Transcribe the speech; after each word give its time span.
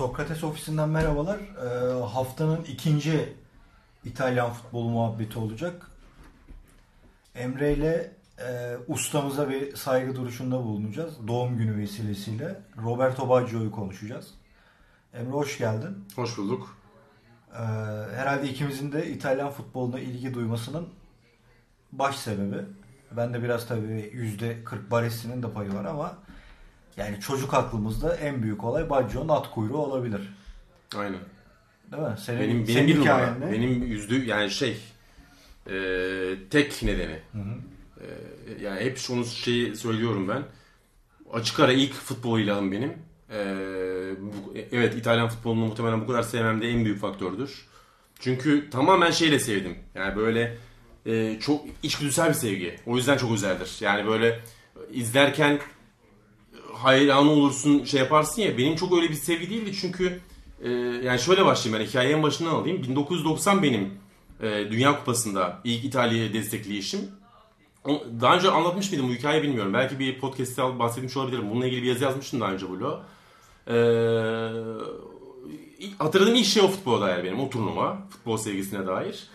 Sokrates 0.00 0.44
ofisinden 0.44 0.88
merhabalar. 0.88 1.38
Ee, 1.38 2.02
haftanın 2.02 2.64
ikinci 2.64 3.34
İtalyan 4.04 4.52
futbolu 4.52 4.88
muhabbeti 4.88 5.38
olacak. 5.38 5.90
Emre 7.34 7.72
ile 7.72 8.12
e, 8.38 8.76
ustamıza 8.88 9.48
bir 9.48 9.76
saygı 9.76 10.16
duruşunda 10.16 10.64
bulunacağız. 10.64 11.28
Doğum 11.28 11.58
günü 11.58 11.76
vesilesiyle. 11.76 12.60
Roberto 12.82 13.28
Baggio'yu 13.28 13.70
konuşacağız. 13.70 14.34
Emre 15.14 15.30
hoş 15.30 15.58
geldin. 15.58 16.04
Hoş 16.16 16.38
bulduk. 16.38 16.76
Ee, 17.52 17.58
herhalde 18.14 18.48
ikimizin 18.48 18.92
de 18.92 19.10
İtalyan 19.10 19.50
futboluna 19.50 20.00
ilgi 20.00 20.34
duymasının 20.34 20.88
baş 21.92 22.16
sebebi. 22.16 22.64
Ben 23.16 23.34
de 23.34 23.42
biraz 23.42 23.68
tabii 23.68 24.10
yüzde 24.12 24.64
40 24.64 24.90
Baresi'nin 24.90 25.42
de 25.42 25.50
payı 25.50 25.74
var 25.74 25.84
ama 25.84 26.18
yani 27.00 27.20
çocuk 27.20 27.54
aklımızda 27.54 28.16
en 28.16 28.42
büyük 28.42 28.64
olay 28.64 28.90
Baggio'nun 28.90 29.28
at 29.28 29.50
kuyruğu 29.50 29.78
olabilir. 29.78 30.20
Aynen. 30.96 31.18
Değil 31.92 32.02
mi? 32.02 32.14
Senin, 32.18 32.40
benim 32.40 32.66
senin 32.66 32.76
benim 32.76 32.88
bir 32.88 33.00
numara. 33.00 33.34
ne? 33.34 33.52
Benim 33.52 33.82
yüzdü 33.82 34.24
yani 34.26 34.50
şey 34.50 34.76
e, 35.70 35.74
tek 36.50 36.82
nedeni. 36.82 37.18
Hı 37.32 37.38
hı. 37.38 37.54
E, 38.00 38.06
yani 38.64 38.80
hep 38.80 38.98
şunu 38.98 39.24
şeyi 39.24 39.76
söylüyorum 39.76 40.28
ben. 40.28 40.42
Açık 41.32 41.60
ara 41.60 41.72
ilk 41.72 41.92
futbol 41.92 42.38
ilahım 42.38 42.72
benim. 42.72 42.92
E, 43.32 43.38
bu- 44.20 44.54
evet 44.72 44.94
İtalyan 44.94 45.28
futbolunu 45.28 45.64
muhtemelen 45.66 46.00
bu 46.00 46.06
kadar 46.06 46.22
sevmemde 46.22 46.68
en 46.68 46.84
büyük 46.84 47.00
faktördür. 47.00 47.66
Çünkü 48.20 48.70
tamamen 48.70 49.10
şeyle 49.10 49.38
sevdim. 49.38 49.78
Yani 49.94 50.16
böyle 50.16 50.56
e, 51.06 51.38
çok 51.40 51.64
içgüdüsel 51.82 52.28
bir 52.28 52.34
sevgi. 52.34 52.76
O 52.86 52.96
yüzden 52.96 53.16
çok 53.16 53.32
özeldir. 53.32 53.76
Yani 53.80 54.06
böyle 54.06 54.40
izlerken 54.92 55.58
hayran 56.82 57.28
olursun 57.28 57.84
şey 57.84 58.00
yaparsın 58.00 58.42
ya. 58.42 58.58
Benim 58.58 58.76
çok 58.76 58.92
öyle 58.92 59.10
bir 59.10 59.14
sevgi 59.14 59.50
değildi 59.50 59.72
çünkü 59.80 60.20
e, 60.62 60.70
yani 61.04 61.20
şöyle 61.20 61.44
başlayayım 61.44 61.84
ben 61.84 61.88
hikayeyi 61.88 62.14
en 62.16 62.22
başından 62.22 62.50
alayım. 62.50 62.82
1990 62.82 63.62
benim 63.62 63.94
e, 64.42 64.70
Dünya 64.70 64.98
Kupası'nda 64.98 65.60
ilk 65.64 65.84
İtalya'yı 65.84 66.32
destekleyişim. 66.32 67.00
Daha 68.20 68.36
önce 68.36 68.50
anlatmış 68.50 68.90
mıydım 68.90 69.08
bu 69.08 69.12
hikayeyi 69.12 69.42
bilmiyorum. 69.42 69.74
Belki 69.74 69.98
bir 69.98 70.18
podcast'te 70.18 70.78
bahsetmiş 70.78 71.16
olabilirim. 71.16 71.50
Bununla 71.50 71.66
ilgili 71.66 71.82
bir 71.82 71.88
yazı 71.88 72.04
yazmıştım 72.04 72.40
daha 72.40 72.52
önce 72.52 72.66
bloğa 72.70 73.02
e, 73.66 73.74
hatırladığım 75.98 76.34
ilk 76.34 76.46
şey 76.46 76.62
o 76.62 76.68
futbola 76.68 77.06
dair 77.06 77.24
benim 77.24 77.40
o 77.40 77.50
turnuva 77.50 77.98
futbol 78.10 78.36
sevgisine 78.36 78.86
dair. 78.86 79.28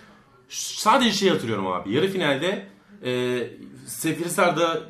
Sadece 0.49 1.11
şey 1.11 1.30
hatırlıyorum 1.30 1.67
abi 1.67 1.93
yarı 1.93 2.07
finalde 2.07 2.67
e, 3.03 3.43
Seferihisar'da 3.88 4.81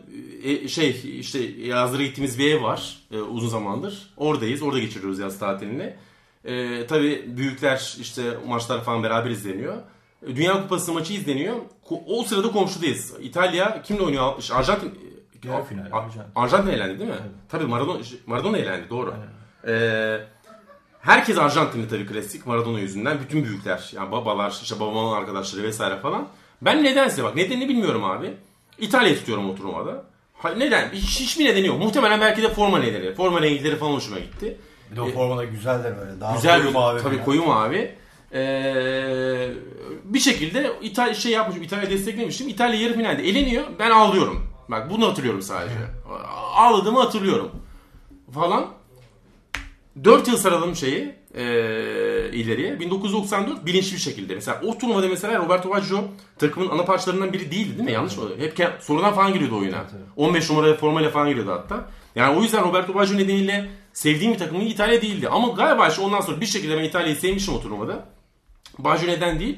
e, 0.43 0.67
şey 0.67 1.19
işte 1.19 1.39
yazdıra 1.43 2.03
gittiğimiz 2.03 2.39
bir 2.39 2.55
ev 2.55 2.63
var 2.63 2.99
e, 3.11 3.17
uzun 3.17 3.49
zamandır. 3.49 4.13
Oradayız. 4.17 4.61
Orada 4.61 4.79
geçiriyoruz 4.79 5.19
yaz 5.19 5.39
tatilini. 5.39 5.95
E, 6.45 6.87
tabii 6.87 7.37
büyükler 7.37 7.97
işte 7.99 8.23
maçlar 8.47 8.83
falan 8.83 9.03
beraber 9.03 9.29
izleniyor. 9.29 9.77
Dünya 10.27 10.61
Kupası 10.61 10.93
maçı 10.93 11.13
izleniyor. 11.13 11.55
O 12.07 12.23
sırada 12.23 12.51
komşudayız. 12.51 13.13
İtalya 13.21 13.81
kimle 13.81 14.01
oynuyor? 14.01 14.33
Arjantin 14.53 14.99
Yarı 15.47 15.63
final, 15.63 15.85
Arjantin. 15.91 16.21
Arjantin 16.35 16.71
elendi 16.71 16.99
değil 16.99 17.09
mi? 17.09 17.15
Tabii 17.49 17.65
Maradona 17.65 17.99
Maradona 18.25 18.57
elendi 18.57 18.89
doğru. 18.89 19.13
E, 19.67 20.27
herkes 21.01 21.37
Arjantinli 21.37 21.89
tabii 21.89 22.05
klasik 22.05 22.47
Maradona 22.47 22.79
yüzünden. 22.79 23.19
Bütün 23.19 23.43
büyükler 23.43 23.91
yani 23.95 24.11
babalar, 24.11 24.59
işte 24.63 24.79
babamın 24.79 25.13
arkadaşları 25.13 25.63
vesaire 25.63 25.97
falan. 25.97 26.27
Ben 26.65 26.83
nedense 26.83 27.23
bak 27.23 27.35
nedenini 27.35 27.69
bilmiyorum 27.69 28.03
abi. 28.03 28.33
İtalya 28.79 29.15
tutuyorum 29.15 29.49
o 29.49 29.55
turnuvada. 29.55 30.05
Ha, 30.33 30.49
neden? 30.49 30.89
Hiç, 30.93 31.19
hiçbir 31.19 31.45
nedeni 31.45 31.67
yok. 31.67 31.79
Muhtemelen 31.79 32.21
belki 32.21 32.43
de 32.43 32.53
forma 32.53 32.79
nedeni. 32.79 33.13
Forma 33.13 33.41
renkleri 33.41 33.75
falan 33.75 33.91
hoşuma 33.91 34.19
gitti. 34.19 34.57
Bir 34.91 34.95
de 34.95 35.01
o 35.01 35.07
formada 35.07 35.43
güzeldir 35.43 35.97
böyle. 35.97 36.21
Daha 36.21 36.35
Güzel 36.35 36.61
koyu 36.61 36.73
mavi 36.73 37.01
tabii 37.01 37.23
koyu 37.23 37.43
mavi. 37.43 37.95
Ee, 38.33 39.49
bir 40.03 40.19
şekilde 40.19 40.71
İtalya 40.81 41.13
şey 41.13 41.31
yapmışım, 41.31 41.63
İtalya 41.63 41.89
desteklemişim. 41.89 42.47
İtalya 42.47 42.79
yarı 42.79 42.93
finalde 42.93 43.29
eleniyor. 43.29 43.63
Ben 43.79 43.91
ağlıyorum. 43.91 44.47
Bak 44.69 44.89
bunu 44.89 45.07
hatırlıyorum 45.07 45.41
sadece. 45.41 45.75
Ağladığımı 46.55 46.99
hatırlıyorum. 46.99 47.51
Falan. 48.33 48.65
4 50.03 50.27
yıl 50.27 50.37
saralım 50.37 50.75
şeyi 50.75 51.15
e, 51.35 51.43
ileriye. 52.33 52.79
1994 52.79 53.65
bilinçli 53.65 53.95
bir 53.95 54.01
şekilde. 54.01 54.35
Mesela 54.35 54.61
o 54.63 54.77
turnuvada 54.77 55.07
mesela 55.07 55.39
Roberto 55.39 55.69
Baggio 55.69 56.03
takımın 56.37 56.69
ana 56.69 56.85
parçalarından 56.85 57.33
biri 57.33 57.51
değildi 57.51 57.77
değil 57.77 57.89
mi? 57.89 57.91
Yanlış 57.91 58.17
mı? 58.17 58.23
Hep 58.37 58.59
sonradan 58.81 59.13
falan 59.13 59.33
giriyordu 59.33 59.57
oyuna. 59.57 59.87
tabii. 59.87 60.01
15 60.15 60.49
numara 60.49 60.73
formayla 60.73 61.09
falan 61.09 61.29
giriyordu 61.29 61.51
hatta. 61.51 61.89
Yani 62.15 62.37
o 62.37 62.41
yüzden 62.41 62.63
Roberto 62.63 62.95
Baggio 62.95 63.17
nedeniyle 63.17 63.69
sevdiğim 63.93 64.33
bir 64.33 64.39
takımın 64.39 64.65
İtalya 64.65 65.01
değildi. 65.01 65.29
Ama 65.29 65.47
galiba 65.47 65.87
işte 65.87 66.01
ondan 66.01 66.21
sonra 66.21 66.41
bir 66.41 66.45
şekilde 66.45 66.77
ben 66.77 66.83
İtalya'yı 66.83 67.15
sevmişim 67.15 67.53
o 67.53 67.61
turnuvada. 67.61 68.05
Baggio 68.79 69.07
neden 69.07 69.39
değil? 69.39 69.57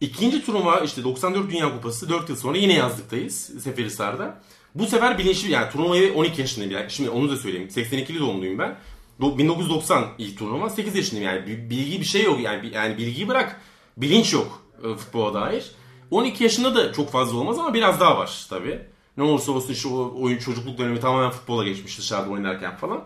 İkinci 0.00 0.44
turnuva 0.44 0.80
işte 0.80 1.04
94 1.04 1.50
Dünya 1.50 1.72
Kupası 1.72 2.08
4 2.08 2.28
yıl 2.28 2.36
sonra 2.36 2.58
yine 2.58 2.72
yazlıktayız 2.74 3.50
Seferihisar'da. 3.62 4.40
Bu 4.74 4.86
sefer 4.86 5.18
bilinçli 5.18 5.50
yani 5.50 5.70
turnuvayı 5.70 6.14
12 6.14 6.40
yaşındayım. 6.40 6.72
Yani 6.72 6.90
şimdi 6.90 7.10
onu 7.10 7.30
da 7.30 7.36
söyleyeyim. 7.36 7.68
82'li 7.68 8.20
doğumluyum 8.20 8.58
ben. 8.58 8.76
Do- 9.22 9.38
1990 9.38 10.04
ilk 10.18 10.38
turnuva 10.38 10.70
8 10.70 10.94
yaşındayım 10.96 11.30
yani 11.30 11.46
bi- 11.46 11.70
bilgi 11.70 12.00
bir 12.00 12.04
şey 12.04 12.22
yok 12.24 12.40
yani 12.40 12.70
yani 12.74 12.98
bilgiyi 12.98 13.28
bırak 13.28 13.60
bilinç 13.96 14.32
yok 14.32 14.62
e, 14.84 14.94
futbola 14.96 15.34
dair. 15.34 15.70
12 16.10 16.42
yaşında 16.44 16.74
da 16.74 16.92
çok 16.92 17.10
fazla 17.10 17.38
olmaz 17.38 17.58
ama 17.58 17.74
biraz 17.74 18.00
daha 18.00 18.18
var 18.18 18.46
tabi. 18.50 18.78
Ne 19.16 19.22
olursa 19.24 19.52
olsun 19.52 19.72
işte 19.72 19.88
o 19.88 20.12
oyun 20.22 20.38
çocukluk 20.38 20.78
dönemi 20.78 21.00
tamamen 21.00 21.30
futbola 21.30 21.64
geçmiş 21.64 21.98
dışarıda 21.98 22.30
oynarken 22.30 22.76
falan. 22.76 23.04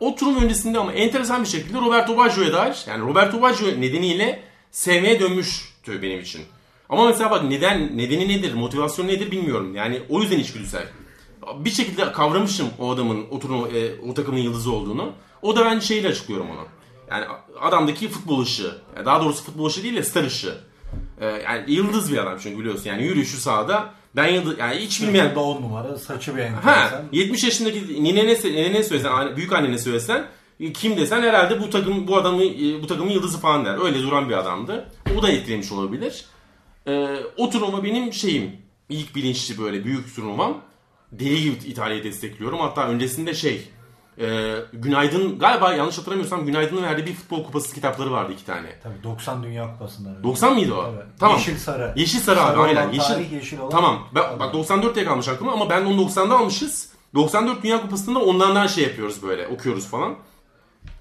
O 0.00 0.14
turun 0.14 0.34
öncesinde 0.34 0.78
ama 0.78 0.92
enteresan 0.92 1.42
bir 1.44 1.48
şekilde 1.48 1.78
Roberto 1.80 2.16
Baggio'ya 2.16 2.52
dair 2.52 2.76
yani 2.88 3.02
Roberto 3.02 3.42
Baggio 3.42 3.66
nedeniyle 3.66 4.42
sevmeye 4.70 5.20
dönmüştü 5.20 6.02
benim 6.02 6.20
için. 6.20 6.42
Ama 6.88 7.06
mesela 7.06 7.30
bak 7.30 7.44
neden 7.44 7.98
nedeni 7.98 8.28
nedir, 8.28 8.54
motivasyonu 8.54 9.08
nedir 9.08 9.30
bilmiyorum. 9.30 9.74
Yani 9.76 10.00
o 10.08 10.20
yüzden 10.22 10.38
içgüdüsel. 10.38 10.86
Bir 11.58 11.70
şekilde 11.70 12.12
kavramışım 12.12 12.68
o 12.78 12.90
adamın, 12.90 13.26
o, 13.30 13.38
turnuva, 13.38 13.68
e, 13.68 14.00
o 14.10 14.14
takımın 14.14 14.38
yıldızı 14.38 14.72
olduğunu. 14.72 15.12
O 15.42 15.56
da 15.56 15.64
ben 15.64 15.78
şeyle 15.78 16.08
açıklıyorum 16.08 16.50
onu. 16.50 16.66
Yani 17.10 17.24
adamdaki 17.60 18.08
futbol 18.08 18.42
ışığı. 18.42 18.76
Yani 18.96 19.06
daha 19.06 19.22
doğrusu 19.22 19.44
futbol 19.44 19.66
ışığı 19.66 19.82
değil 19.82 19.96
de 19.96 20.02
star 20.02 20.24
ışığı. 20.24 20.58
E, 21.20 21.26
yani 21.26 21.70
yıldız 21.72 22.12
bir 22.12 22.18
adam 22.18 22.38
çünkü 22.42 22.58
biliyorsun. 22.58 22.90
Yani 22.90 23.02
yürüyüşü 23.02 23.36
sahada. 23.36 23.94
Ben 24.16 24.26
yıldız, 24.26 24.58
yani 24.58 24.76
hiç 24.76 25.02
bilmeyen 25.02 25.34
on 25.34 25.62
numara 25.62 25.98
saçı 25.98 26.36
bir 26.36 26.42
Ha, 26.42 26.46
enteresan. 26.46 27.04
70 27.12 27.44
yaşındaki 27.44 28.04
ninene, 28.04 28.34
ninene 28.44 28.82
söylesen, 28.82 29.36
büyük 29.36 29.52
annene 29.52 29.78
söylesen 29.78 30.26
e, 30.60 30.72
kim 30.72 30.96
desen 30.96 31.22
herhalde 31.22 31.60
bu 31.60 31.70
takım 31.70 32.06
bu 32.08 32.16
adamı 32.16 32.44
e, 32.44 32.82
bu 32.82 32.86
takımın 32.86 33.10
yıldızı 33.10 33.38
falan 33.40 33.64
der. 33.64 33.84
Öyle 33.84 34.02
duran 34.02 34.28
bir 34.28 34.34
adamdı. 34.34 34.88
O 35.18 35.22
da 35.22 35.30
etkilemiş 35.30 35.72
olabilir. 35.72 36.24
Ee, 36.86 37.16
o 37.36 37.50
turnuva 37.50 37.84
benim 37.84 38.12
şeyim. 38.12 38.52
ilk 38.88 39.14
bilinçli 39.14 39.58
böyle 39.58 39.84
büyük 39.84 40.16
turnuvam. 40.16 40.58
Deli 41.12 41.42
gibi 41.42 41.54
İtalya'yı 41.66 42.04
destekliyorum. 42.04 42.58
Hatta 42.60 42.88
öncesinde 42.88 43.34
şey 43.34 43.68
e, 44.18 44.54
Günaydın 44.72 45.38
galiba 45.38 45.72
yanlış 45.74 45.98
hatırlamıyorsam 45.98 46.46
Günaydın'ın 46.46 46.82
verdiği 46.82 47.06
bir 47.06 47.14
futbol 47.14 47.44
kupası 47.44 47.74
kitapları 47.74 48.10
vardı 48.12 48.32
iki 48.32 48.44
tane. 48.46 48.78
Tabii 48.82 49.02
90 49.02 49.42
Dünya 49.42 49.72
Kupası'ndan 49.72 50.12
önce. 50.14 50.22
90 50.24 50.52
mıydı 50.54 50.74
o? 50.74 50.90
Evet. 50.94 51.06
Tamam. 51.20 51.36
Yeşil 51.36 51.56
sarı. 51.56 51.92
Yeşil 51.96 52.18
sarı 52.18 52.40
abi 52.40 52.50
Sarı 52.50 52.60
aynen. 52.60 52.82
olan 52.82 52.92
Yeşil. 52.92 53.08
tarih, 53.14 53.32
yeşil 53.32 53.58
olan 53.58 53.70
Tamam. 53.70 54.08
Ben, 54.14 54.38
bak 54.38 54.54
94 54.54 54.94
diye 54.94 55.04
kalmış 55.04 55.28
aklıma 55.28 55.52
ama 55.52 55.70
ben 55.70 55.84
onu 55.84 56.00
90'da 56.02 56.38
almışız. 56.38 56.92
94 57.14 57.62
Dünya 57.62 57.82
Kupası'nda 57.82 58.18
onlardan 58.18 58.66
şey 58.66 58.84
yapıyoruz 58.84 59.22
böyle 59.22 59.46
okuyoruz 59.46 59.86
falan. 59.88 60.14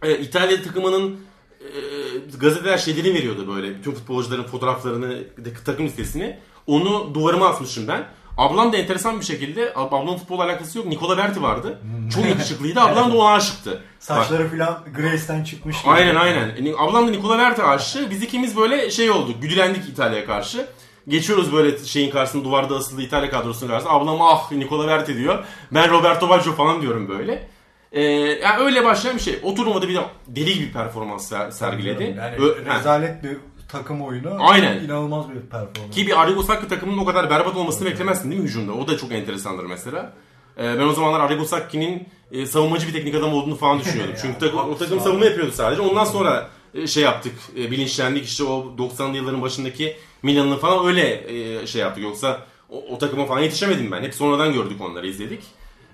Ee, 0.02 0.18
İtalya 0.18 0.64
takımının 0.64 1.20
e, 1.62 2.38
gazeteler 2.38 2.78
şeyleri 2.78 3.14
veriyordu 3.14 3.48
böyle 3.56 3.76
bütün 3.76 3.92
futbolcuların 3.92 4.44
fotoğraflarını 4.44 5.24
takım 5.66 5.86
listesini. 5.86 6.40
Onu 6.68 7.14
duvarıma 7.14 7.48
asmışım 7.48 7.88
ben. 7.88 8.08
Ablam 8.38 8.74
da 8.74 8.78
enteresan 8.78 9.20
bir 9.20 9.26
şekilde 9.26 9.66
ab- 9.66 9.96
ablamın 9.98 10.18
futbolla 10.18 10.44
alakası 10.44 10.78
yok. 10.78 10.88
Nikola 10.88 11.18
Berti 11.18 11.42
vardı. 11.42 11.80
Çok 12.16 12.26
yakışıklıydı. 12.26 12.82
Ablam 12.82 13.12
da 13.12 13.18
ona 13.18 13.34
aşıktı. 13.34 13.84
Saçları 14.00 14.50
filan 14.50 14.84
Grace'den 14.96 15.44
çıkmış. 15.44 15.82
gibi. 15.82 15.92
Aynen 15.92 16.16
aynen. 16.16 16.66
E, 16.66 16.74
Ablam 16.78 17.08
da 17.08 17.12
Nikola 17.12 17.38
Berti 17.38 17.64
aşığı. 17.64 18.10
Biz 18.10 18.24
ikimiz 18.24 18.58
böyle 18.58 18.92
şey 18.92 19.12
olduk. 19.12 19.42
Güdülendik 19.42 19.90
İtalya'ya 19.90 20.26
karşı. 20.26 20.66
Geçiyoruz 21.08 21.54
böyle 21.54 21.78
şeyin 21.78 22.12
karşısında 22.12 22.44
duvarda 22.44 22.76
asılı 22.76 23.02
İtalya 23.02 23.30
kadrosunun 23.30 23.70
karşısında. 23.72 23.94
Ablam 23.94 24.22
ah 24.22 24.52
Nikola 24.52 24.88
Berti 24.88 25.18
diyor. 25.18 25.44
Ben 25.72 25.92
Roberto 25.92 26.30
Baggio 26.30 26.54
falan 26.54 26.82
diyorum 26.82 27.10
böyle. 27.10 27.48
Ee, 27.92 28.02
yani 28.04 28.64
öyle 28.64 28.86
başlayan 28.86 29.16
bir 29.16 29.22
şey. 29.22 29.40
O 29.44 29.56
turnuvada 29.56 29.88
bir 29.90 29.96
de 29.96 30.00
deli 30.28 30.54
gibi 30.54 30.72
performans 30.74 31.32
ser- 31.32 31.52
sergiledi. 31.52 32.16
Yani 32.18 32.36
Ö- 32.36 32.66
rezalet 32.66 33.24
bir 33.24 33.38
takım 33.72 34.02
oyunu. 34.02 34.38
Aynen. 34.40 34.84
İnanılmaz 34.84 35.30
bir 35.30 35.42
performans. 35.42 35.96
Ki 35.96 36.08
bir 36.08 36.22
Arrigo 36.22 36.44
Sacchi 36.44 36.68
takımının 36.68 36.98
o 36.98 37.06
kadar 37.06 37.30
berbat 37.30 37.56
olmasını 37.56 37.88
beklemezsin 37.88 38.32
değil 38.32 38.42
mi 38.42 38.48
hücumda? 38.48 38.74
O 38.74 38.88
da 38.88 38.98
çok 38.98 39.12
enteresandır 39.12 39.66
mesela. 39.66 40.14
Ee, 40.58 40.80
ben 40.80 40.84
o 40.84 40.94
zamanlar 40.94 41.20
Arrigo 41.20 41.46
Sacchi'nin 41.46 42.08
e, 42.32 42.46
savunmacı 42.46 42.88
bir 42.88 42.94
teknik 42.94 43.16
adam 43.16 43.34
olduğunu 43.34 43.56
falan 43.56 43.80
düşünüyordum. 43.80 44.16
Çünkü 44.22 44.40
takım, 44.40 44.60
o 44.60 44.78
takım 44.78 45.00
savunma 45.00 45.26
yapıyordu 45.26 45.52
sadece. 45.52 45.82
Ondan 45.82 46.06
sonra 46.06 46.50
e, 46.74 46.88
şey 46.88 47.04
yaptık, 47.04 47.34
e, 47.58 47.72
bilinçlendik 47.72 48.26
işte 48.26 48.44
o 48.44 48.76
90'lı 48.78 49.16
yılların 49.16 49.42
başındaki 49.42 49.96
Milan'ını 50.24 50.58
falan 50.58 50.88
öyle 50.88 51.34
e, 51.62 51.68
şey 51.68 51.82
yaptık. 51.82 52.04
Yoksa 52.04 52.46
o, 52.70 52.84
o 52.90 52.98
takıma 52.98 53.26
falan 53.26 53.40
yetişemedim 53.40 53.92
ben. 53.92 54.02
Hep 54.02 54.14
sonradan 54.16 54.54
gördük 54.54 54.82
onları, 54.82 55.08
izledik. 55.08 55.44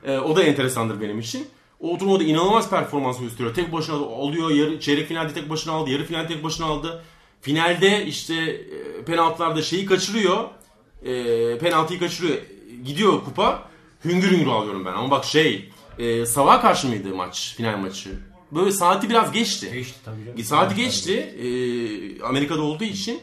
E, 0.03 0.17
o 0.17 0.35
da 0.35 0.43
enteresandır 0.43 1.01
benim 1.01 1.19
için. 1.19 1.47
O 1.79 1.97
turnuvada 1.97 2.23
inanılmaz 2.23 2.69
performans 2.69 3.19
gösteriyor. 3.19 3.55
Tek 3.55 3.73
başına 3.73 3.95
alıyor. 3.95 4.49
Yarı, 4.49 4.79
çeyrek 4.79 5.07
finalde 5.07 5.33
tek 5.33 5.49
başına 5.49 5.73
aldı. 5.73 5.89
Yarı 5.89 6.03
finalde 6.03 6.27
tek 6.27 6.43
başına 6.43 6.65
aldı. 6.65 7.03
Finalde 7.41 8.05
işte 8.05 8.35
e, 8.35 9.03
penaltılarda 9.05 9.61
şeyi 9.61 9.85
kaçırıyor. 9.85 10.43
E, 11.05 11.57
penaltıyı 11.57 11.99
kaçırıyor. 11.99 12.37
Gidiyor 12.85 13.23
kupa. 13.25 13.69
Hüngür 14.05 14.31
hüngür 14.31 14.47
alıyorum 14.47 14.85
ben. 14.85 14.93
Ama 14.93 15.11
bak 15.11 15.25
şey 15.25 15.69
e, 15.99 16.25
Sabah 16.25 16.61
karşı 16.61 16.87
mıydı 16.87 17.15
maç? 17.15 17.53
Final 17.57 17.77
maçı. 17.77 18.09
Böyle 18.51 18.71
saati 18.71 19.09
biraz 19.09 19.31
geçti. 19.31 19.69
Geçti 19.73 19.95
tabii 20.05 20.25
canım. 20.25 20.43
Saati 20.43 20.75
geçti. 20.75 21.13
E, 21.19 21.47
Amerika'da 22.23 22.61
olduğu 22.61 22.83
için 22.83 23.19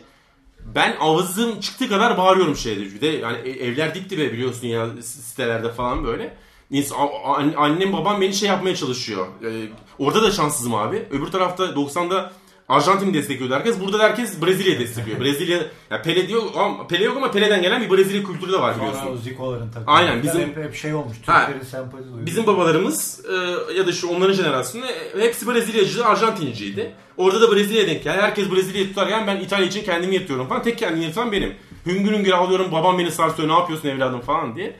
ben 0.74 0.96
avazım 1.00 1.60
çıktığı 1.60 1.88
kadar 1.88 2.18
bağırıyorum 2.18 2.56
şeyde. 2.56 2.80
Bir 2.82 3.00
de 3.00 3.06
yani 3.06 3.38
e, 3.44 3.50
evler 3.50 3.94
dip 3.94 4.10
dibe 4.10 4.32
biliyorsun 4.32 4.66
ya 4.66 4.88
sitelerde 5.02 5.72
falan 5.72 6.04
böyle. 6.04 6.36
İns- 6.72 6.94
a- 6.94 7.32
a- 7.32 7.56
Annem 7.56 7.92
babam 7.92 8.20
beni 8.20 8.34
şey 8.34 8.48
yapmaya 8.48 8.76
çalışıyor. 8.76 9.26
E, 9.26 9.68
orada 9.98 10.22
da 10.22 10.30
şanssızım 10.30 10.74
abi. 10.74 11.02
Öbür 11.10 11.26
tarafta 11.26 11.64
90'da 11.64 12.32
Arjantin'i 12.68 13.14
destekliyordu 13.14 13.54
herkes. 13.54 13.80
Burada 13.80 13.98
da 13.98 14.02
herkes 14.02 14.42
Brezilya'yı 14.42 14.80
destekliyor. 14.80 15.20
Brezilya 15.20 15.58
ya 15.90 16.02
Pele 16.02 16.28
diyor 16.28 16.42
ama 16.56 16.86
Pele 16.86 17.04
yok 17.04 17.16
ama 17.16 17.30
Pele'den 17.30 17.62
gelen 17.62 17.82
bir 17.82 17.90
Brezilya 17.96 18.22
kültürü 18.24 18.52
de 18.52 18.60
var 18.60 18.74
Sonra 18.74 18.86
biliyorsun. 18.92 19.16
Zico'ların 19.16 19.70
takımı. 19.70 19.90
Aynen, 19.96 20.22
bizim- 20.22 20.40
hep, 20.40 20.56
hep 20.56 20.74
şey 20.74 20.94
olmuş. 20.94 21.16
Türklerin 21.16 21.62
sempati 21.70 22.04
duyuyor. 22.04 22.26
Bizim 22.26 22.46
babalarımız 22.46 23.20
e, 23.30 23.34
ya 23.74 23.86
da 23.86 23.92
şu 23.92 24.08
onların 24.08 24.34
jenerasyonu 24.34 24.86
e, 24.86 25.20
hepsi 25.20 25.46
Brezilyacı, 25.48 26.06
Arjantinciydi. 26.06 26.92
Orada 27.16 27.40
da 27.40 27.52
Brezilya'ya 27.54 27.86
denk 27.88 28.04
geldi. 28.04 28.20
Herkes 28.22 28.50
Brezilya'yı 28.50 28.88
tutarken 28.88 29.26
ben 29.26 29.36
İtalya 29.36 29.66
için 29.66 29.84
kendimi 29.84 30.14
yetiyorum 30.14 30.48
falan. 30.48 30.62
Tek 30.62 30.78
kendimi 30.78 31.04
yetiren 31.04 31.32
benim. 31.32 31.54
Hüngür 31.86 32.12
hüngür 32.12 32.32
ağlıyorum 32.32 32.72
babam 32.72 32.98
beni 32.98 33.10
sarsıyor 33.10 33.48
ne 33.48 33.52
yapıyorsun 33.52 33.88
evladım 33.88 34.20
falan 34.20 34.56
diye. 34.56 34.76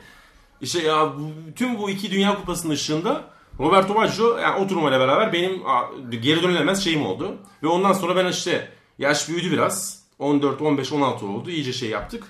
İşte 0.61 0.81
ya 0.81 1.13
bu- 1.19 1.53
tüm 1.55 1.77
bu 1.77 1.89
iki 1.89 2.11
Dünya 2.11 2.35
Kupası'nın 2.35 2.73
ışığında 2.73 3.23
Roberto 3.59 3.95
Baggio 3.95 4.37
yani 4.37 4.63
o 4.63 4.67
turnuvayla 4.67 4.99
beraber 4.99 5.33
benim 5.33 5.61
geri 6.09 6.43
dönülemez 6.43 6.83
şeyim 6.83 7.05
oldu. 7.05 7.37
Ve 7.63 7.67
ondan 7.67 7.93
sonra 7.93 8.15
ben 8.15 8.27
işte 8.27 8.71
yaş 8.97 9.29
büyüdü 9.29 9.51
biraz. 9.51 10.05
14, 10.19 10.61
15, 10.61 10.91
16 10.91 11.25
oldu. 11.27 11.49
İyice 11.49 11.73
şey 11.73 11.89
yaptık. 11.89 12.23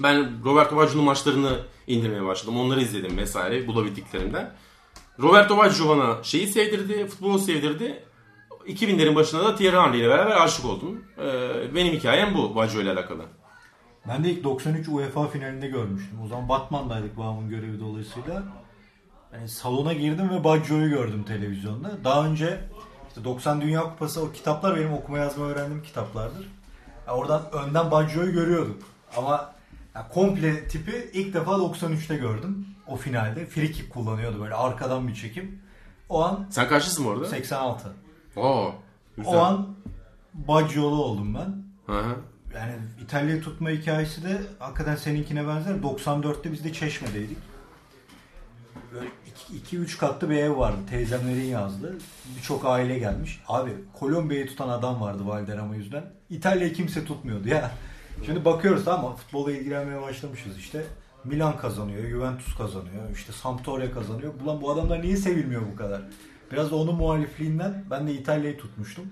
Ben 0.00 0.44
Roberto 0.44 0.76
Baggio'nun 0.76 1.04
maçlarını 1.04 1.58
indirmeye 1.86 2.24
başladım. 2.24 2.60
Onları 2.60 2.80
izledim 2.80 3.16
vesaire 3.16 3.66
bulabildiklerimden. 3.66 4.54
Roberto 5.20 5.56
Baggio 5.56 5.88
bana 5.88 6.22
şeyi 6.22 6.46
sevdirdi, 6.46 7.06
futbolu 7.06 7.38
sevdirdi. 7.38 8.04
2000'lerin 8.66 9.14
başında 9.14 9.44
da 9.44 9.56
Thierry 9.56 9.76
Henry 9.76 9.98
ile 9.98 10.08
beraber 10.08 10.40
aşık 10.40 10.64
oldum. 10.64 11.04
Ee, 11.18 11.74
benim 11.74 11.92
hikayem 11.92 12.34
bu 12.34 12.56
Baggio 12.56 12.80
ile 12.80 12.90
alakalı. 12.90 13.22
Ben 14.08 14.24
de 14.24 14.30
ilk 14.30 14.44
93 14.44 14.88
UEFA 14.88 15.28
finalinde 15.28 15.68
görmüştüm. 15.68 16.18
O 16.24 16.28
zaman 16.28 16.48
Batman'daydık 16.48 17.18
babamın 17.18 17.48
görevi 17.48 17.80
dolayısıyla. 17.80 18.65
Yani 19.32 19.48
salona 19.48 19.92
girdim 19.92 20.30
ve 20.30 20.44
Baggio'yu 20.44 20.88
gördüm 20.88 21.24
televizyonda. 21.24 22.04
Daha 22.04 22.26
önce 22.26 22.60
işte 23.08 23.24
90 23.24 23.60
Dünya 23.60 23.82
Kupası 23.82 24.22
o 24.22 24.32
kitaplar 24.32 24.76
benim 24.76 24.92
okuma 24.92 25.18
yazma 25.18 25.44
öğrendiğim 25.44 25.82
kitaplardır. 25.82 26.48
Ya 27.06 27.12
oradan 27.14 27.42
önden 27.52 27.90
Baggio'yu 27.90 28.32
görüyorduk. 28.32 28.82
Ama 29.16 29.54
ya 29.94 30.08
komple 30.08 30.68
tipi 30.68 31.10
ilk 31.12 31.34
defa 31.34 31.52
93'te 31.52 32.16
gördüm. 32.16 32.66
O 32.86 32.96
finalde. 32.96 33.46
Free 33.46 33.72
kick 33.72 33.92
kullanıyordu 33.92 34.40
böyle 34.40 34.54
arkadan 34.54 35.08
bir 35.08 35.14
çekim. 35.14 35.62
O 36.08 36.24
an 36.24 36.46
Sen 36.50 36.68
kaçlısın 36.68 37.04
bu 37.04 37.10
arada? 37.10 37.24
86. 37.24 37.92
Oo, 38.36 38.74
güzel. 39.16 39.34
O 39.34 39.38
an 39.38 39.68
Baggio'lu 40.34 41.02
oldum 41.02 41.34
ben. 41.34 41.62
Hı 41.94 42.00
hı. 42.00 42.16
Yani 42.54 42.72
İtalya'yı 43.02 43.42
tutma 43.42 43.70
hikayesi 43.70 44.24
de 44.24 44.40
hakikaten 44.58 44.96
seninkine 44.96 45.48
benzer. 45.48 45.74
94'te 45.74 46.52
biz 46.52 46.64
de 46.64 46.72
Çeşme'deydik. 46.72 47.38
Böyle 48.92 49.08
2-3 49.72 49.98
katlı 49.98 50.30
bir 50.30 50.36
ev 50.36 50.56
vardı. 50.56 50.78
Teyzemlerin 50.90 51.44
yazdı. 51.44 51.98
Birçok 52.36 52.64
aile 52.64 52.98
gelmiş. 52.98 53.42
Abi 53.48 53.70
Kolombiya'yı 53.92 54.46
tutan 54.46 54.68
adam 54.68 55.00
vardı 55.00 55.26
Valderrama 55.26 55.76
yüzünden. 55.76 56.04
İtalya'yı 56.30 56.72
kimse 56.72 57.04
tutmuyordu 57.04 57.48
ya. 57.48 57.70
Şimdi 58.26 58.44
bakıyoruz 58.44 58.88
ama 58.88 59.16
futbola 59.16 59.52
ilgilenmeye 59.52 60.02
başlamışız 60.02 60.58
işte. 60.58 60.84
Milan 61.24 61.56
kazanıyor, 61.56 62.08
Juventus 62.08 62.56
kazanıyor, 62.58 63.10
işte 63.14 63.32
Sampdoria 63.32 63.90
kazanıyor. 63.90 64.32
Ulan 64.44 64.60
bu 64.60 64.70
adamlar 64.70 65.02
niye 65.02 65.16
sevilmiyor 65.16 65.62
bu 65.72 65.76
kadar? 65.76 66.02
Biraz 66.52 66.70
da 66.70 66.76
onun 66.76 66.94
muhalifliğinden 66.94 67.84
ben 67.90 68.06
de 68.06 68.12
İtalya'yı 68.12 68.58
tutmuştum. 68.58 69.04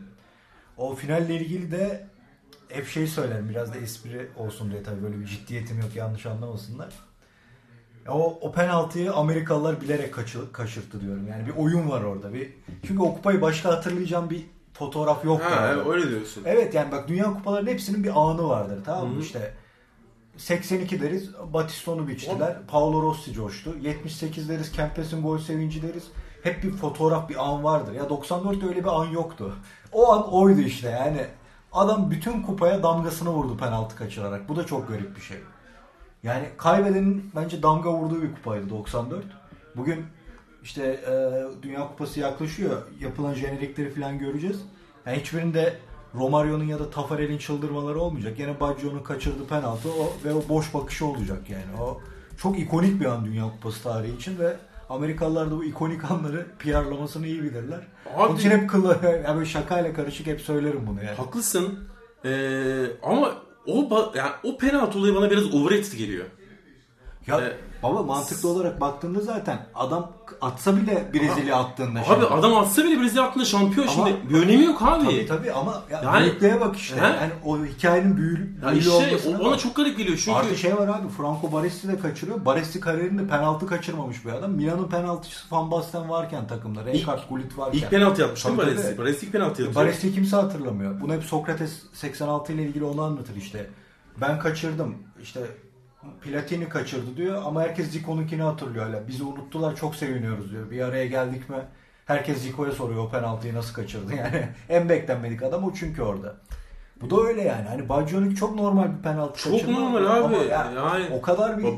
O 0.77 0.95
finalle 0.95 1.37
ilgili 1.37 1.71
de 1.71 2.07
hep 2.69 2.89
şey 2.89 3.07
söylerim 3.07 3.49
biraz 3.49 3.75
da 3.75 3.79
espri 3.79 4.29
olsun 4.37 4.71
diye 4.71 4.83
tabii 4.83 5.03
böyle 5.03 5.21
bir 5.21 5.27
ciddiyetim 5.27 5.81
yok 5.81 5.97
yanlış 5.97 6.27
anlamasınlar. 6.27 6.95
Ya 8.07 8.13
o, 8.13 8.39
o 8.41 8.53
penaltıyı 8.53 9.13
Amerikalılar 9.13 9.81
bilerek 9.81 10.15
kaçı, 10.15 10.53
kaçırttı 10.53 11.01
diyorum. 11.01 11.27
Yani 11.29 11.47
bir 11.47 11.57
oyun 11.57 11.91
var 11.91 12.03
orada. 12.03 12.35
Bir, 12.35 12.53
çünkü 12.87 13.03
o 13.03 13.15
kupayı 13.15 13.41
başka 13.41 13.69
hatırlayacağım 13.69 14.31
bir 14.31 14.47
fotoğraf 14.73 15.25
yok. 15.25 15.43
Ha, 15.43 15.67
yani. 15.67 15.89
öyle 15.89 16.11
diyorsun. 16.11 16.43
Evet 16.47 16.75
yani 16.75 16.93
bak 16.93 17.09
dünya 17.09 17.25
kupalarının 17.25 17.71
hepsinin 17.71 18.05
bir 18.05 18.21
anı 18.21 18.49
vardır 18.49 18.79
tamam 18.85 19.09
mı? 19.09 19.21
İşte 19.21 19.55
82 20.37 21.01
deriz 21.01 21.31
Batiston'u 21.53 22.09
biçtiler. 22.09 22.57
Paolo 22.69 23.03
Rossi 23.03 23.33
coştu. 23.33 23.75
78 23.81 24.49
deriz 24.49 24.73
Kempes'in 24.73 25.23
gol 25.23 25.39
sevinci 25.39 25.83
deriz. 25.83 26.05
Hep 26.43 26.63
bir 26.63 26.71
fotoğraf 26.71 27.29
bir 27.29 27.49
an 27.49 27.65
vardır. 27.65 27.93
Ya 27.93 28.03
94'te 28.03 28.67
öyle 28.67 28.81
bir 28.81 29.01
an 29.01 29.05
yoktu. 29.05 29.55
O 29.93 30.13
an 30.13 30.33
oydu 30.33 30.61
işte 30.61 30.91
yani. 30.91 31.27
Adam 31.73 32.11
bütün 32.11 32.43
kupaya 32.43 32.83
damgasını 32.83 33.31
vurdu 33.31 33.57
penaltı 33.57 33.97
kaçırarak. 33.97 34.49
Bu 34.49 34.57
da 34.57 34.67
çok 34.67 34.89
garip 34.89 35.17
bir 35.17 35.21
şey. 35.21 35.37
Yani 36.25 36.45
kaybedenin 36.57 37.31
bence 37.37 37.63
damga 37.63 37.93
vurduğu 37.93 38.23
bir 38.23 38.35
kupaydı 38.35 38.71
94. 38.71 39.25
Bugün 39.77 40.05
işte 40.63 40.83
e, 40.83 41.13
Dünya 41.63 41.89
Kupası 41.89 42.21
yaklaşıyor. 42.21 42.83
Yapılan 43.01 43.35
jenerikleri 43.35 43.91
falan 43.91 44.19
göreceğiz. 44.19 44.61
Yani 45.07 45.19
hiçbirinde 45.21 45.77
Romario'nun 46.15 46.65
ya 46.65 46.79
da 46.79 46.91
Tafarel'in 46.91 47.39
çıldırmaları 47.39 48.01
olmayacak. 48.01 48.39
Yine 48.39 48.61
Baggio'nun 48.61 49.03
kaçırdığı 49.03 49.47
penaltı 49.47 49.89
o 49.93 50.13
ve 50.25 50.35
o 50.35 50.43
boş 50.49 50.75
bakışı 50.75 51.07
olacak 51.07 51.51
yani. 51.51 51.81
O 51.83 52.01
çok 52.39 52.59
ikonik 52.59 53.01
bir 53.01 53.05
an 53.07 53.25
Dünya 53.25 53.45
Kupası 53.51 53.83
tarihi 53.83 54.17
için 54.17 54.39
ve 54.39 54.57
Amerikalılar 54.89 55.51
da 55.51 55.57
bu 55.57 55.65
ikonik 55.65 56.11
anları 56.11 56.47
PR'lamasını 56.59 57.27
iyi 57.27 57.43
bilirler. 57.43 57.81
Abi- 58.17 58.23
Onun 58.23 58.37
için 58.37 58.51
hep 58.51 58.71
kılı, 58.71 58.99
yani 59.27 59.47
şakayla 59.47 59.95
karışık 59.95 60.27
hep 60.27 60.41
söylerim 60.41 60.87
bunu 60.87 61.05
yani. 61.05 61.17
Haklısın. 61.17 61.79
Ee, 62.25 62.87
ama 63.03 63.35
o 63.67 63.81
ba- 63.83 64.19
yani 64.19 64.33
o 64.43 64.59
penaltı 64.59 64.99
olayı 64.99 65.15
bana 65.15 65.31
biraz 65.31 65.55
overrated 65.55 65.93
geliyor. 65.99 66.25
Ya 67.27 67.41
Ee, 67.41 67.57
baba 67.85 68.03
mantıklı 68.03 68.49
olarak 68.49 68.81
baktığında 68.81 69.21
zaten 69.21 69.67
adam 69.75 70.13
atsa 70.41 70.77
bile 70.77 71.11
Brezilya 71.15 71.57
attığında 71.57 71.99
Abi 72.01 72.07
şimdi. 72.07 72.27
adam 72.27 72.57
atsa 72.57 72.85
bile 72.85 73.01
Brezilya 73.01 73.23
attığında 73.23 73.45
şampiyon 73.45 73.87
Ama- 73.89 74.09
şimdi. 74.09 74.31
Bir 74.31 74.43
önemi 74.43 74.65
yok 74.65 74.83
abi. 74.83 75.05
Tabii 75.05 75.27
tabii 75.27 75.53
ama 75.53 75.83
ya 75.91 76.03
Yani- 76.05 76.25
büyüklüğe 76.25 76.61
bak 76.61 76.77
işte. 76.77 76.97
He? 77.01 77.05
Yani 77.05 77.31
o 77.45 77.59
hikayenin 77.65 78.17
büyülü, 78.17 78.51
işte 78.79 78.91
olmasına 78.91 79.37
o 79.37 79.41
bana 79.41 79.51
bak. 79.53 79.61
çok 79.61 79.77
garip 79.77 79.99
geliyor 79.99 80.19
çünkü. 80.25 80.39
Artı 80.39 80.57
şey 80.57 80.77
var 80.77 80.89
abi 80.89 81.09
Franco 81.17 81.53
Baresi 81.53 81.89
de 81.89 81.99
kaçırıyor. 81.99 82.45
Baresi 82.45 82.81
kariyerinde 82.81 83.27
penaltı 83.27 83.67
kaçırmamış 83.67 84.25
bir 84.27 84.33
adam. 84.33 84.51
Milan'ın 84.51 84.89
penaltıcısı 84.89 85.55
Van 85.55 85.71
Basten 85.71 86.09
varken 86.09 86.47
takımda. 86.47 86.85
Rijkaard 86.85 87.21
Gullit 87.31 87.59
varken. 87.59 87.79
İlk 87.79 87.91
penaltı 87.91 88.21
yapmış 88.21 88.45
değil 88.45 88.57
mi 88.57 88.63
Baresi? 88.63 88.99
Baresi 88.99 89.27
ilk 89.27 89.33
penaltı 89.33 89.63
yapıyor. 89.63 89.75
Baresi'yi 89.85 90.15
kimse 90.15 90.37
hatırlamıyor. 90.37 91.01
Bunu 91.01 91.13
hep 91.13 91.25
Sokrates 91.25 91.83
86 91.93 92.53
ile 92.53 92.63
ilgili 92.63 92.85
onu 92.85 93.03
anlatır 93.03 93.37
işte. 93.37 93.67
Ben 94.21 94.39
kaçırdım. 94.39 94.95
İşte 95.23 95.41
Platini 96.23 96.69
kaçırdı 96.69 97.17
diyor 97.17 97.43
ama 97.47 97.63
herkes 97.63 97.91
Zico'nunkini 97.91 98.43
hatırlıyor 98.43 98.87
hala. 98.87 99.09
Bizi 99.09 99.25
unuttular 99.25 99.77
çok 99.77 99.97
seviniyoruz 99.97 100.51
diyor. 100.53 100.71
Bir 100.71 100.81
araya 100.81 101.07
geldik 101.07 101.49
mi 101.49 101.57
herkes 102.07 102.39
Zico'ya 102.39 102.73
soruyor 102.73 103.05
o 103.05 103.11
penaltıyı 103.11 103.55
nasıl 103.55 103.75
kaçırdı. 103.75 104.13
Yani 104.17 104.49
en 104.69 104.89
beklenmedik 104.89 105.43
adam 105.43 105.65
o 105.65 105.73
çünkü 105.75 106.03
orada. 106.03 106.37
Bu 107.01 107.11
da 107.11 107.23
öyle 107.29 107.43
yani. 107.43 107.69
Hani 107.69 107.89
Baggio'nun 107.89 108.35
çok 108.35 108.55
normal 108.55 108.97
bir 108.99 109.03
penaltı 109.03 109.43
Çok 109.43 109.53
kaçırma. 109.53 109.81
normal 109.81 110.05
Ama 110.05 110.27
abi. 110.27 110.35
ya 110.35 110.73
Yani- 110.77 111.07
o 111.13 111.23
kadar 111.23 111.59
bir 111.59 111.69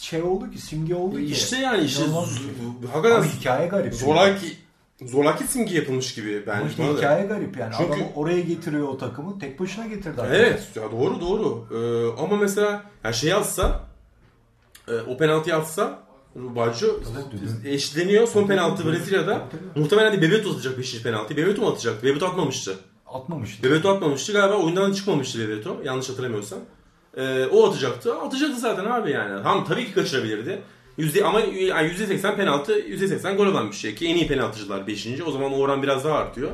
şey 0.00 0.22
oldu 0.22 0.50
ki 0.50 0.58
simge 0.60 0.94
oldu 0.94 1.16
ki. 1.16 1.24
İşte 1.24 1.56
yani 1.56 1.84
işte 1.84 2.02
z- 2.04 2.38
şey. 2.38 2.46
hakikaten 2.92 3.16
Ama 3.16 3.24
hikaye 3.24 3.68
garip. 3.68 3.94
zoraki 3.94 4.46
zoraki 5.02 5.44
simge 5.44 5.74
yapılmış 5.74 6.14
gibi 6.14 6.44
bence. 6.46 6.68
işte 6.68 6.82
bana 6.82 6.92
da. 6.92 6.98
hikaye 6.98 7.26
garip 7.26 7.56
yani. 7.56 7.74
Çünkü- 7.78 7.92
Adamı 7.92 8.08
oraya 8.14 8.40
getiriyor 8.40 8.88
o 8.88 8.98
takımı. 8.98 9.38
Tek 9.38 9.60
başına 9.60 9.86
getirdi. 9.86 10.16
hakikaten. 10.16 10.34
Evet 10.34 10.70
ya 10.74 10.82
doğru 10.92 11.20
doğru. 11.20 11.66
Ee, 11.74 12.22
ama 12.22 12.36
mesela 12.36 12.82
ya 13.04 13.12
şey 13.12 13.32
atsa 13.32 13.80
e, 14.88 14.92
o 14.94 15.16
penaltıyı 15.16 15.56
atsa 15.56 16.06
Tabii, 16.34 17.68
eşitleniyor. 17.74 18.28
Son 18.28 18.46
penaltı 18.46 18.86
Brezilya'da. 18.86 19.48
Muhtemelen 19.74 20.12
de 20.12 20.22
Bebeto 20.22 20.50
atacak 20.50 20.78
5. 20.78 21.02
penaltıyı. 21.02 21.36
Bebeto 21.36 21.62
mu 21.62 21.68
atacak? 21.68 22.02
Bebeto 22.02 22.26
atmamıştı. 22.26 22.78
Atmamıştı. 23.06 23.62
Bebeto 23.62 23.88
atmamıştı. 23.88 24.32
Galiba 24.32 24.56
oyundan 24.56 24.92
çıkmamıştı 24.92 25.38
Bebeto. 25.38 25.76
Yanlış 25.84 26.08
hatırlamıyorsam. 26.08 26.58
Ee, 27.16 27.46
o 27.46 27.68
atacaktı. 27.68 28.14
Atacaktı 28.18 28.60
zaten 28.60 28.84
abi 28.84 29.10
yani. 29.10 29.42
Ham 29.42 29.64
tabii 29.64 29.86
ki 29.86 29.94
kaçırabilirdi. 29.94 30.62
Yüzde, 30.98 31.24
ama 31.24 31.40
yani 31.40 31.88
%80 31.88 32.36
penaltı, 32.36 32.80
%80 32.80 33.36
gol 33.36 33.46
olan 33.46 33.70
bir 33.70 33.76
şey. 33.76 33.94
Ki 33.94 34.08
en 34.08 34.16
iyi 34.16 34.26
penaltıcılar 34.28 34.86
5. 34.86 35.06
O 35.26 35.30
zaman 35.30 35.52
o 35.52 35.56
oran 35.56 35.82
biraz 35.82 36.04
daha 36.04 36.18
artıyor. 36.18 36.50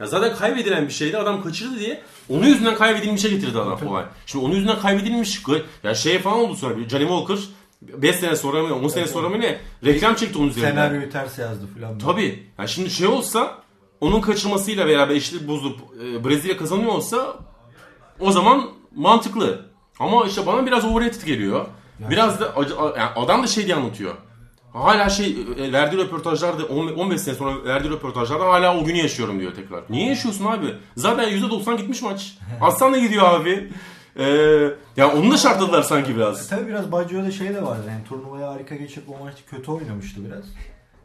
Ya 0.00 0.06
zaten 0.06 0.36
kaybedilen 0.36 0.86
bir 0.86 0.92
şeydi. 0.92 1.18
Adam 1.18 1.42
kaçırdı 1.42 1.80
diye 1.80 2.02
onun 2.28 2.46
yüzünden 2.46 2.74
kaybedilmişe 2.74 3.28
getirdi 3.28 3.58
adam 3.58 3.86
olay. 3.86 4.04
Şimdi 4.26 4.44
onun 4.44 4.54
yüzünden 4.54 4.78
kaybedilmiş. 4.78 5.42
Ya 5.82 5.94
şey 5.94 6.18
falan 6.18 6.38
oldu 6.38 6.56
sonra. 6.56 6.88
Johnny 6.88 7.06
Walker 7.06 7.38
5 7.82 8.16
sene 8.16 8.36
sonra 8.36 8.62
mı 8.62 8.74
10 8.74 8.88
sene 8.88 9.02
Evet, 9.02 9.12
sonra 9.12 9.28
mı 9.28 9.40
ne 9.40 9.58
reklam 9.84 10.14
çekti 10.14 10.38
onun 10.38 10.48
üzerinden. 10.48 10.70
Senaryoyu 10.70 11.10
ters 11.10 11.38
yazdı 11.38 11.66
falan. 11.78 11.98
Tabii. 11.98 12.42
Yani 12.58 12.68
şimdi 12.68 12.90
şey 12.90 13.06
olsa 13.06 13.58
onun 14.00 14.20
kaçırmasıyla 14.20 14.86
beraber 14.86 15.14
eşitlik 15.14 15.48
bozup 15.48 15.80
e, 16.04 16.24
Brezilya 16.24 16.56
kazanıyor 16.56 16.92
olsa 16.92 17.36
o 18.20 18.32
zaman 18.32 18.68
mantıklı. 18.94 19.66
Ama 19.98 20.26
işte 20.26 20.46
bana 20.46 20.66
biraz 20.66 20.84
overrated 20.84 21.22
geliyor. 21.22 21.66
Biraz 22.00 22.40
da 22.40 22.54
yani 22.98 23.10
adam 23.16 23.42
da 23.42 23.46
şey 23.46 23.66
diye 23.66 23.76
anlatıyor. 23.76 24.14
Hala 24.72 25.08
şey 25.10 25.36
e, 25.58 25.72
verdiği 25.72 25.98
röportajlarda 25.98 26.64
10 26.64 26.88
15 26.88 27.20
sene 27.20 27.34
sonra 27.34 27.64
verdiği 27.64 27.90
röportajlarda 27.90 28.44
hala 28.44 28.78
o 28.78 28.84
günü 28.84 28.96
yaşıyorum 28.96 29.40
diyor 29.40 29.54
tekrar. 29.54 29.82
Niye 29.90 30.08
yaşıyorsun 30.08 30.44
abi? 30.44 30.74
Zaten 30.96 31.28
%90 31.28 31.76
gitmiş 31.76 32.02
maç. 32.02 32.38
Aslan 32.60 32.92
da 32.92 32.98
gidiyor 32.98 33.40
abi. 33.40 33.72
Ee, 34.18 34.24
ya 34.96 35.12
onu 35.12 35.30
da 35.30 35.36
şartladılar 35.36 35.82
sanki 35.82 36.16
biraz. 36.16 36.48
Tabii 36.48 36.66
biraz 36.68 36.92
Baggio'da 36.92 37.30
şey 37.30 37.54
de 37.54 37.62
vardı. 37.62 37.84
Yani 37.88 38.04
turnuvaya 38.08 38.48
harika 38.48 38.76
geçip 38.76 39.10
o 39.10 39.24
maçta 39.24 39.40
kötü 39.50 39.70
oynamıştı 39.70 40.24
biraz. 40.24 40.44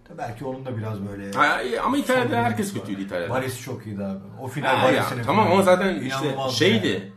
Tabii 0.08 0.18
belki 0.18 0.46
onun 0.46 0.66
da 0.66 0.78
biraz 0.78 1.08
böyle... 1.08 1.32
Ha, 1.32 1.60
ama 1.84 1.98
İtalya'da 1.98 2.36
herkes 2.36 2.74
kötüydü 2.74 3.02
İtalya'da. 3.02 3.34
Varis 3.34 3.62
çok 3.62 3.88
iyiydi 3.88 4.04
abi. 4.04 4.20
O 4.42 4.48
final 4.48 4.84
Varis'in 4.84 5.24
tamam 5.24 5.52
ama 5.52 5.64
zaten 5.64 6.00
işte 6.00 6.36
şeydi. 6.52 7.14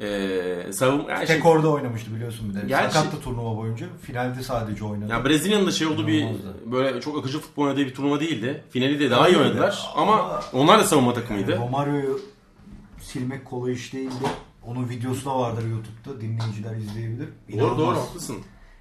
E, 0.00 0.72
savun 0.72 1.04
yani 1.08 1.26
şey- 1.26 1.36
Tek 1.36 1.46
orada 1.46 1.68
oynamıştı 1.70 2.14
biliyorsun 2.14 2.50
bir 2.50 2.54
de. 2.62 2.66
Gerçi- 2.66 2.94
Sakattı 2.94 3.20
turnuva 3.20 3.56
boyunca. 3.56 3.86
Finalde 4.02 4.42
sadece 4.42 4.84
oynadı. 4.84 5.10
Ya 5.12 5.24
Brezilya'nın 5.24 5.66
da 5.66 5.70
şey 5.70 5.86
olduğu 5.86 6.06
bir 6.06 6.26
böyle 6.66 7.00
çok 7.00 7.18
akıcı 7.18 7.38
futbol 7.40 7.62
oynadığı 7.64 7.80
bir 7.80 7.94
turnuva 7.94 8.20
değildi. 8.20 8.64
Finali 8.70 9.00
de 9.00 9.10
daha 9.10 9.28
iyi 9.28 9.36
Öyle. 9.36 9.38
oynadılar 9.38 9.90
Ama- 9.96 10.12
ama 10.22 10.40
onlar 10.52 10.78
da 10.78 10.84
savunma 10.84 11.12
takımıydı. 11.14 11.50
Yani 11.50 11.60
Romario'yu 11.60 12.20
silmek 13.00 13.44
kolay 13.44 13.72
iş 13.72 13.92
değildi. 13.92 14.14
Onun 14.66 14.88
videosu 14.88 15.24
da 15.26 15.38
vardır 15.38 15.62
YouTube'da. 15.70 16.20
Dinleyiciler 16.20 16.76
izleyebilir. 16.76 17.28
Doğru 17.52 17.60
doğru 17.60 17.74
İnanılmaz. 17.74 17.98
haklısın. 18.08 18.36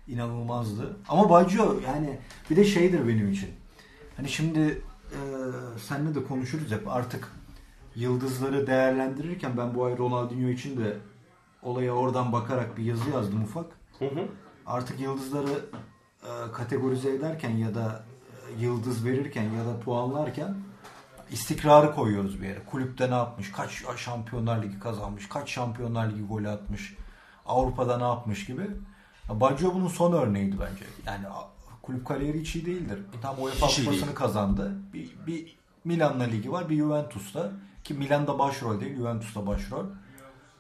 inanılmazdı. 0.08 0.98
Ama 1.10 1.30
Baggio 1.30 1.76
yani 1.86 2.20
bir 2.50 2.56
de 2.56 2.64
şeydir 2.66 3.08
benim 3.08 3.32
için. 3.32 3.50
Hani 4.18 4.30
şimdi 4.30 4.60
e, 5.12 5.18
seninle 5.88 6.16
de 6.16 6.24
konuşuruz 6.24 6.72
hep 6.72 6.88
artık 6.88 7.32
yıldızları 7.96 8.68
değerlendirirken 8.68 9.58
ben 9.58 9.76
bu 9.76 9.86
ay 9.86 9.98
Ronaldinho 9.98 10.50
için 10.50 10.78
de 10.78 10.98
olaya 11.62 11.94
oradan 11.94 12.32
bakarak 12.32 12.78
bir 12.78 12.84
yazı 12.84 13.10
yazdım 13.10 13.44
ufak. 13.44 13.66
Hı 14.00 14.06
hı. 14.06 14.28
Artık 14.66 15.00
yıldızları 15.00 15.66
e, 16.24 16.52
kategorize 16.54 17.10
ederken 17.10 17.50
ya 17.50 17.76
da 17.76 18.04
e, 18.50 18.64
yıldız 18.64 19.06
verirken 19.06 19.44
ya 19.44 19.66
da 19.66 19.80
puanlarken 19.80 20.56
istikrarı 21.32 21.96
koyuyoruz 21.96 22.42
bir 22.42 22.48
yere. 22.48 22.60
Kulüpte 22.66 23.10
ne 23.10 23.16
yapmış? 23.16 23.52
Kaç 23.52 23.84
Şampiyonlar 23.98 24.64
Ligi 24.64 24.80
kazanmış? 24.80 25.30
Kaç 25.30 25.50
Şampiyonlar 25.50 26.12
Ligi 26.12 26.24
golü 26.24 26.50
atmış? 26.50 26.96
Avrupa'da 27.46 27.98
ne 27.98 28.04
yapmış 28.04 28.46
gibi. 28.46 28.68
Baggio 29.30 29.74
bunun 29.74 29.88
son 29.88 30.14
örneğiydi 30.14 30.56
bence. 30.60 30.86
Yani 31.06 31.26
kulüp 31.82 32.06
kariyeri 32.06 32.40
hiç 32.40 32.56
iyi 32.56 32.66
değildir. 32.66 33.00
Tam 33.22 33.44
UEFA 33.44 33.68
kupasını 33.68 34.14
kazandı. 34.14 34.76
Bir, 34.94 35.16
bir 35.28 35.58
Milan'la 35.86 36.24
ligi 36.24 36.52
var, 36.52 36.70
bir 36.70 36.76
Juventus'ta. 36.78 37.52
Ki 37.84 37.94
Milan'da 37.94 38.40
başrol 38.40 38.82
değil, 38.82 38.96
Juventus'ta 38.98 39.48
başrol. 39.48 39.86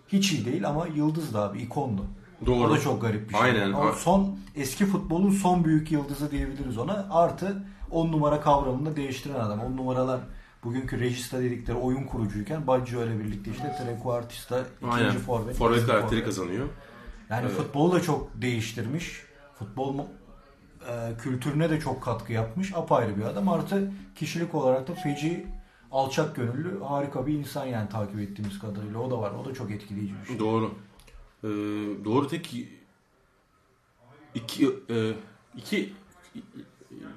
Hiç 0.08 0.32
iyi 0.32 0.46
değil 0.46 0.68
ama 0.68 0.88
yıldız 0.88 1.34
da 1.34 1.44
abi, 1.44 1.62
ikondu. 1.62 2.06
Doğru. 2.46 2.68
O 2.68 2.70
da 2.72 2.80
çok 2.80 3.02
garip 3.02 3.30
bir 3.30 3.34
şey. 3.34 3.44
Aynen. 3.44 3.74
Ama 3.74 3.92
son 3.94 4.40
eski 4.56 4.86
futbolun 4.86 5.32
son 5.32 5.64
büyük 5.66 5.92
yıldızı 5.92 6.32
diyebiliriz 6.32 6.78
ona. 6.78 7.08
Artı 7.12 7.64
10 7.92 8.12
numara 8.12 8.42
kavramını 8.42 8.86
da 8.92 8.96
değiştiren 8.96 9.40
adam. 9.40 9.60
10 9.60 9.78
numaralar 9.78 10.20
bugünkü 10.64 11.00
regista 11.00 11.40
dedikleri 11.42 11.78
oyun 11.78 12.04
kurucuyken 12.04 12.68
Baggio 12.68 13.04
ile 13.04 13.20
birlikte 13.20 13.52
işte 13.52 13.76
trequartista, 13.84 14.60
ikinci 14.78 14.96
Aynen. 14.96 15.12
forvet. 15.18 15.56
Forvet 15.56 15.86
karakteri 15.88 16.24
kazanıyor. 16.24 16.68
Yani 17.30 17.46
Evet. 17.46 17.56
futbolu 17.58 17.92
da 17.92 18.02
çok 18.02 18.42
değiştirmiş. 18.42 19.22
Futbol 19.60 19.94
mu- 19.94 20.08
e, 20.88 21.18
kültürüne 21.18 21.70
de 21.70 21.80
çok 21.80 22.04
katkı 22.04 22.34
yapmış. 22.34 22.74
Apayrı 22.76 23.18
bir 23.18 23.24
adam. 23.24 23.50
Artı 23.50 23.92
kişilik 24.16 24.56
olarak 24.56 24.88
da 24.88 24.94
feci, 24.94 25.46
alçak 25.92 26.36
gönüllü, 26.36 26.84
harika 26.84 27.28
bir 27.28 27.34
insan 27.34 27.66
yani 27.66 27.90
takip 27.90 28.20
ettiğimiz 28.20 28.60
kadarıyla. 28.60 29.00
O 29.00 29.12
da 29.12 29.22
var. 29.22 29.32
O 29.32 29.46
da 29.46 29.54
çok 29.54 29.72
etkileyici 29.72 30.14
bir 30.22 30.28
şey. 30.28 30.40
Doğru. 30.40 30.72
Ee, 31.44 31.48
doğru 32.06 32.28
tek 32.28 32.56
iki 34.36 34.66
e, 34.90 35.14
iki 35.58 35.94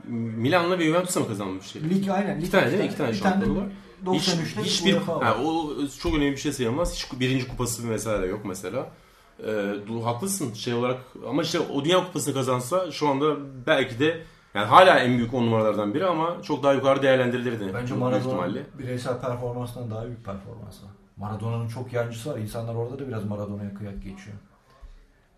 Milan'la 0.09 0.79
ve 0.79 0.85
Juventus'a 0.85 1.21
mı 1.21 1.29
kazanmıştı? 1.29 1.81
Lig 1.91 2.09
aynen. 2.09 2.37
Lig 2.37 2.43
İki 2.43 2.51
tane 2.51 2.67
değil 2.67 2.79
mi? 2.79 2.87
İki 2.87 2.97
tane 2.97 3.19
tane 3.19 3.33
şampiyonluğu 3.33 3.61
var. 3.61 3.69
Hiç, 4.13 4.29
93'te 4.29 4.63
hiçbir, 4.63 4.93
UEFA 4.95 5.17
var. 5.17 5.25
ha, 5.25 5.43
o 5.45 5.75
çok 6.01 6.15
önemli 6.15 6.33
bir 6.33 6.37
şey 6.37 6.53
sayılmaz. 6.53 6.95
Hiç 6.95 7.21
birinci 7.21 7.49
kupası 7.49 7.91
vesaire 7.91 8.27
yok 8.27 8.41
mesela. 8.45 8.91
Ee, 9.43 9.47
du- 9.89 10.03
haklısın 10.05 10.53
şey 10.55 10.75
olarak 10.75 10.99
ama 11.29 11.43
işte 11.43 11.59
o 11.61 11.85
Dünya 11.85 12.05
Kupası'nı 12.07 12.35
kazansa 12.35 12.91
şu 12.91 13.09
anda 13.09 13.37
belki 13.67 13.99
de 13.99 14.23
yani 14.55 14.67
hala 14.67 14.99
en 14.99 15.17
büyük 15.19 15.35
on 15.35 15.47
numaralardan 15.47 15.95
biri 15.95 16.07
ama 16.07 16.43
çok 16.43 16.63
daha 16.63 16.73
yukarı 16.73 17.03
değerlendirilirdi. 17.03 17.71
Bence 17.75 17.95
Maradona 17.95 18.55
bireysel 18.79 19.21
performansından 19.21 19.91
daha 19.91 20.05
büyük 20.07 20.25
performansı. 20.25 20.83
Maradona'nın 21.17 21.69
çok 21.69 21.93
yancısı 21.93 22.31
var. 22.33 22.39
İnsanlar 22.39 22.75
orada 22.75 22.99
da 22.99 23.09
biraz 23.09 23.25
Maradona'ya 23.25 23.75
kıyak 23.75 23.95
geçiyor. 23.95 24.37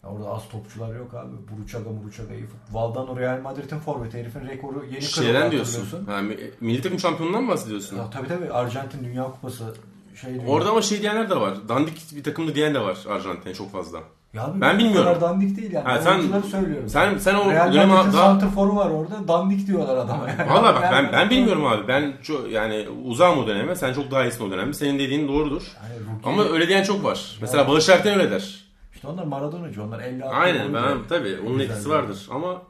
Ya 0.05 0.11
orada 0.11 0.29
az 0.29 0.49
topçular 0.49 0.95
yok 0.95 1.15
abi. 1.15 1.33
Buruchaga 1.53 1.91
Buruchaga 2.03 2.35
iyi. 2.35 2.43
fut- 2.45 2.75
Valdano 2.75 3.17
Real 3.17 3.41
Madrid'in 3.41 3.79
forveti. 3.79 4.19
Herifin 4.19 4.41
rekoru 4.41 4.79
yeni 4.85 4.91
kırıldı 4.91 5.07
Şeyden 5.09 5.51
diyorsun. 5.51 6.07
Ha, 6.07 6.21
mi- 6.23 6.37
milli 6.61 6.83
takım 6.83 6.99
şampiyonundan 6.99 7.43
mı 7.45 7.51
bahsediyorsun? 7.51 7.97
Ya, 7.97 8.11
tabii 8.11 8.29
tabii 8.29 8.53
Arjantin 8.53 9.05
Dünya 9.05 9.25
Kupası 9.25 9.75
şey 10.15 10.35
diyor. 10.35 10.45
Orada 10.47 10.71
ama 10.71 10.83
şey 10.83 11.01
diyenler 11.03 11.31
de 11.31 11.37
var. 11.41 11.55
Dandik 11.69 12.17
bir 12.17 12.23
takımda 12.23 12.55
diyen 12.55 12.75
de 12.75 12.81
var 12.81 12.99
Arjantin'e 13.11 13.55
çok 13.55 13.73
fazla. 13.73 13.99
ya 14.35 14.45
abi, 14.45 14.61
ben 14.61 14.75
bu 14.75 14.79
bilmiyorum. 14.79 15.05
kadar 15.15 15.21
dandik 15.21 15.57
değil 15.57 15.73
yani. 15.73 15.85
Ha, 15.85 15.93
Ha, 15.93 15.99
sen- 16.03 16.41
söylüyorum. 16.51 16.89
Sen 16.89 17.19
sen 17.19 17.35
o 17.35 17.51
Real 17.51 17.73
döneme 17.73 17.95
Madrid'in 17.95 18.13
daha 18.13 18.41
santrforu 18.41 18.77
var 18.77 18.91
orada. 18.91 19.29
Dandik 19.29 19.67
diyorlar 19.67 19.97
adama. 19.97 20.29
Yani. 20.29 20.51
Valla 20.51 20.63
bak 20.75 20.83
ben 20.83 20.93
Yani- 20.93 21.09
ben 21.13 21.31
bilmiyorum 21.31 21.67
abi. 21.67 21.89
Ben 21.89 22.13
çok 22.23 22.51
yani 22.51 22.87
uzağım 23.05 23.39
o 23.39 23.47
döneme. 23.47 23.77
Sen 23.77 23.93
çok 23.93 24.11
daha 24.11 24.25
iyisin 24.25 24.49
o 24.49 24.51
dönemde. 24.51 24.73
Senin 24.73 24.99
dediğin 24.99 25.29
doğrudur. 25.29 25.63
Yani 25.83 25.95
rookie- 25.95 26.29
Ama 26.29 26.45
öyle 26.45 26.69
diyen 26.69 26.83
çok 26.83 27.05
var. 27.05 27.39
Mesela 27.41 27.69
Barış 27.69 27.89
Erten 27.89 28.19
öyle 28.19 28.31
der. 28.31 28.65
İşte 28.95 29.09
onlar 29.09 29.25
Maradona'cı. 29.25 29.83
Onlar 29.85 30.01
50 30.01 30.25
60 30.25 30.39
Aynen 30.43 30.75
ben 30.75 30.83
diyor. 30.83 30.97
tabii 31.09 31.37
onun 31.47 31.59
Güzel 31.59 31.71
etkisi 31.71 31.91
vardır 31.91 32.27
ama 32.31 32.63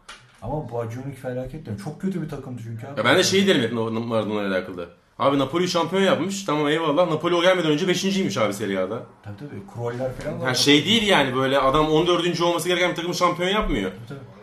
Ama 0.43 0.73
Baggio'nun 0.73 1.11
felaket 1.23 1.67
diyorum. 1.67 1.85
Çok 1.85 2.01
kötü 2.01 2.23
bir 2.23 2.29
takımdı 2.29 2.63
çünkü 2.65 2.87
abi. 2.87 2.99
ya 3.01 3.05
ben 3.05 3.17
de 3.19 3.23
şeyi 3.23 3.47
derim 3.47 3.63
hep 3.63 3.73
Maradona'yla 3.73 4.57
alakalı. 4.57 4.89
Abi 5.21 5.39
Napoli 5.39 5.69
şampiyon 5.69 6.03
yapmış. 6.03 6.45
Tamam 6.45 6.69
eyvallah. 6.69 7.11
Napoli 7.11 7.35
o 7.35 7.43
gelmeden 7.43 7.71
önce 7.71 7.87
5.ymiş 7.87 8.37
abi 8.41 8.55
Serie 8.55 8.79
A'da. 8.79 9.03
Tabii 9.23 9.37
tabii. 9.39 9.63
Kroller 9.75 10.13
falan 10.15 10.41
var. 10.41 10.49
Ha 10.49 10.55
şey 10.55 10.85
değil 10.85 11.07
yani 11.07 11.35
böyle 11.35 11.59
adam 11.59 11.89
14. 11.91 12.41
olması 12.41 12.69
gereken 12.69 12.91
bir 12.91 12.97
takım 12.97 13.15
şampiyon 13.15 13.49
yapmıyor. 13.51 13.91
Tabii, 13.91 14.09
tabii. 14.09 14.41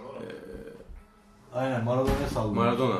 Aynen 1.53 1.83
Maradona'ya 1.83 2.27
sallıyor. 2.33 2.65
Maradona. 2.65 2.99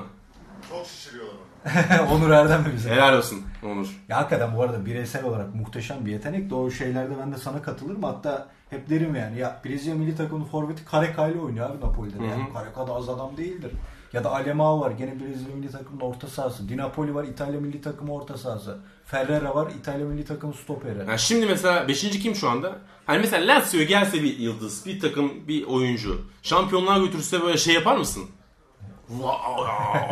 Çok 0.70 0.86
şişiriyorlar 0.88 1.34
onu. 1.34 2.12
Onur 2.16 2.30
Erdem 2.32 2.62
mi 2.62 2.68
bize? 2.76 2.90
Helal 2.90 3.18
olsun 3.18 3.42
Onur. 3.64 3.88
Ya 4.10 4.18
hakikaten 4.18 4.56
bu 4.56 4.62
arada 4.62 4.86
bireysel 4.86 5.24
olarak 5.26 5.56
muhteşem 5.56 6.06
bir 6.06 6.12
yetenek 6.12 6.50
de 6.50 6.56
o 6.56 6.70
şeylerde 6.72 7.14
ben 7.22 7.32
de 7.34 7.38
sana 7.38 7.62
katılırım. 7.62 8.04
Hatta 8.04 8.48
hep 8.70 8.90
derim 8.90 9.16
yani 9.16 9.40
ya 9.40 9.62
Brezilya 9.66 9.96
milli 9.96 10.16
takımının 10.16 10.46
forveti 10.46 10.86
Kareka 10.86 11.28
ile 11.28 11.40
oynuyor 11.40 11.70
abi 11.70 11.86
Napoli'de. 11.86 12.20
de. 12.20 12.26
Yani. 12.26 12.54
Kareka 12.54 12.88
da 12.88 12.94
az 12.94 13.10
adam 13.10 13.38
değildir. 13.38 13.72
Ya 14.18 14.24
da 14.24 14.32
Alemao 14.32 14.80
var 14.80 14.92
gene 14.92 15.20
Brezilya 15.20 15.56
milli 15.56 15.72
takımının 15.72 16.02
orta 16.06 16.28
sahası. 16.28 16.70
Di 16.70 16.78
Napoli 16.78 17.16
var 17.16 17.24
İtalya 17.24 17.60
milli 17.60 17.82
takımı 17.82 18.14
orta 18.14 18.38
sahası. 18.38 18.78
Ferrera 19.06 19.56
var 19.56 19.72
İtalya 19.80 20.06
milli 20.06 20.26
takımı 20.26 20.54
stoperi. 20.54 21.00
Yani 21.00 21.20
şimdi 21.20 21.46
mesela 21.46 21.88
5. 21.88 22.02
kim 22.20 22.36
şu 22.36 22.50
anda? 22.50 22.76
Hani 23.06 23.20
mesela 23.20 23.48
Lazio 23.56 23.80
gelse 23.84 24.24
bir 24.24 24.38
yıldız, 24.38 24.86
bir 24.86 25.00
takım, 25.00 25.48
bir 25.48 25.64
oyuncu. 25.64 26.22
Şampiyonluğa 26.44 26.98
götürse 26.98 27.42
böyle 27.42 27.58
şey 27.58 27.74
yapar 27.74 27.98
mısın? 27.98 28.24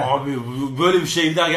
Abi 0.07 0.37
böyle 0.79 1.01
bir 1.01 1.07
şey 1.07 1.31
bir 1.31 1.35
daha. 1.35 1.47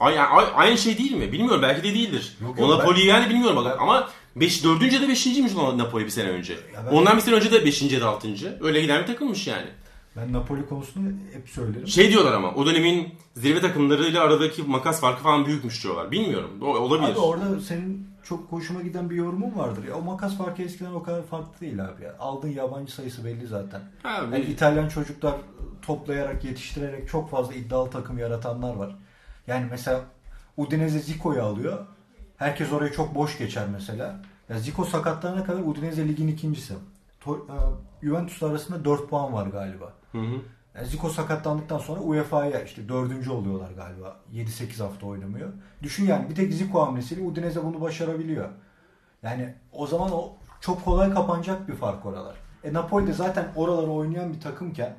Ay- 0.00 0.18
ay- 0.20 0.52
Aynı 0.54 0.78
şey 0.78 0.98
değil 0.98 1.12
mi? 1.12 1.32
Bilmiyorum 1.32 1.62
belki 1.62 1.82
de 1.82 1.94
değildir. 1.94 2.36
Yok, 2.42 2.56
o 2.60 2.70
Napoli'yi 2.70 3.06
yani 3.06 3.28
bilmiyorum 3.30 3.64
bak 3.64 3.80
ama 3.80 4.08
5 4.36 4.64
4. 4.64 4.92
ya 4.92 5.02
da 5.02 5.06
5.ymiş 5.06 5.56
o 5.56 5.78
Napoli 5.78 6.04
bir 6.04 6.10
sene 6.10 6.28
önce. 6.28 6.56
ben- 6.86 6.96
Ondan 6.96 7.16
bir 7.16 7.22
sene 7.22 7.34
önce 7.34 7.52
de 7.52 7.64
5. 7.64 7.82
ya 7.94 8.00
da 8.00 8.08
6. 8.08 8.28
Öyle 8.60 8.80
giden 8.80 9.02
bir 9.02 9.06
takımmış 9.06 9.46
yani. 9.46 9.66
Ben 10.16 10.32
Napoli 10.32 10.66
konusunu 10.68 11.08
hep 11.32 11.48
söylerim. 11.48 11.86
Şey 11.86 12.10
diyorlar 12.10 12.32
ama 12.32 12.54
o 12.54 12.66
dönemin 12.66 13.14
zirve 13.34 13.60
takımlarıyla 13.60 14.22
aradaki 14.22 14.62
makas 14.62 15.00
farkı 15.00 15.22
falan 15.22 15.46
büyükmüş 15.46 15.84
diyorlar. 15.84 16.10
Bilmiyorum. 16.10 16.50
O- 16.62 16.66
Olabilir. 16.78 17.10
Abi 17.12 17.18
orada 17.18 17.60
senin 17.60 18.06
çok 18.22 18.52
hoşuma 18.52 18.80
giden 18.82 19.10
bir 19.10 19.16
yorumun 19.16 19.58
vardır 19.58 19.84
ya. 19.88 19.94
O 19.94 20.02
makas 20.02 20.38
farkı 20.38 20.62
eskiden 20.62 20.92
o 20.92 21.02
kadar 21.02 21.22
farklı 21.22 21.60
değil 21.60 21.84
abi 21.84 22.04
ya. 22.04 22.14
Aldığın 22.18 22.48
yabancı 22.48 22.92
sayısı 22.94 23.24
belli 23.24 23.46
zaten. 23.46 23.80
Ha, 24.02 24.08
Yani 24.32 24.44
İtalyan 24.44 24.88
çocuklar 24.88 25.34
toplayarak, 25.82 26.44
yetiştirerek 26.44 27.08
çok 27.08 27.30
fazla 27.30 27.54
iddialı 27.54 27.90
takım 27.90 28.18
yaratanlar 28.18 28.74
var. 28.76 28.96
Yani 29.46 29.66
mesela 29.70 30.00
Udinese 30.56 30.98
Zico'yu 30.98 31.42
alıyor. 31.42 31.78
Herkes 32.36 32.72
oraya 32.72 32.92
çok 32.92 33.14
boş 33.14 33.38
geçer 33.38 33.64
mesela. 33.72 34.20
Ya 34.48 34.58
Zico 34.58 34.84
sakatlanana 34.84 35.44
kadar 35.44 35.60
Udinese 35.60 36.08
ligin 36.08 36.28
ikincisi. 36.28 36.74
E, 37.26 37.30
Juventus 38.02 38.42
arasında 38.42 38.84
4 38.84 39.08
puan 39.10 39.32
var 39.32 39.46
galiba. 39.46 39.92
Hı 40.16 40.20
hı. 40.20 40.40
Yani 40.74 40.86
Zico 40.86 41.08
sakatlandıktan 41.08 41.78
sonra 41.78 42.00
UEFA'ya 42.00 42.62
işte 42.62 42.88
dördüncü 42.88 43.30
oluyorlar 43.30 43.70
galiba. 43.70 44.20
7-8 44.32 44.82
hafta 44.82 45.06
oynamıyor. 45.06 45.52
Düşün 45.82 46.06
yani 46.06 46.30
bir 46.30 46.34
tek 46.34 46.52
Zico 46.52 46.86
hamlesiyle 46.86 47.22
Udinese 47.22 47.64
bunu 47.64 47.80
başarabiliyor. 47.80 48.48
Yani 49.22 49.54
o 49.72 49.86
zaman 49.86 50.12
o 50.12 50.32
çok 50.60 50.84
kolay 50.84 51.14
kapanacak 51.14 51.68
bir 51.68 51.74
fark 51.74 52.06
oralar. 52.06 52.34
E 52.64 52.72
Napoli 52.72 53.06
de 53.06 53.12
zaten 53.12 53.46
oralara 53.56 53.90
oynayan 53.90 54.32
bir 54.32 54.40
takımken 54.40 54.96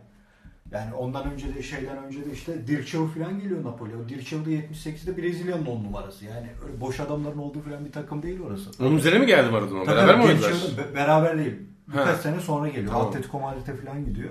yani 0.71 0.93
ondan 0.93 1.31
önce 1.31 1.55
de 1.55 1.63
şeyden 1.63 1.97
önce 1.97 2.25
de 2.25 2.31
işte 2.31 2.67
Dirceu 2.67 3.07
falan 3.07 3.39
geliyor 3.39 3.63
Napoli. 3.63 3.95
O 3.95 4.09
Dirceu 4.09 4.45
da 4.45 4.49
78'de 4.49 5.17
Brezilya'nın 5.17 5.65
10 5.65 5.83
numarası. 5.83 6.25
Yani 6.25 6.47
öyle 6.65 6.81
boş 6.81 6.99
adamların 6.99 7.37
olduğu 7.37 7.61
falan 7.61 7.85
bir 7.85 7.91
takım 7.91 8.23
değil 8.23 8.39
orası. 8.41 8.83
Onun 8.83 8.95
üzerine 8.97 9.19
mi 9.19 9.25
geldi 9.25 9.51
Maradona? 9.51 9.87
Beraber 9.87 10.17
mi 10.17 10.23
oynadılar? 10.23 10.51
Beraber 10.95 11.37
değil. 11.37 11.55
Birkaç 11.87 12.19
sene 12.19 12.39
sonra 12.39 12.67
geliyor. 12.67 12.91
Tamam. 12.91 13.07
Atletico 13.07 13.39
Madrid'e 13.39 13.75
falan 13.75 14.05
gidiyor. 14.05 14.29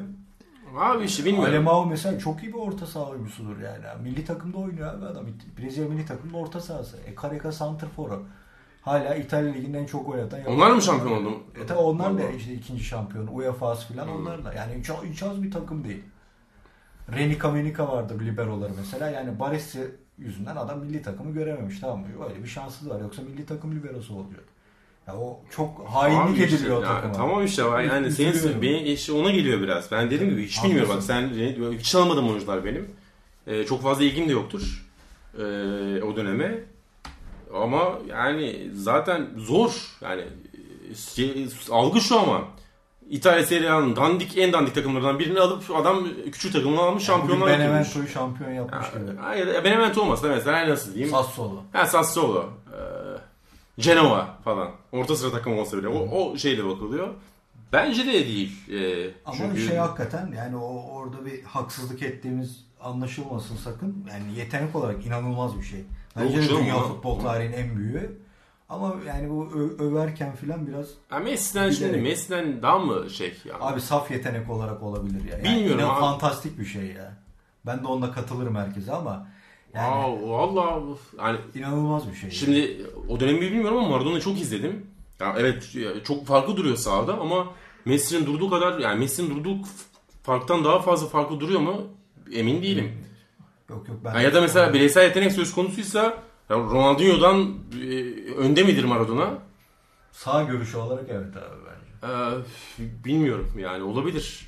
Abi 0.77 1.05
işte 1.05 1.25
bilmiyorum. 1.25 1.51
Alemao 1.51 1.87
mesela 1.87 2.19
çok 2.19 2.43
iyi 2.43 2.53
bir 2.53 2.59
orta 2.59 2.87
saha 2.87 3.05
oyuncusudur 3.11 3.61
yani. 3.61 4.03
Milli 4.03 4.25
takımda 4.25 4.59
oynuyor 4.59 4.95
abi 4.95 5.05
adam. 5.07 5.27
Brezilya 5.59 5.89
milli 5.89 6.07
takımda 6.07 6.37
orta 6.37 6.61
sahası. 6.61 6.97
E 6.97 7.15
Careca 7.23 7.53
Santrfor'u. 7.53 8.23
Hala 8.83 9.15
İtalya 9.15 9.53
Ligi'nin 9.53 9.75
en 9.75 9.87
çok 9.87 10.09
oynatan. 10.09 10.45
Onlar 10.47 10.71
mı 10.71 10.83
şampiyon 10.83 11.25
oldu? 11.27 11.43
E 11.63 11.67
tabi 11.67 11.79
onlar 11.79 12.19
da 12.19 12.31
işte 12.31 12.53
ikinci 12.55 12.85
şampiyon. 12.85 13.27
UEFA'sı 13.27 13.95
falan 13.95 14.07
Hmm. 14.07 14.17
onlar 14.17 14.45
da. 14.45 14.53
Yani 14.55 14.73
hiç, 14.79 14.91
hiç 15.13 15.23
az 15.23 15.43
bir 15.43 15.51
takım 15.51 15.85
değil. 15.85 16.03
Renika 17.13 17.51
Menika 17.51 17.89
vardı 17.89 18.19
liberoları 18.21 18.73
mesela. 18.77 19.11
Yani 19.11 19.41
Baresi 19.41 19.91
yüzünden 20.19 20.57
adam 20.57 20.79
milli 20.79 21.03
takımı 21.03 21.33
görememiş 21.33 21.81
tamam 21.81 22.01
mı? 22.01 22.07
Öyle 22.29 22.43
bir 22.43 22.49
şanssız 22.49 22.91
var. 22.91 23.01
Yoksa 23.01 23.23
milli 23.23 23.47
takım 23.47 23.77
liberosu 23.77 24.15
oluyor. 24.15 24.43
Ya 25.07 25.17
o 25.17 25.41
çok 25.57 25.87
hainlik 25.89 26.39
işte, 26.39 26.57
ediliyor 26.57 26.79
o 26.79 26.83
ya. 26.83 27.13
Tamam 27.17 27.45
işte 27.45 27.63
yani 27.63 28.13
senin 28.13 28.63
benim 28.63 28.87
işte 28.87 29.13
ona 29.13 29.31
geliyor 29.31 29.61
biraz. 29.61 29.93
Ben 29.93 30.11
dediğim 30.11 30.31
gibi 30.31 30.47
hiç 30.47 30.65
bilmiyorum 30.65 30.93
bak 30.95 31.03
sen 31.03 31.31
hiç 31.79 31.95
almadım 31.95 32.29
oyuncular 32.29 32.65
benim. 32.65 32.91
Ee, 33.47 33.65
çok 33.65 33.83
fazla 33.83 34.05
ilgim 34.05 34.29
de 34.29 34.33
yoktur. 34.33 34.87
Ee, 35.39 35.43
o 36.03 36.17
döneme. 36.17 36.65
Ama 37.55 37.99
yani 38.09 38.71
zaten 38.75 39.27
zor. 39.37 39.73
Yani 40.01 40.23
şey, 41.15 41.49
algı 41.71 42.01
şu 42.01 42.21
ama 42.21 42.45
İtalya 43.11 43.47
Serie 43.47 43.69
A'nın 43.69 43.97
dandik 43.97 44.39
en 44.39 44.53
dandik 44.53 44.75
takımlarından 44.75 45.19
birini 45.19 45.41
alıp 45.41 45.63
adam 45.77 46.07
küçük 46.33 46.53
takımını 46.53 46.81
almış 46.81 47.09
Yani 47.09 47.19
şampiyonlar 47.19 47.47
götürmüş. 47.47 47.69
Benevento'yu 47.69 48.09
şampiyon 48.09 48.51
yapmış 48.51 48.91
gibi. 48.91 49.21
Hayır, 49.21 49.65
Benevento 49.65 50.03
olmasa 50.03 50.29
mesela 50.29 50.69
nasıl 50.69 50.95
diyeyim? 50.95 51.15
Sassuolo. 51.15 51.63
Ha 51.73 51.87
Sassuolo, 51.87 52.39
e, 52.41 52.66
Genoa 53.79 54.39
falan. 54.45 54.71
Orta 54.93 55.17
sıra 55.17 55.31
takım 55.31 55.59
olsa 55.59 55.79
bile 55.79 55.89
o, 55.89 55.99
o 56.19 56.37
şeyle 56.37 56.65
bakılıyor. 56.65 57.09
Bence 57.73 58.07
de 58.07 58.13
değil. 58.13 58.71
E, 58.71 59.11
Ama 59.27 59.37
çünkü 59.37 59.67
şey 59.69 59.77
hakikaten 59.77 60.33
yani 60.37 60.57
o 60.57 60.83
orada 60.93 61.27
bir 61.27 61.43
haksızlık 61.43 62.03
ettiğimiz 62.03 62.65
anlaşılmasın 62.81 63.57
sakın. 63.57 64.05
Yani 64.11 64.39
yetenek 64.39 64.77
olarak 64.77 65.07
inanılmaz 65.07 65.59
bir 65.59 65.65
şey. 65.65 65.85
Bence 66.17 66.39
Yok 66.39 66.61
dünya 66.61 66.79
futbol 66.79 67.21
tarihinin 67.21 67.53
en 67.57 67.77
büyüğü. 67.77 68.19
Ama 68.69 68.95
yani 69.07 69.31
bu 69.31 69.49
överken 69.79 70.37
filan 70.37 70.67
biraz 70.67 70.87
ha, 71.09 71.19
Messi'den 71.19 71.71
şimdi. 71.71 71.97
Messi'den 71.99 72.63
daha 72.63 72.79
mı 72.79 73.11
şey 73.11 73.37
yani? 73.45 73.59
abi 73.65 73.81
saf 73.81 74.11
yetenek 74.11 74.51
olarak 74.51 74.83
olabilir 74.83 75.25
ya. 75.33 75.39
Yani 75.39 75.59
Bilmiyorum 75.59 75.91
abi. 75.91 76.01
fantastik 76.01 76.59
bir 76.59 76.65
şey 76.65 76.87
ya. 76.87 77.17
Ben 77.67 77.83
de 77.83 77.87
onunla 77.87 78.13
katılırım 78.13 78.57
herkese 78.57 78.93
ama 78.93 79.29
yani 79.77 79.87
Aa, 79.95 80.29
valla 80.31 80.81
yani 81.19 81.39
inanılmaz 81.55 82.11
bir 82.11 82.17
şey. 82.17 82.31
şimdi 82.31 82.87
o 83.09 83.21
dönemi 83.21 83.41
bilmiyorum 83.41 83.79
ama 83.79 83.89
Maradona'yı 83.89 84.21
çok 84.21 84.41
izledim. 84.41 84.87
Ya 85.21 85.35
evet 85.39 85.75
ya, 85.75 86.05
çok 86.05 86.27
farklı 86.27 86.57
duruyor 86.57 86.77
sahada 86.77 87.19
ama 87.19 87.47
Messi'nin 87.85 88.27
durduğu 88.27 88.51
kadar 88.51 88.79
yani 88.79 88.99
Messi'nin 88.99 89.31
durduğu 89.31 89.57
farktan 90.23 90.65
daha 90.65 90.79
fazla 90.79 91.07
farklı 91.09 91.41
duruyor 91.41 91.61
mu 91.61 91.83
emin 92.33 92.63
değilim. 92.63 92.93
Yok 93.71 93.89
yok 93.89 93.97
ben 94.05 94.11
Ha, 94.11 94.21
ya 94.21 94.35
da 94.35 94.41
mesela 94.41 94.73
bireysel 94.75 95.03
yetenek 95.05 95.33
söz 95.33 95.55
konusuysa 95.55 96.03
ya 96.51 96.57
Ronaldinho'dan 96.57 97.55
e, 97.83 97.87
önde 98.37 98.63
midir 98.63 98.85
Maradona? 98.85 99.31
sağ 100.13 100.43
görüşü 100.43 100.77
olarak 100.77 101.05
evet 101.09 101.37
abi 101.37 101.57
bence. 101.67 102.13
Ee, 102.13 103.05
bilmiyorum 103.05 103.51
yani 103.59 103.83
olabilir. 103.83 104.47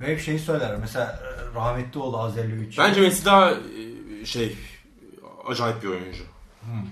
Ve 0.00 0.06
hep 0.06 0.20
şeyi 0.20 0.38
söyler 0.38 0.76
mesela 0.80 1.04
e, 1.22 1.54
rahmetli 1.54 2.00
oldu 2.00 2.16
Azerliovic. 2.18 2.74
Bence 2.78 3.00
Messi 3.00 3.24
daha 3.24 3.50
e, 3.50 3.56
şey 4.26 4.56
acayip 5.46 5.82
bir 5.82 5.88
oyuncu. 5.88 6.22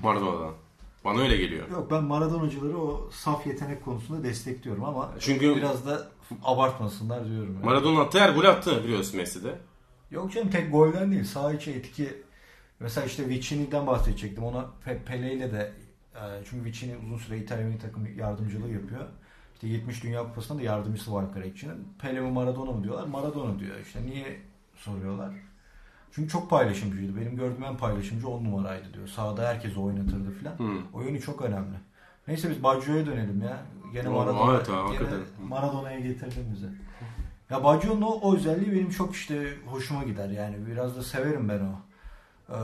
Maradona'dan. 0.02 0.52
Bana 1.04 1.20
öyle 1.20 1.36
geliyor. 1.36 1.70
Yok 1.70 1.90
ben 1.90 2.04
Maradonacıları 2.04 2.78
o 2.78 3.10
saf 3.12 3.46
yetenek 3.46 3.84
konusunda 3.84 4.24
destekliyorum 4.24 4.84
ama 4.84 5.10
Çünkü 5.20 5.56
biraz 5.56 5.86
da 5.86 6.08
abartmasınlar 6.44 7.28
diyorum. 7.28 7.54
Yani. 7.54 7.64
Maradona 7.64 8.00
attı 8.00 8.20
her 8.20 8.34
golü 8.34 8.48
attı 8.48 8.84
biliyorsun 8.84 9.16
Messi'de. 9.16 9.58
Yok 10.10 10.32
canım 10.32 10.50
tek 10.50 10.72
golden 10.72 11.12
değil. 11.12 11.24
Sağ 11.24 11.52
içi 11.52 11.70
etki. 11.70 12.22
Mesela 12.80 13.06
işte 13.06 13.28
Vicini'den 13.28 13.86
bahsedecektim. 13.86 14.44
Ona 14.44 14.66
Pe- 14.86 15.04
Pele 15.04 15.32
ile 15.34 15.52
de 15.52 15.72
e, 16.14 16.20
çünkü 16.50 16.64
Vicini 16.64 16.96
uzun 17.06 17.18
süre 17.18 17.38
İtalya 17.38 17.66
milli 17.66 17.78
takım 17.78 18.18
yardımcılığı 18.18 18.70
yapıyor. 18.70 19.04
İşte 19.54 19.66
70 19.66 20.02
Dünya 20.04 20.22
Kupası'nda 20.22 20.58
da 20.58 20.62
yardımcısı 20.62 21.12
var 21.14 21.34
Karekçi'nin. 21.34 21.88
Pele 22.02 22.20
mi 22.20 22.30
Maradona 22.30 22.72
mı 22.72 22.84
diyorlar. 22.84 23.06
Maradona 23.06 23.58
diyor. 23.58 23.76
İşte 23.86 24.06
niye 24.06 24.40
soruyorlar. 24.76 25.34
Çünkü 26.14 26.28
çok 26.28 26.50
paylaşımcıydı. 26.50 27.16
Benim 27.16 27.36
gördüğüm 27.36 27.64
en 27.64 27.76
paylaşımcı 27.76 28.28
10 28.28 28.44
numaraydı 28.44 28.94
diyor. 28.94 29.08
Sahada 29.08 29.48
herkes 29.48 29.76
oynatırdı 29.76 30.30
filan. 30.30 30.52
Hı. 30.58 30.78
O 30.92 31.02
yönü 31.02 31.20
çok 31.20 31.42
önemli. 31.42 31.76
Neyse 32.28 32.50
biz 32.50 32.62
Baggio'ya 32.62 33.06
dönelim 33.06 33.42
ya. 33.42 33.62
Gene 33.92 34.08
Maradona, 34.08 34.60
evet. 35.00 35.22
Maradona'ya 35.48 36.00
getirdin 36.00 36.52
bize. 36.54 36.66
Ya 37.50 37.64
Baggio'nun 37.64 38.02
o, 38.02 38.10
o 38.10 38.36
özelliği 38.36 38.72
benim 38.72 38.90
çok 38.90 39.14
işte 39.14 39.54
hoşuma 39.66 40.04
gider 40.04 40.28
yani. 40.28 40.66
Biraz 40.66 40.96
da 40.96 41.02
severim 41.02 41.48
ben 41.48 41.60
o 41.60 41.80
ee, 42.48 42.56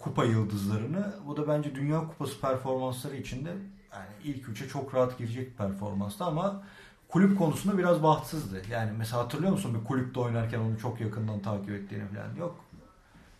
kupa 0.00 0.24
yıldızlarını. 0.24 1.14
Bu 1.26 1.36
da 1.36 1.48
bence 1.48 1.74
Dünya 1.74 1.98
Kupası 1.98 2.40
performansları 2.40 3.16
içinde 3.16 3.48
yani 3.92 4.06
ilk 4.24 4.48
üçe 4.48 4.68
çok 4.68 4.94
rahat 4.94 5.18
girecek 5.18 5.50
bir 5.50 5.56
performanstı 5.56 6.24
ama 6.24 6.62
kulüp 7.08 7.38
konusunda 7.38 7.78
biraz 7.78 8.02
bahtsızdı. 8.02 8.62
Yani 8.70 8.90
mesela 8.98 9.22
hatırlıyor 9.22 9.52
musun 9.52 9.78
bir 9.80 9.84
kulüpte 9.84 10.20
oynarken 10.20 10.58
onu 10.58 10.78
çok 10.78 11.00
yakından 11.00 11.40
takip 11.40 11.70
ettiğini 11.70 12.04
falan 12.08 12.36
yok. 12.38 12.64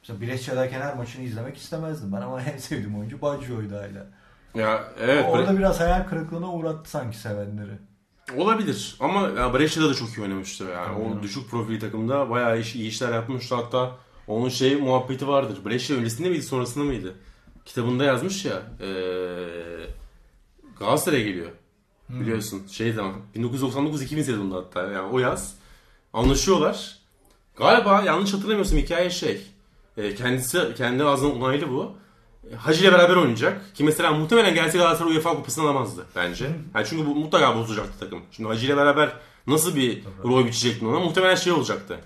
Mesela 0.03 0.21
Brescia'dayken 0.21 0.81
her 0.81 0.97
maçını 0.97 1.23
izlemek 1.25 1.57
istemezdim 1.57 2.13
ben 2.13 2.21
ama 2.21 2.43
en 2.55 2.59
sevdiğim 2.59 2.99
oyuncu 2.99 3.21
Baggio'ydu 3.23 3.75
hala. 3.77 4.07
Ya 4.55 4.85
evet 5.01 5.25
Orada 5.29 5.51
Bre- 5.53 5.59
biraz 5.59 5.81
hayal 5.81 6.07
kırıklığına 6.09 6.53
uğrattı 6.53 6.91
sanki 6.91 7.19
sevenleri. 7.19 7.73
olabilir 8.37 8.97
ama 9.01 9.29
ya 9.29 9.55
Brescia'da 9.55 9.89
da 9.91 9.95
çok 9.95 10.09
iyi 10.09 10.23
oynamıştı 10.23 10.65
yani. 10.65 10.87
Tabii 10.87 11.05
o 11.05 11.09
canım. 11.09 11.23
düşük 11.23 11.51
profili 11.51 11.79
takımda 11.79 12.31
bayağı 12.31 12.59
iş, 12.61 12.75
iyi 12.75 12.89
işler 12.89 13.13
yapmıştı 13.13 13.55
hatta 13.55 13.91
onun 14.27 14.49
şey 14.49 14.77
muhabbeti 14.77 15.29
vardır. 15.29 15.59
Brescia 15.65 15.97
öncesinde 15.97 16.29
miydi 16.29 16.43
sonrasında 16.43 16.85
mıydı? 16.85 17.15
Kitabında 17.65 18.05
yazmış 18.05 18.45
ya 18.45 18.63
eee 18.81 19.87
Galatasaray'a 20.79 21.25
geliyor. 21.25 21.51
Biliyorsun 22.09 22.66
şey 22.66 22.92
zaman 22.92 23.12
1999-2000 23.37 24.23
sezonunda 24.23 24.57
hatta 24.57 24.83
yani 24.83 25.09
o 25.12 25.19
yaz 25.19 25.55
anlaşıyorlar. 26.12 26.99
Galiba 27.57 28.03
yanlış 28.03 28.35
hatırlamıyorsam 28.35 28.79
hikaye 28.79 29.11
şey 29.11 29.42
e, 29.97 30.14
kendisi 30.14 30.75
kendi 30.77 31.05
ağzından 31.05 31.42
onaylı 31.42 31.71
bu. 31.71 31.92
E, 32.53 32.55
Hacı 32.55 32.83
ile 32.83 32.92
beraber 32.92 33.16
oynayacak. 33.16 33.75
Ki 33.75 33.85
mesela 33.85 34.12
muhtemelen 34.12 34.55
gelse 34.55 34.79
Galatasaray 34.79 35.12
UEFA 35.12 35.31
kupasını 35.31 35.64
alamazdı 35.64 36.07
bence. 36.16 36.45
Yani 36.75 36.87
çünkü 36.87 37.07
bu 37.07 37.14
mutlaka 37.14 37.57
bozacaktı 37.57 37.99
takım. 38.01 38.21
Şimdi 38.33 38.49
Hacı 38.49 38.66
ile 38.66 38.77
beraber 38.77 39.12
nasıl 39.47 39.77
bir 39.77 40.03
rol 40.25 40.47
biçecektin 40.47 40.87
ona? 40.87 41.01
Muhtemelen 41.01 41.35
şey 41.35 41.53
olacaktı. 41.53 42.01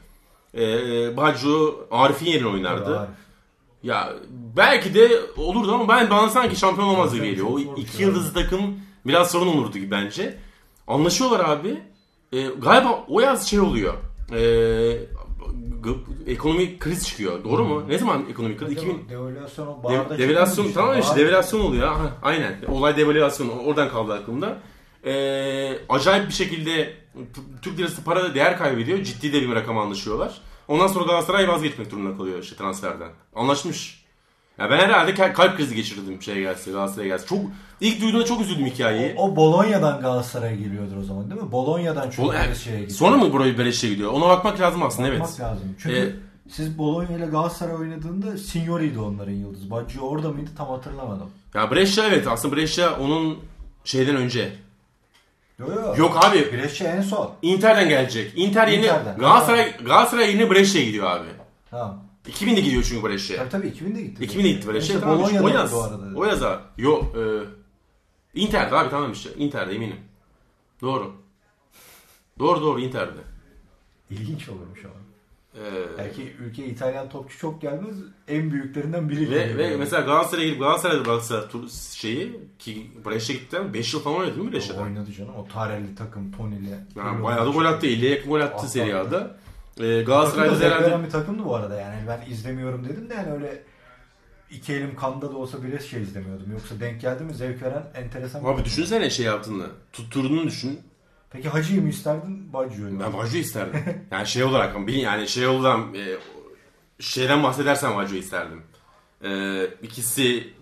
E, 0.55 1.17
Baggio 1.17 1.87
Arif'in 1.91 2.27
yerine 2.27 2.49
oynardı. 2.49 2.99
Arif. 2.99 3.11
Ya 3.83 4.13
belki 4.57 4.95
de 4.95 5.21
olurdu 5.37 5.75
ama 5.75 5.89
ben 5.89 6.11
bana 6.11 6.29
sanki 6.29 6.57
şampiyon 6.57 6.89
olamaz 6.89 7.15
gibi 7.15 7.21
Tabii, 7.21 7.31
geliyor. 7.31 7.49
O 7.51 7.81
iki 7.81 8.03
yıldızlı 8.03 8.35
takım 8.35 8.81
biraz 9.07 9.31
sorun 9.31 9.47
olurdu 9.47 9.79
gibi 9.79 9.91
bence. 9.91 10.39
Anlaşıyorlar 10.87 11.41
abi. 11.51 11.81
Ee, 12.33 12.43
galiba 12.47 13.05
o 13.09 13.21
yaz 13.21 13.49
şey 13.49 13.61
oluyor. 13.61 13.95
G- 15.85 16.33
ekonomik 16.33 16.81
kriz 16.81 17.07
çıkıyor. 17.09 17.45
Doğru 17.45 17.65
mu? 17.65 17.89
Ne 17.89 17.99
zaman 17.99 18.25
ekonomik 18.31 18.59
kriz? 18.59 18.73
2000 18.73 19.09
Devalüasyon 19.09 19.83
De- 20.11 20.19
devalüasyon 20.19 20.73
tamam 20.73 20.99
işte 21.01 21.17
devalüasyon 21.17 21.61
oluyor. 21.61 21.89
Aha, 21.89 22.11
aynen. 22.23 22.57
Olay 22.69 22.97
devalüasyon 22.97 23.49
oradan 23.49 23.89
kaldı 23.89 24.13
aklımda. 24.15 24.59
Ee, 25.05 25.79
acayip 25.89 26.29
bir 26.29 26.33
şekilde 26.33 26.95
Türk 27.63 27.79
lirası 27.79 28.05
para 28.05 28.35
değer 28.35 28.59
kaybediyor. 28.59 29.03
Ciddi 29.03 29.33
de 29.33 29.43
bir 29.43 29.55
rakam 29.55 29.79
anlaşıyorlar. 29.79 30.41
Ondan 30.69 30.87
sonra 30.87 31.05
Galatasaray 31.05 31.49
vazgeçmek 31.49 31.91
durumunda 31.91 32.17
kalıyor 32.17 32.39
işte 32.43 32.57
transferden. 32.57 33.09
Anlaşmış. 33.35 34.00
Ya 34.61 34.71
ben 34.71 34.79
herhalde 34.79 35.15
kal- 35.15 35.33
kalp 35.35 35.57
krizi 35.57 35.75
geçirdim 35.75 36.23
şey 36.23 36.41
gelse 36.41 36.71
Galatasaray'a 36.71 37.09
gelse. 37.09 37.27
Çok 37.27 37.39
ilk 37.81 38.01
duyduğumda 38.01 38.25
çok 38.25 38.41
üzüldüm 38.41 38.67
hikayeyi. 38.67 39.15
O 39.17 39.37
Bolonya'dan 39.37 40.01
Galatasaray'a 40.01 40.55
geliyordur 40.57 40.97
o 40.97 41.03
zaman 41.03 41.31
değil 41.31 41.43
mi? 41.43 41.53
Bolonya'dan 41.53 42.11
çünkü 42.11 42.23
Bol- 42.23 42.35
e, 42.35 42.55
şeye 42.55 42.81
gidiyor. 42.81 42.91
sonra 42.99 43.17
mı 43.17 43.33
burayı 43.33 43.59
Beleş'e 43.59 43.89
gidiyor? 43.89 44.13
Ona 44.13 44.29
bakmak 44.29 44.61
lazım 44.61 44.83
aslında 44.83 45.09
evet. 45.09 45.21
Bakmak 45.21 45.41
lazım. 45.41 45.75
Çünkü 45.83 45.97
Ee, 45.97 46.51
siz 46.53 46.79
Bologna 46.79 47.17
ile 47.17 47.27
Galatasaray 47.27 47.75
oynadığında 47.75 48.37
Signori'ydi 48.39 48.99
onların 48.99 49.33
yıldızı. 49.33 49.71
Baggio 49.71 50.03
orada 50.09 50.29
mıydı 50.29 50.51
tam 50.57 50.69
hatırlamadım. 50.69 51.31
Ya 51.55 51.71
Brescia 51.71 52.07
evet 52.07 52.27
aslında 52.29 52.57
Brescia 52.57 52.99
onun 53.01 53.39
şeyden 53.85 54.17
önce. 54.17 54.53
Yok 55.59 55.69
yok. 55.75 55.99
Yok 55.99 56.25
abi 56.25 56.53
Brescia 56.53 56.89
en 56.93 57.03
son. 57.03 57.31
Inter'den 57.43 57.89
gelecek. 57.89 58.33
Inter 58.39 58.69
yeni 58.69 58.83
Inter'den. 58.85 59.19
Galatasaray 59.19 59.77
Galatasaray 59.77 60.31
yeni 60.31 60.51
Brescia'ya 60.51 60.87
gidiyor 60.87 61.11
abi. 61.11 61.29
Tamam. 61.71 62.05
2000'de 62.27 62.61
gidiyor 62.61 62.83
çünkü 62.89 63.09
Brescia. 63.09 63.37
Tabii 63.37 63.51
tabii 63.51 63.67
2000'de 63.69 64.03
gitti. 64.03 64.25
2000'de 64.25 64.49
gitti 64.49 64.69
Brescia. 64.69 64.95
İşte 64.97 65.01
Tamam, 65.01 65.23
o 65.45 65.49
yaz. 65.49 65.73
bu 65.73 65.83
arada. 65.83 66.19
O 66.19 66.25
yaza. 66.25 66.63
Yo 66.79 67.01
e, 67.01 67.23
Inter'de 68.41 68.77
abi 68.77 68.91
tamam 68.91 69.13
işte. 69.13 69.31
Inter'de 69.37 69.75
eminim. 69.75 69.97
Doğru. 70.81 71.13
Doğru 72.39 72.61
doğru 72.61 72.81
Inter'de. 72.81 73.21
İlginç 74.11 74.49
olurmuş 74.49 74.85
ama. 74.85 74.95
Ee, 75.55 75.99
Belki 75.99 76.33
ülkeye 76.41 76.69
İtalyan 76.69 77.09
topçu 77.09 77.39
çok 77.39 77.63
gelmez. 77.63 77.97
En 78.29 78.51
büyüklerinden 78.51 79.09
biri. 79.09 79.31
ve, 79.31 79.59
ve 79.59 79.77
mesela 79.77 80.03
Galatasaray'a 80.03 80.47
gidip 80.49 80.61
Galatasaray'da 80.61 81.03
Galatasaray 81.03 81.49
tur 81.49 81.69
şeyi 81.95 82.41
ki 82.59 82.91
Brescia 83.07 83.35
gittim 83.37 83.75
5 83.75 83.95
yıl 83.95 84.01
falan 84.01 84.17
oynadı 84.17 84.39
mi 84.45 84.53
Brescia'da? 84.53 84.81
oynadı 84.83 85.13
canım. 85.13 85.35
O 85.37 85.49
Tarelli 85.49 85.95
takım 85.95 86.33
Tony'li. 86.33 86.71
Yani 86.97 87.23
bayağı 87.23 87.47
da 87.47 87.51
gol 87.51 87.65
attı. 87.65 87.87
50'ye 87.87 88.11
yakın 88.11 88.31
gol 88.31 88.41
attı 88.41 88.55
Attı, 88.55 88.69
Serie 88.69 88.95
A'da. 88.95 89.37
Ee, 89.81 90.03
Galatasaray'da 90.03 90.65
herhalde 90.65 91.05
bir 91.05 91.11
takımdı 91.11 91.45
bu 91.45 91.55
arada 91.55 91.81
yani. 91.81 91.97
Ben 92.09 92.31
izlemiyorum 92.31 92.89
dedim 92.89 93.11
de 93.11 93.15
yani 93.15 93.33
öyle 93.33 93.63
iki 94.51 94.73
elim 94.73 94.97
kanda 94.97 95.33
da 95.33 95.37
olsa 95.37 95.63
bile 95.63 95.79
şey 95.79 96.03
izlemiyordum. 96.03 96.53
Yoksa 96.53 96.81
denk 96.81 97.01
geldi 97.01 97.25
mi 97.25 97.35
zevk 97.35 97.63
veren 97.63 97.83
enteresan. 97.95 98.45
Abi 98.45 98.65
düşünsene 98.65 99.11
şey 99.11 99.27
yaptığını. 99.27 99.67
Tutturduğunu 99.93 100.47
düşün. 100.47 100.81
Peki 101.31 101.49
Hacı'yı 101.49 101.83
mı 101.83 101.89
isterdin 101.89 102.53
Baggio'yu 102.53 102.93
mu? 102.93 103.01
Ben 103.05 103.19
Vacı 103.19 103.39
isterdim. 103.39 103.85
yani 104.11 104.27
şey 104.27 104.45
olarak 104.45 104.77
ama 104.77 104.87
bilin 104.87 104.99
yani 104.99 105.29
şey 105.29 105.47
olarak 105.47 105.97
e, 105.97 106.19
şeyden 107.01 107.43
bahsedersen 107.43 107.97
Vacı 107.97 108.17
isterdim. 108.17 108.63
E, 109.25 109.65
ikisi 109.83 110.55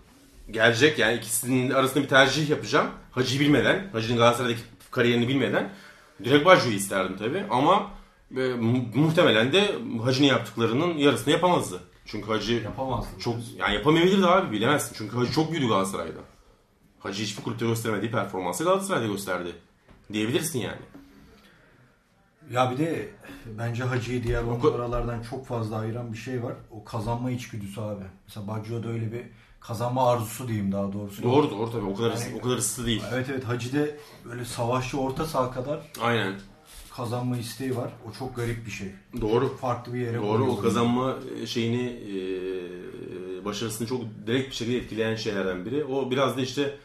gelecek 0.51 0.99
yani 0.99 1.17
ikisinin 1.17 1.69
arasında 1.69 2.03
bir 2.03 2.09
tercih 2.09 2.49
yapacağım. 2.49 2.87
Hacı'yı 3.11 3.39
bilmeden, 3.39 3.89
Hacı'nın 3.91 4.17
Galatasaray'daki 4.17 4.61
kariyerini 4.91 5.27
bilmeden 5.27 5.69
direkt 6.23 6.45
Vacı'yı 6.45 6.75
isterdim 6.75 7.17
tabi 7.17 7.43
ama 7.49 7.91
e, 8.37 8.39
mu- 8.53 8.85
muhtemelen 8.95 9.53
de 9.53 9.75
Hacı'nın 10.03 10.27
yaptıklarının 10.27 10.97
yarısını 10.97 11.33
yapamazdı. 11.33 11.79
Çünkü 12.05 12.27
Hacı 12.27 12.53
Yapamazdı. 12.53 13.09
çok 13.19 13.35
yani 13.57 13.73
yapamayabilirdi 13.75 14.25
abi 14.27 14.51
bilemezsin. 14.51 14.95
Çünkü 14.97 15.17
Hacı 15.17 15.31
çok 15.31 15.51
büyüdü 15.51 15.67
Galatasaray'da. 15.67 16.19
Hacı 16.99 17.23
hiçbir 17.23 17.43
kulüpte 17.43 17.65
gösteremediği 17.65 18.11
performansı 18.11 18.63
Galatasaray'da 18.63 19.07
gösterdi. 19.07 19.55
Diyebilirsin 20.13 20.59
yani. 20.59 20.81
Ya 22.51 22.71
bir 22.71 22.77
de 22.77 23.09
bence 23.57 23.83
Hacı'yı 23.83 24.23
diğer 24.23 24.43
O 24.43 24.45
numaralardan 24.59 25.21
çok 25.21 25.47
fazla 25.47 25.77
ayıran 25.77 26.13
bir 26.13 26.17
şey 26.17 26.43
var. 26.43 26.53
O 26.71 26.83
kazanma 26.83 27.31
içgüdüsü 27.31 27.81
abi. 27.81 28.03
Mesela 28.27 28.47
Baggio'da 28.47 28.87
öyle 28.87 29.11
bir 29.11 29.21
kazanma 29.59 30.09
arzusu 30.11 30.47
diyeyim 30.47 30.71
daha 30.71 30.93
doğrusu. 30.93 31.23
Doğru 31.23 31.51
doğru 31.51 31.71
tabii 31.71 31.85
o 31.85 31.95
kadar 31.95 32.09
Yani- 32.09 32.35
o 32.39 32.41
kadar 32.41 32.57
ısıtı 32.57 32.85
değil. 32.85 33.03
Evet 33.13 33.27
evet 33.31 33.43
Hacı'de 33.43 33.97
böyle 34.25 34.45
savaşçı 34.45 34.99
orta 34.99 35.25
saha 35.25 35.51
kadar 35.51 35.79
Aynen. 36.01 36.33
Kazanma 36.95 37.37
isteği 37.37 37.75
var. 37.77 37.91
O 38.09 38.11
çok 38.19 38.35
garip 38.35 38.65
bir 38.65 38.71
şey. 38.71 38.91
Doğru. 39.21 39.57
Farklı 39.57 39.93
bir 39.93 39.99
yere 39.99 40.17
Doğru 40.17 40.43
o 40.43 40.61
kazanma 40.61 41.17
şeyini 41.45 41.85
e, 41.85 43.45
başarısını 43.45 43.87
çok 43.87 44.01
direkt 44.27 44.49
bir 44.49 44.55
şekilde 44.55 44.77
etkileyen 44.77 45.15
şeylerden 45.15 45.65
biri. 45.65 45.85
O 45.85 46.11
biraz 46.11 46.37
da 46.37 46.41
işte 46.41 46.77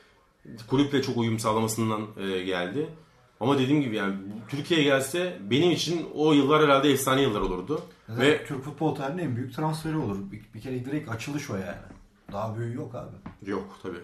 kulüple 0.66 1.02
çok 1.02 1.16
uyum 1.16 1.38
sağlamasından 1.38 2.06
e, 2.16 2.40
geldi. 2.40 2.88
Ama 3.40 3.58
dediğim 3.58 3.82
gibi 3.82 3.96
yani 3.96 4.16
Türkiye'ye 4.48 4.86
gelse 4.86 5.38
benim 5.50 5.70
için 5.70 6.06
o 6.14 6.32
yıllar 6.32 6.62
herhalde 6.62 6.90
efsane 6.90 7.22
yıllar 7.22 7.40
olurdu. 7.40 7.82
Zaten 8.08 8.22
Ve 8.22 8.46
Türk 8.46 8.64
futbol 8.64 8.94
tarihinin 8.94 9.22
en 9.22 9.36
büyük 9.36 9.54
transferi 9.54 9.96
olur. 9.96 10.18
Bir, 10.32 10.40
bir 10.54 10.60
kere 10.60 10.84
direkt 10.84 11.10
açılış 11.10 11.50
o 11.50 11.56
yani. 11.56 11.76
Daha 12.32 12.58
büyüğü 12.58 12.74
yok 12.74 12.94
abi. 12.94 13.50
yok 13.50 13.78
tabii. 13.82 14.00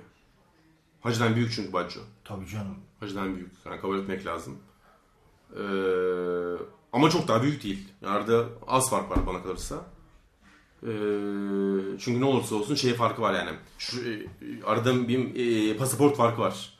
Hacı'dan 1.01 1.37
büyük 1.37 1.53
çünkü 1.53 1.73
Baggio. 1.73 2.03
Tabii 2.25 2.47
canım. 2.47 2.77
Hacı'dan 3.01 3.37
büyük. 3.37 3.53
Yani 3.67 3.81
kabul 3.81 3.99
etmek 3.99 4.27
lazım. 4.27 4.59
Ee, 5.57 5.61
ama 6.93 7.11
çok 7.11 7.29
daha 7.29 7.43
büyük 7.43 7.63
değil. 7.63 7.89
Yani 8.03 8.17
arada 8.17 8.47
az 8.67 8.91
fark 8.91 9.11
var 9.11 9.27
bana 9.27 9.43
kalırsa. 9.43 9.77
Ee, 10.83 10.89
çünkü 11.99 12.21
ne 12.21 12.25
olursa 12.25 12.55
olsun 12.55 12.75
şey 12.75 12.95
farkı 12.95 13.23
var 13.23 13.35
yani. 13.35 13.51
Şu, 13.79 14.01
e, 14.01 14.27
arada 14.67 15.09
bir 15.09 15.35
e, 15.71 15.77
pasaport 15.77 16.17
farkı 16.17 16.41
var. 16.41 16.75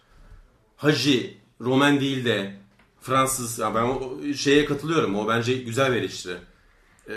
Hacı 0.77 1.35
Roman 1.61 2.01
değil 2.01 2.25
de 2.25 2.61
Fransız. 3.01 3.59
Yani 3.59 3.75
ben 3.75 3.83
o 3.83 4.19
şeye 4.35 4.65
katılıyorum. 4.65 5.15
O 5.15 5.29
bence 5.29 5.55
güzel 5.55 5.93
bir 5.93 5.97
eleştiri. 5.97 6.37
Ee, 7.09 7.13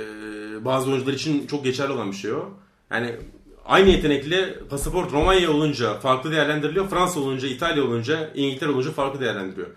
bazı 0.65 0.91
oyuncular 0.91 1.13
için 1.13 1.47
çok 1.47 1.63
geçerli 1.63 1.91
olan 1.91 2.11
bir 2.11 2.15
şey 2.15 2.33
o. 2.33 2.49
Yani 2.91 3.15
aynı 3.65 3.89
yetenekli 3.89 4.59
pasaport 4.69 5.11
Romanya 5.11 5.51
olunca 5.51 5.99
farklı 5.99 6.31
değerlendiriliyor. 6.31 6.89
Fransa 6.89 7.19
olunca, 7.19 7.47
İtalya 7.47 7.83
olunca, 7.83 8.31
İngiltere 8.35 8.69
olunca 8.69 8.91
farklı 8.91 9.21
değerlendiriliyor. 9.21 9.67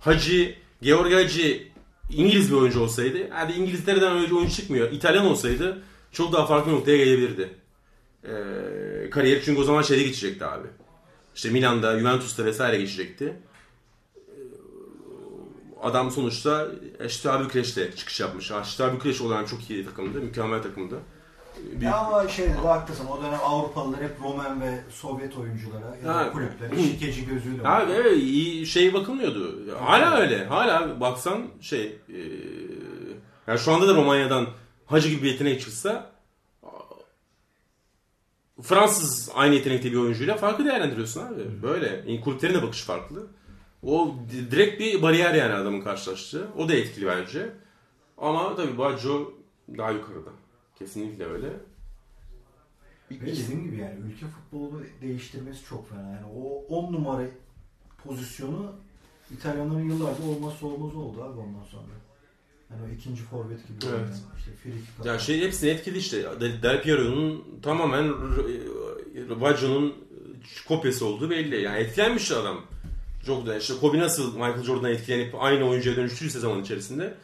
Hacı, 0.00 0.54
Georgi 0.84 1.14
Hacı 1.14 1.62
İngiliz 2.10 2.50
bir 2.50 2.56
oyuncu 2.56 2.80
olsaydı, 2.80 3.30
hadi 3.30 3.52
İngiltere'den 3.52 4.12
oyuncu, 4.12 4.36
oyuncu 4.36 4.54
çıkmıyor. 4.54 4.92
İtalyan 4.92 5.26
olsaydı 5.26 5.82
çok 6.12 6.32
daha 6.32 6.46
farklı 6.46 6.72
noktaya 6.72 6.96
gelebilirdi. 6.96 7.48
Ee, 8.24 9.10
kariyeri 9.10 9.42
çünkü 9.44 9.60
o 9.60 9.64
zaman 9.64 9.82
şeyde 9.82 10.02
geçecekti 10.02 10.44
abi. 10.44 10.68
İşte 11.34 11.50
Milan'da, 11.50 11.98
Juventus'ta 11.98 12.44
vesaire 12.44 12.78
geçecekti. 12.78 13.36
Ee, 14.16 14.30
Adam 15.82 16.10
sonuçta 16.10 16.68
Eşitah 17.00 17.44
Bükreş'te 17.44 17.96
çıkış 17.96 18.20
yapmış. 18.20 18.50
Eşitah 18.50 18.94
Bükreş 18.94 19.20
olan 19.20 19.44
çok 19.44 19.70
iyi 19.70 19.84
takımdı, 19.84 20.20
mükemmel 20.20 20.62
takımdı. 20.62 20.98
Büyük- 21.70 21.82
Ya 21.82 21.96
ama 21.98 22.28
şey 22.28 22.48
de 22.48 22.52
haklısın. 22.52 23.06
O 23.06 23.22
dönem 23.22 23.40
Avrupalılar 23.44 24.02
hep 24.02 24.10
Roman 24.24 24.60
ve 24.60 24.80
Sovyet 24.90 25.36
oyunculara 25.38 25.96
ya 26.04 26.14
da 26.14 26.32
kulüplere 26.32 26.82
şikeci 26.90 27.26
gözüyle 27.26 27.64
bakıyor. 27.64 27.98
evet 28.04 28.18
iyi 28.22 28.66
şey 28.66 28.94
bakılmıyordu. 28.94 29.66
Hala 29.80 30.16
öyle. 30.16 30.44
Hala 30.46 31.00
baksan 31.00 31.42
şey 31.60 31.84
e, 32.08 32.18
yani 33.46 33.58
şu 33.58 33.72
anda 33.72 33.88
da 33.88 33.94
Romanya'dan 33.94 34.46
Hacı 34.86 35.08
gibi 35.08 35.22
bir 35.22 35.30
yetenek 35.30 35.60
çıksa 35.60 36.10
Fransız 38.62 39.30
aynı 39.34 39.54
yetenekte 39.54 39.92
bir 39.92 39.96
oyuncuyla 39.96 40.36
farklı 40.36 40.64
değerlendiriyorsun 40.64 41.20
abi. 41.26 41.62
Böyle. 41.62 41.86
Yani 42.06 42.20
kulüplerin 42.20 42.54
de 42.54 42.62
bakış 42.62 42.82
farklı. 42.82 43.26
O 43.82 44.14
di- 44.32 44.50
direkt 44.50 44.80
bir 44.80 45.02
bariyer 45.02 45.34
yani 45.34 45.54
adamın 45.54 45.80
karşılaştığı. 45.80 46.48
O 46.58 46.68
da 46.68 46.74
etkili 46.74 47.06
bence. 47.06 47.52
Ama 48.18 48.56
tabii 48.56 48.78
Baggio 48.78 49.32
daha 49.78 49.90
yukarıda. 49.90 50.30
Kesinlikle 50.78 51.24
öyle. 51.24 51.48
Ve 53.10 53.20
dediğim 53.20 53.64
gibi 53.64 53.76
yani 53.76 54.00
ülke 54.00 54.26
futbolu 54.26 54.82
değiştirmesi 55.02 55.64
çok 55.64 55.90
fena. 55.90 56.10
Yani 56.10 56.26
o 56.36 56.76
10 56.76 56.92
numara 56.92 57.26
pozisyonu 58.04 58.74
İtalyanların 59.32 59.88
yıllarca 59.90 60.24
olmazsa 60.24 60.66
olmaz 60.66 60.96
oldu 60.96 61.22
abi 61.22 61.38
ondan 61.40 61.64
sonra. 61.70 61.82
Yani 62.70 62.82
o 62.82 62.94
ikinci 62.94 63.22
forvet 63.22 63.68
gibi. 63.68 63.76
Evet. 63.82 63.94
oynayan, 63.94 64.18
işte 64.38 64.50
free 64.62 65.08
Ya 65.08 65.18
şey 65.18 65.40
hepsini 65.40 65.70
etkili 65.70 65.98
işte. 65.98 66.40
Del, 66.40 66.62
Del 66.62 66.82
Piero'nun 66.82 67.44
tamamen 67.62 68.12
Baggio'nun 69.40 69.94
kopyası 70.68 71.06
olduğu 71.06 71.30
belli. 71.30 71.62
Yani 71.62 71.78
etkilenmiş 71.78 72.30
adam. 72.30 72.60
Çok 73.26 73.46
da 73.46 73.58
işte 73.58 73.74
Kobe 73.80 73.98
nasıl 73.98 74.32
Michael 74.32 74.62
Jordan'dan 74.62 74.90
etkilenip 74.90 75.34
aynı 75.38 75.64
oyuncuya 75.64 75.96
dönüştüyse 75.96 76.38
zaman 76.38 76.62
içerisinde 76.62 77.14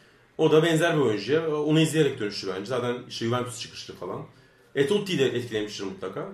o 0.41 0.51
da 0.51 0.63
benzer 0.63 0.95
bir 0.97 1.01
oyuncuya. 1.01 1.55
Onu 1.55 1.79
izleyerek 1.79 2.19
dönüştü 2.19 2.47
bence. 2.55 2.65
Zaten 2.65 2.97
işte 3.07 3.25
Juventus 3.25 3.59
çıkıştı 3.59 3.95
falan. 3.95 4.21
Etotti 4.75 5.19
de 5.19 5.25
etkilemiştir 5.25 5.83
mutlaka. 5.83 6.29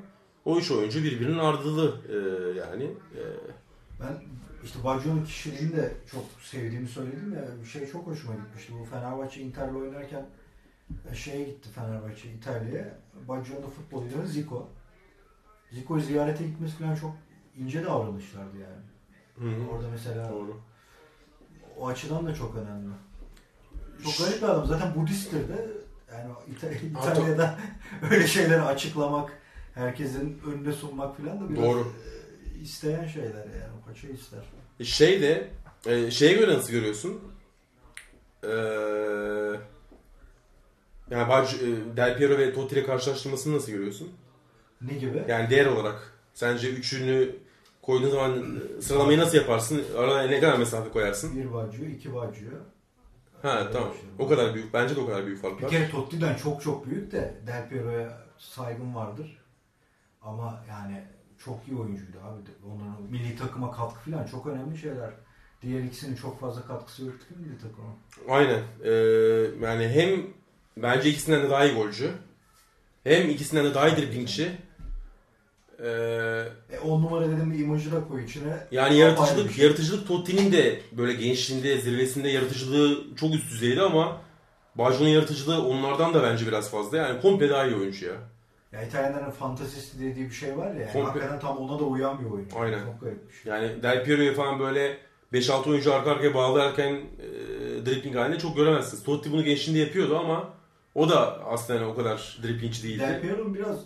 O 0.45 0.57
üç 0.57 0.71
oyuncu 0.71 1.03
birbirinin 1.03 1.37
ardılı 1.37 2.01
e, 2.09 2.15
yani. 2.59 2.83
E, 2.83 3.21
Ben 3.99 4.23
işte 4.63 4.83
Baggio'nun 4.83 5.25
kişiliğini 5.25 5.75
de 5.75 5.93
çok 6.11 6.25
sevdiğimi 6.41 6.87
söyledim 6.87 7.33
ya. 7.33 7.45
Bir 7.63 7.67
şey 7.67 7.87
çok 7.91 8.07
hoşuma 8.07 8.35
gitmişti. 8.35 8.73
Bu 8.79 8.85
Fenerbahçe 8.85 9.41
Inter'le 9.41 9.75
oynarken 9.75 10.25
e, 11.11 11.15
şeye 11.15 11.43
gitti 11.43 11.69
Fenerbahçe 11.75 12.31
İtalya'ya. 12.31 12.99
Baggio'nun 13.27 13.69
futbol 13.69 14.05
lideri 14.05 14.27
Zico. 14.27 14.69
Zico'yu 15.71 16.01
ziyarete 16.01 16.47
gitmesi 16.47 16.77
falan 16.77 16.95
çok 16.95 17.15
ince 17.57 17.85
davranışlardı 17.85 18.57
yani. 18.57 19.67
Orada 19.71 19.89
mesela 19.89 20.31
Doğru. 20.31 20.57
o 21.77 21.87
açıdan 21.87 22.25
da 22.25 22.35
çok 22.35 22.55
önemli. 22.55 22.93
Çok 24.03 24.17
garip 24.27 24.41
bir 24.41 24.47
adam. 24.47 24.65
Zaten 24.65 24.95
Budisttir 24.95 25.49
de 25.49 25.67
yani 26.13 26.31
İta- 26.51 26.87
İtalya'da 27.11 27.59
öyle 28.11 28.27
şeyleri 28.27 28.61
açıklamak, 28.61 29.31
herkesin 29.73 30.41
önüne 30.47 30.71
sunmak 30.71 31.17
falan 31.17 31.41
da 31.41 31.49
biraz 31.49 31.63
Doğru. 31.63 31.79
e, 31.79 32.59
isteyen 32.59 33.07
şeyler 33.07 33.45
yani. 33.45 33.71
O 33.81 33.87
paça 33.87 34.07
ister. 34.07 34.39
Şey 34.83 35.21
de 35.21 35.49
e, 35.85 36.11
şeye 36.11 36.33
göre 36.33 36.53
nasıl 36.53 36.71
görüyorsun? 36.71 37.21
Ee, 38.43 38.49
yani 41.11 41.29
Baggio, 41.29 41.57
e, 41.59 41.97
Del 41.97 42.17
Piero 42.17 42.37
ve 42.37 42.53
Totti 42.53 42.75
ile 42.75 42.85
karşılaştırmasını 42.85 43.55
nasıl 43.55 43.71
görüyorsun? 43.71 44.09
Ne 44.81 44.93
gibi? 44.93 45.23
Yani 45.27 45.49
değer 45.49 45.65
olarak 45.65 46.13
sence 46.33 46.69
üçünü 46.71 47.35
koyduğun 47.81 48.09
zaman 48.09 48.59
e, 48.77 48.81
sıralamayı 48.81 49.17
nasıl 49.17 49.37
yaparsın? 49.37 49.83
Arada 49.97 50.21
ne 50.21 50.39
kadar 50.39 50.57
mesafe 50.57 50.89
koyarsın? 50.89 51.35
Bir 51.37 51.53
Baggio, 51.53 51.85
iki 51.85 52.13
Baggio. 52.13 52.49
Ha 53.41 53.71
tamam. 53.73 53.93
O 54.19 54.27
kadar 54.27 54.53
büyük. 54.53 54.73
Bence 54.73 54.95
de 54.95 54.99
o 54.99 55.05
kadar 55.05 55.25
büyük 55.25 55.41
fark 55.41 55.57
Bir 55.57 55.63
var. 55.63 55.69
kere 55.69 55.89
Totti'den 55.89 56.35
çok 56.35 56.61
çok 56.61 56.85
büyük 56.87 57.11
de 57.11 57.41
Del 57.47 57.69
Piero'ya 57.69 58.21
saygım 58.37 58.95
vardır. 58.95 59.37
Ama 60.21 60.63
yani 60.69 61.03
çok 61.45 61.67
iyi 61.67 61.77
oyuncuydu 61.77 62.17
abi. 62.17 62.41
Onların 62.73 63.03
milli 63.11 63.35
takıma 63.35 63.71
katkı 63.71 64.11
falan 64.11 64.25
çok 64.25 64.47
önemli 64.47 64.77
şeyler. 64.77 65.09
Diğer 65.61 65.83
ikisinin 65.83 66.15
çok 66.15 66.39
fazla 66.39 66.65
katkısı 66.67 67.05
yoktu 67.05 67.27
ki 67.27 67.33
milli 67.39 67.57
takıma. 67.57 67.95
Aynen. 68.29 68.63
Ee, 68.83 68.91
yani 69.65 69.87
hem 69.89 70.27
bence 70.77 71.09
ikisinden 71.09 71.43
de 71.43 71.49
daha 71.49 71.65
iyi 71.65 71.75
golcü. 71.75 72.11
Hem 73.03 73.29
ikisinden 73.29 73.65
de 73.65 73.73
daha 73.73 73.87
iyi 73.89 73.97
driblingçi. 73.97 74.51
Ee, 75.79 75.85
E, 76.71 76.79
on 76.79 77.01
numara 77.01 77.27
dedim 77.27 77.51
bir 77.53 77.59
imajı 77.59 77.91
da 77.91 78.07
koy 78.07 78.23
içine. 78.23 78.57
yani 78.71 78.97
yaratıcılık 78.97 79.51
şey. 79.51 79.65
yaratıcılık 79.65 80.07
Totti'nin 80.07 80.51
de 80.51 80.79
böyle 80.91 81.13
gençliğinde, 81.13 81.77
zirvesinde 81.77 82.29
yaratıcılığı 82.29 83.15
çok 83.15 83.35
üst 83.35 83.51
düzeydi 83.51 83.81
ama 83.81 84.17
Baggio'nun 84.75 85.09
yaratıcılığı 85.09 85.67
onlardan 85.67 86.13
da 86.13 86.23
bence 86.23 86.47
biraz 86.47 86.71
fazla. 86.71 86.97
Yani 86.97 87.21
komple 87.21 87.49
daha 87.49 87.65
iyi 87.65 87.75
oyuncu 87.75 88.05
ya. 88.05 88.13
Ya 88.71 88.83
İtalyanların 88.83 89.31
fantasisti 89.31 89.99
dediği 89.99 90.25
bir 90.25 90.33
şey 90.35 90.57
var 90.57 90.67
ya. 90.75 90.81
Yani 90.81 90.91
Komple- 90.91 91.03
Hakikaten 91.03 91.39
tam 91.39 91.57
ona 91.57 91.79
da 91.79 91.83
uyan 91.83 92.19
bir 92.25 92.31
oyuncu. 92.31 92.59
Aynen. 92.59 92.79
Çok 92.85 93.01
garip 93.01 93.29
bir 93.29 93.33
şey. 93.33 93.51
Yani 93.53 93.83
Del 93.83 94.03
Piero'yu 94.03 94.33
falan 94.33 94.59
böyle 94.59 94.97
5-6 95.33 95.69
oyuncu 95.69 95.93
arka 95.93 96.11
arkaya 96.11 96.33
bağlarken 96.33 96.93
e, 96.93 97.85
dribbling 97.85 98.15
halinde 98.15 98.39
çok 98.39 98.55
göremezsiniz. 98.55 99.03
Totti 99.03 99.31
bunu 99.31 99.43
gençliğinde 99.43 99.79
yapıyordu 99.81 100.17
ama 100.17 100.49
o 100.95 101.09
da 101.09 101.45
aslında 101.45 101.79
yani 101.79 101.91
o 101.91 101.95
kadar 101.95 102.37
dribblingçi 102.43 102.83
değildi. 102.83 102.99
Del 102.99 103.21
Piero'nun 103.21 103.53
biraz 103.53 103.77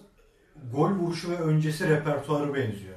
gol 0.74 0.90
vuruşu 0.90 1.32
ve 1.32 1.36
öncesi 1.38 1.90
repertuarı 1.90 2.54
benziyor. 2.54 2.96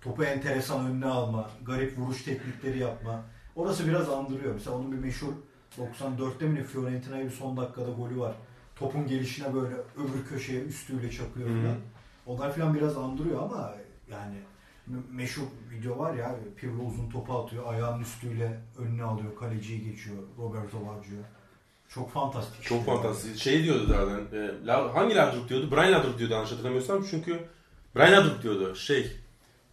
Topu 0.00 0.24
enteresan 0.24 0.86
önüne 0.86 1.06
alma, 1.06 1.50
garip 1.64 1.98
vuruş 1.98 2.22
teknikleri 2.22 2.78
yapma. 2.78 3.22
Orası 3.56 3.88
biraz 3.88 4.08
andırıyor. 4.10 4.54
Mesela 4.54 4.76
onun 4.76 4.92
bir 4.92 4.98
meşhur 4.98 5.32
94'te 5.78 6.46
mi 6.46 6.64
Fiorentina'ya 6.64 7.24
bir 7.24 7.30
son 7.30 7.56
dakikada 7.56 7.90
golü 7.90 8.18
var. 8.20 8.34
Topun 8.76 9.06
gelişine 9.06 9.54
böyle 9.54 9.74
öbür 9.74 10.24
köşeye 10.28 10.62
üstüyle 10.62 11.10
çakıyor 11.10 11.48
falan. 11.48 11.76
Onlar 12.26 12.54
falan 12.56 12.74
biraz 12.74 12.96
andırıyor 12.96 13.42
ama 13.42 13.74
yani 14.10 14.36
me- 14.90 15.14
meşhur 15.14 15.42
video 15.70 15.98
var 15.98 16.14
ya 16.14 16.36
Pirlo 16.56 16.82
uzun 16.82 17.10
topu 17.10 17.38
atıyor, 17.38 17.72
ayağının 17.72 18.02
üstüyle 18.02 18.60
önüne 18.78 19.02
alıyor, 19.02 19.36
kaleciyi 19.36 19.84
geçiyor 19.84 20.16
Roberto 20.38 20.80
Baggio. 20.80 21.16
Çok 21.94 22.12
fantastik. 22.12 22.62
Çok 22.62 22.80
işler. 22.80 22.94
fantastik. 22.94 23.36
Şey 23.38 23.64
diyordu 23.64 23.86
zaten. 23.88 24.38
E, 24.38 24.66
La- 24.66 24.94
hangi 24.94 25.14
Laudrup 25.14 25.48
diyordu? 25.48 25.70
Brian 25.70 25.92
Laudrup 25.92 26.18
diyordu 26.18 26.34
yanlış 26.34 26.50
hatırlamıyorsam. 26.52 27.06
Çünkü 27.10 27.40
Brian 27.96 28.12
Laudrup 28.12 28.42
diyordu. 28.42 28.74
Şey 28.74 29.06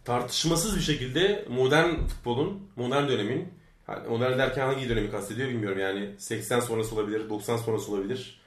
tartışmasız 0.04 0.76
bir 0.76 0.82
şekilde 0.82 1.46
modern 1.50 2.06
futbolun, 2.06 2.68
modern 2.76 3.08
dönemin 3.08 3.52
yani 3.88 4.08
modern 4.08 4.38
derken 4.38 4.66
hangi 4.66 4.88
dönemi 4.88 5.10
kastediyor 5.10 5.48
bilmiyorum. 5.48 5.78
Yani 5.78 6.10
80 6.18 6.60
sonrası 6.60 6.94
olabilir, 6.94 7.28
90 7.30 7.56
sonrası 7.56 7.92
olabilir. 7.92 8.40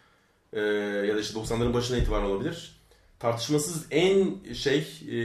E, 0.53 0.59
ya 1.07 1.15
da 1.15 1.19
işte 1.19 1.39
90'ların 1.39 1.73
başına 1.73 1.97
itibaren 1.97 2.25
olabilir. 2.25 2.75
Tartışmasız 3.19 3.85
en 3.91 4.37
şey 4.53 4.77
e, 5.11 5.17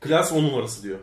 klas 0.00 0.32
10 0.32 0.44
numarası 0.44 0.82
diyor. 0.82 0.98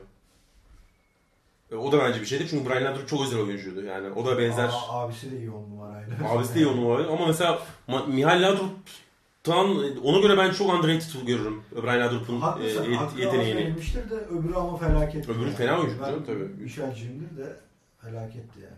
E, 1.71 1.75
o 1.75 1.91
da 1.91 1.99
bence 1.99 2.21
bir 2.21 2.25
şeydi 2.25 2.47
çünkü 2.49 2.69
Brian 2.69 2.83
Laudrup 2.85 3.07
çok 3.07 3.21
özel 3.21 3.39
oyuncuydu. 3.39 3.83
Yani 3.85 4.09
o 4.13 4.25
da 4.25 4.37
benzer. 4.37 4.67
Aa, 4.69 4.99
abisi 5.01 5.31
de 5.31 5.37
iyi 5.37 5.51
on 5.51 5.61
numaraydı. 5.69 6.11
Abisi 6.29 6.55
de 6.55 6.59
iyi 6.59 6.67
on 6.67 6.77
numara. 6.77 7.07
Ama 7.07 7.27
mesela 7.27 7.59
Mihail 8.07 8.41
Laudrup'tan 8.43 9.67
ona 10.03 10.19
göre 10.19 10.37
ben 10.37 10.51
çok 10.51 10.73
underrated 10.73 11.25
görürüm. 11.27 11.61
Brian 11.83 11.99
Laudrup'un 11.99 12.35
e, 12.35 12.67
yet- 12.67 12.95
Hakkı 12.95 13.19
yeteneğini. 13.21 13.57
verilmiştir 13.59 14.09
de 14.09 14.15
öbürü 14.15 14.53
ama 14.55 14.77
felaket. 14.77 15.29
Öbürü 15.29 15.51
fena 15.51 15.79
oyuncu 15.79 15.99
canım, 15.99 16.23
tabii. 16.25 16.43
Michel'cimdir 16.43 17.37
de 17.37 17.55
felaketti 18.01 18.59
yani. 18.59 18.75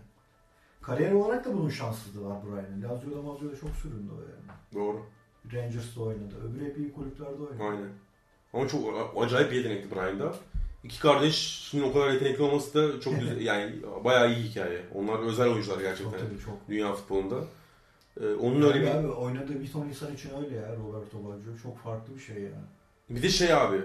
Kariyer 0.82 1.12
olarak 1.12 1.44
da 1.44 1.54
bunun 1.54 1.68
şanssızlığı 1.70 2.24
var 2.28 2.36
Brian'ın. 2.46 2.82
Lazio'da 2.82 3.22
Mazio'da 3.22 3.56
çok 3.60 3.70
süründü 3.70 4.10
o 4.18 4.20
yani. 4.20 4.58
Doğru. 4.74 5.02
Rangers'ta 5.52 6.00
oynadı. 6.00 6.34
Öbürü 6.48 6.64
hep 6.64 6.78
iyi 6.78 6.92
kulüplerde 6.92 7.42
oynadı. 7.42 7.62
Aynen. 7.62 7.88
Ama 8.52 8.68
çok 8.68 9.12
acayip 9.24 9.50
bir 9.52 9.56
yetenekli 9.56 9.90
Brian'da. 9.96 10.34
İki 10.84 11.00
kardeşin 11.00 11.82
o 11.82 11.92
kadar 11.92 12.10
yetenekli 12.10 12.42
olması 12.42 12.74
da 12.74 13.00
çok 13.00 13.20
güzel. 13.20 13.40
Yani 13.44 13.72
bayağı 14.04 14.32
iyi 14.32 14.44
hikaye. 14.44 14.82
Onlar 14.94 15.18
özel 15.18 15.46
oyuncular 15.48 15.74
Çok 15.74 15.82
gerçekten. 15.82 16.18
tabii 16.20 16.40
çok. 16.44 16.68
Dünya 16.68 16.92
futbolunda. 16.94 17.36
Ee, 18.20 18.26
onun 18.34 18.62
öyle 18.62 18.80
bir... 18.80 18.86
Abi, 18.86 19.08
oynadığı 19.08 19.60
bir 19.60 19.72
ton 19.72 19.88
insan 19.88 20.14
için 20.14 20.30
öyle 20.44 20.56
ya 20.56 20.76
Roberto 20.76 21.18
Baggio. 21.18 21.56
Çok 21.62 21.78
farklı 21.78 22.14
bir 22.14 22.20
şey 22.20 22.36
yani. 22.36 22.64
Bir 23.10 23.22
de 23.22 23.28
şey 23.28 23.52
abi. 23.54 23.80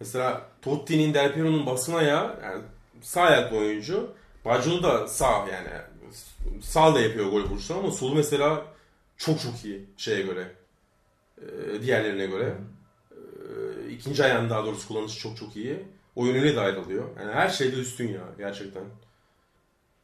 Mesela 0.00 0.46
Totti'nin 0.62 1.14
Del 1.14 1.34
Piero'nun 1.34 1.66
basın 1.66 1.94
ayağı 1.94 2.40
yani 2.42 2.62
sağ 3.02 3.22
ayaklı 3.22 3.56
oyuncu. 3.56 4.10
Baggio'nu 4.44 4.82
da 4.82 5.08
sağ 5.08 5.30
yani 5.52 5.68
sağ 6.62 6.94
da 6.94 7.00
yapıyor 7.00 7.30
gol 7.30 7.42
vuruşunu 7.42 7.78
ama 7.78 7.90
solu 7.90 8.14
mesela 8.14 8.64
çok 9.16 9.40
çok 9.40 9.64
iyi 9.64 9.84
şeye 9.96 10.22
göre. 10.22 10.52
e, 11.38 11.82
diğerlerine 11.82 12.26
göre. 12.26 12.54
E, 13.52 13.90
ikinci 13.90 14.24
ayağın 14.24 14.50
daha 14.50 14.64
doğrusu 14.66 14.88
kullanışı 14.88 15.18
çok 15.18 15.36
çok 15.36 15.56
iyi. 15.56 15.78
Oyunuyla 16.16 16.56
da 16.56 16.60
ayrılıyor. 16.60 17.04
Yani 17.20 17.32
her 17.32 17.48
şeyde 17.48 17.76
üstün 17.76 18.08
ya 18.08 18.20
gerçekten. 18.38 18.82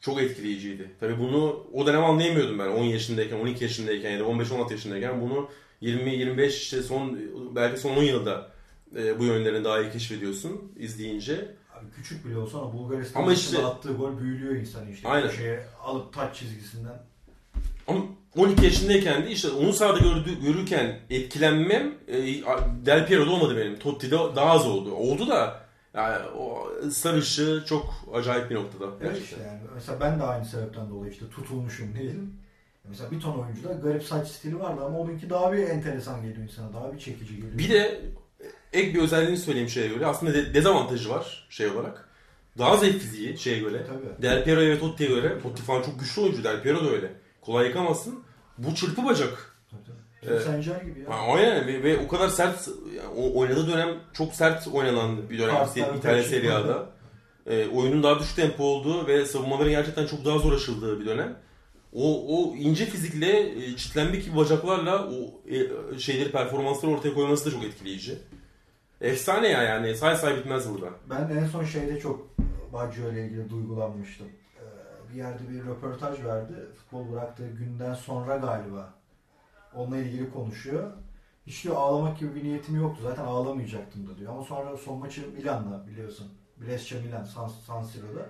Çok 0.01 0.23
etkileyiciydi. 0.23 0.91
Tabii 1.01 1.19
bunu 1.19 1.67
o 1.73 1.87
dönem 1.87 2.05
anlayamıyordum 2.05 2.59
ben 2.59 2.69
10 2.69 2.85
yaşındayken, 2.85 3.37
12 3.37 3.65
yaşındayken 3.65 4.11
ya 4.11 4.19
da 4.21 4.25
15-16 4.25 4.73
yaşındayken 4.73 5.21
bunu 5.21 5.49
20-25 5.83 6.47
işte 6.47 6.83
son 6.83 7.19
belki 7.57 7.81
son 7.81 7.97
10 7.97 8.03
yılda 8.03 8.51
e, 8.97 9.19
bu 9.19 9.25
yönlerini 9.25 9.65
daha 9.65 9.81
iyi 9.81 9.91
keşfediyorsun 9.93 10.73
izleyince. 10.77 11.55
Abi 11.75 11.87
küçük 11.97 12.27
bile 12.27 12.37
olsa 12.37 12.59
ama 12.59 12.73
Bulgaristan 12.73 13.21
Ama 13.21 13.31
maçında 13.31 13.57
işte- 13.57 13.67
attığı 13.67 13.93
gol 13.93 14.19
büyülüyor 14.21 14.55
insanı 14.55 14.91
işte. 14.91 15.09
Aynen. 15.09 15.31
Köşeye 15.31 15.67
alıp 15.83 16.13
taç 16.13 16.37
çizgisinden. 16.37 17.03
Ama 17.89 18.01
12 18.37 18.65
yaşındayken 18.65 19.23
de 19.27 19.31
işte 19.31 19.49
onu 19.51 19.73
sahada 19.73 19.99
gördü, 19.99 20.31
görürken 20.43 20.99
etkilenmem 21.11 21.95
e, 22.09 22.17
Del 22.87 23.07
Piero'da 23.07 23.31
olmadı 23.31 23.57
benim. 23.57 23.79
Totti'de 23.79 24.17
daha 24.37 24.51
az 24.51 24.67
oldu. 24.67 24.93
Oldu 24.95 25.29
da 25.29 25.61
yani 25.95 26.27
o 26.39 26.69
sarışı 26.91 27.65
çok 27.69 27.95
acayip 28.15 28.51
bir 28.51 28.55
noktada. 28.55 28.85
Evet 29.03 29.23
işte 29.25 29.37
yani. 29.47 29.61
Mesela 29.75 30.01
ben 30.01 30.19
de 30.21 30.23
aynı 30.25 30.45
sebepten 30.45 30.91
dolayı 30.91 31.13
işte 31.13 31.31
tutulmuşum 31.31 31.95
diyelim. 31.95 32.35
Mesela 32.89 33.11
bir 33.11 33.21
ton 33.21 33.39
oyuncuda 33.39 33.73
garip 33.73 34.03
saç 34.03 34.29
stili 34.29 34.61
vardı 34.61 34.81
ama 34.85 34.99
onunki 34.99 35.31
daha 35.31 35.53
bir 35.53 35.59
enteresan 35.59 36.23
geliyor 36.23 36.43
insana. 36.49 36.73
Daha 36.73 36.93
bir 36.93 36.99
çekici 36.99 37.37
geliyor. 37.37 37.59
Bir 37.59 37.69
de 37.71 38.01
ek 38.73 38.95
bir 38.95 39.03
özelliğini 39.03 39.37
söyleyeyim 39.39 39.69
şeye 39.69 39.89
göre. 39.89 40.07
Aslında 40.07 40.35
de- 40.35 40.55
dezavantajı 40.55 41.11
var 41.11 41.47
şey 41.51 41.67
olarak. 41.67 42.09
Daha 42.59 42.77
zayıf 42.77 42.99
fiziği 43.03 43.39
şeye 43.39 43.59
göre. 43.59 43.87
Tabii. 43.87 44.23
Del 44.23 44.45
Piero'ya 44.45 44.71
ve 44.71 44.79
Totti'ye 44.79 45.09
göre. 45.11 45.41
Totti 45.43 45.63
falan 45.63 45.83
çok 45.83 46.01
güçlü 46.01 46.23
oyuncu. 46.23 46.45
Del 46.45 46.63
Piero 46.63 46.85
da 46.85 46.91
öyle. 46.91 47.13
Kolay 47.49 47.67
yıkamazsın. 47.67 48.23
Bu 48.59 48.75
çırpı 48.75 49.05
bacak. 49.05 49.57
Evet. 50.23 50.43
Sencer 50.43 50.81
gibi 50.81 51.01
ya. 51.01 51.11
Ha, 51.11 51.33
Aynen 51.33 51.67
ve, 51.67 51.83
ve 51.83 51.99
o 51.99 52.09
kadar 52.09 52.29
sert 52.29 52.69
yani 52.97 53.09
o 53.17 53.39
oynadığı 53.39 53.73
dönem 53.73 53.89
çok 54.13 54.35
sert 54.35 54.69
oynanan 54.69 55.31
bir 55.31 55.39
dönem 55.39 55.55
Kartlar, 55.55 55.95
İtalya 55.95 56.23
taç- 56.23 56.27
Serie 56.27 56.51
A'da. 56.51 56.87
Ee, 57.47 57.67
oyunun 57.67 58.03
daha 58.03 58.19
düşük 58.19 58.37
tempo 58.37 58.65
olduğu 58.65 59.07
ve 59.07 59.25
savunmaların 59.27 59.71
gerçekten 59.71 60.07
çok 60.07 60.25
daha 60.25 60.39
zor 60.39 60.53
aşıldığı 60.53 61.01
bir 61.01 61.07
dönem. 61.07 61.37
O, 61.93 62.37
o 62.39 62.55
ince 62.57 62.87
fizikle 62.87 63.65
e, 63.65 63.77
çitlenmek 63.77 64.25
gibi 64.25 64.37
bacaklarla 64.37 65.09
o 65.09 65.49
e, 65.95 65.99
şeyleri 65.99 66.31
performansları 66.31 66.93
ortaya 66.93 67.15
koyması 67.15 67.47
da 67.47 67.51
çok 67.51 67.65
etkileyici. 67.65 68.19
Efsane 69.01 69.49
ya 69.49 69.63
yani 69.63 69.97
say 69.97 70.17
say 70.17 70.37
bitmez 70.37 70.71
burada. 70.73 70.91
Ben 71.11 71.37
en 71.37 71.47
son 71.47 71.65
şeyde 71.65 72.01
çok 72.01 72.29
Baggio 72.73 73.13
ile 73.13 73.25
ilgili 73.27 73.51
duygulanmıştım. 73.51 74.27
Bir 75.13 75.15
yerde 75.15 75.49
bir 75.51 75.65
röportaj 75.67 76.25
verdi. 76.25 76.55
Futbol 76.75 77.13
bıraktığı 77.13 77.49
günden 77.49 77.95
sonra 77.95 78.37
galiba. 78.37 78.95
Onunla 79.75 79.97
ilgili 79.97 80.31
konuşuyor. 80.31 80.91
Hiç 81.47 81.65
diyor 81.65 81.77
ağlamak 81.77 82.19
gibi 82.19 82.35
bir 82.35 82.45
niyetim 82.45 82.77
yoktu. 82.77 83.01
Zaten 83.03 83.25
ağlamayacaktım 83.25 84.09
da 84.09 84.19
diyor. 84.19 84.33
Ama 84.33 84.45
sonra 84.45 84.77
son 84.77 84.99
maçı 84.99 85.33
Milan'la 85.33 85.87
biliyorsun. 85.87 86.29
Brescia 86.57 87.01
Milan 87.01 87.25
San, 87.25 87.49
San 87.49 87.83
Siro'da. 87.83 88.27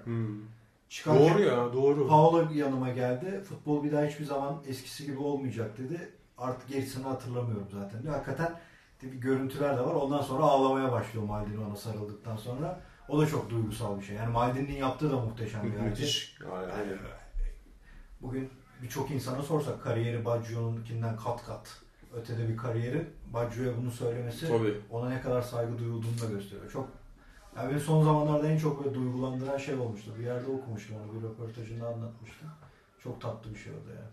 Çıkarken 0.89 1.35
Doğru 1.35 1.43
ya 1.43 1.73
doğru. 1.73 2.09
Paolo 2.09 2.49
yanıma 2.55 2.91
geldi. 2.91 3.41
Futbol 3.49 3.85
bir 3.85 3.93
daha 3.93 4.05
hiçbir 4.05 4.25
zaman 4.25 4.63
eskisi 4.67 5.07
gibi 5.07 5.19
olmayacak 5.19 5.79
dedi. 5.79 6.13
Artık 6.39 6.69
gerisini 6.69 7.05
hatırlamıyorum 7.05 7.69
zaten. 7.73 8.03
diyor. 8.03 8.15
Hakikaten 8.15 8.61
bir 9.03 9.13
görüntüler 9.13 9.77
de 9.77 9.81
var. 9.81 9.95
Ondan 9.95 10.23
sonra 10.23 10.43
ağlamaya 10.43 10.93
başlıyor 10.93 11.27
Maldini 11.27 11.65
ona 11.65 11.77
sarıldıktan 11.77 12.37
sonra. 12.37 12.81
O 13.09 13.21
da 13.21 13.27
çok 13.27 13.51
duygusal 13.51 14.01
bir 14.01 14.05
şey. 14.05 14.17
Yani 14.17 14.33
Maldini'nin 14.33 14.77
yaptığı 14.77 15.11
da 15.11 15.17
muhteşem 15.17 15.63
bir 15.63 15.79
hareket. 15.79 15.99
Müthiş. 15.99 16.37
Aynen. 16.53 16.69
Yani 16.69 16.99
bugün 18.23 18.51
birçok 18.83 19.11
insana 19.11 19.43
sorsak 19.43 19.83
kariyeri 19.83 20.25
Baggio'nunkinden 20.25 21.17
kat 21.17 21.45
kat 21.47 21.81
ötede 22.15 22.49
bir 22.49 22.57
kariyerin 22.57 23.09
Baggio'ya 23.33 23.77
bunu 23.77 23.91
söylemesi 23.91 24.49
Tabii. 24.49 24.81
ona 24.91 25.09
ne 25.09 25.21
kadar 25.21 25.43
saygı 25.43 25.79
duyulduğunu 25.79 26.21
da 26.23 26.27
gösteriyor. 26.33 26.71
Çok 26.73 26.89
yani 27.57 27.71
beni 27.71 27.81
son 27.81 28.05
zamanlarda 28.05 28.49
en 28.49 28.59
çok 28.59 28.85
böyle 28.85 28.95
duygulandıran 28.95 29.59
şey 29.59 29.75
olmuştu. 29.75 30.11
Bir 30.19 30.25
yerde 30.25 30.51
okumuştum 30.51 30.97
onu, 30.97 31.21
bir 31.21 31.27
röportajında 31.27 31.87
anlatmıştı. 31.87 32.45
Çok 33.03 33.21
tatlı 33.21 33.55
bir 33.55 33.59
şey 33.59 33.73
oldu 33.73 33.89
ya. 33.97 34.11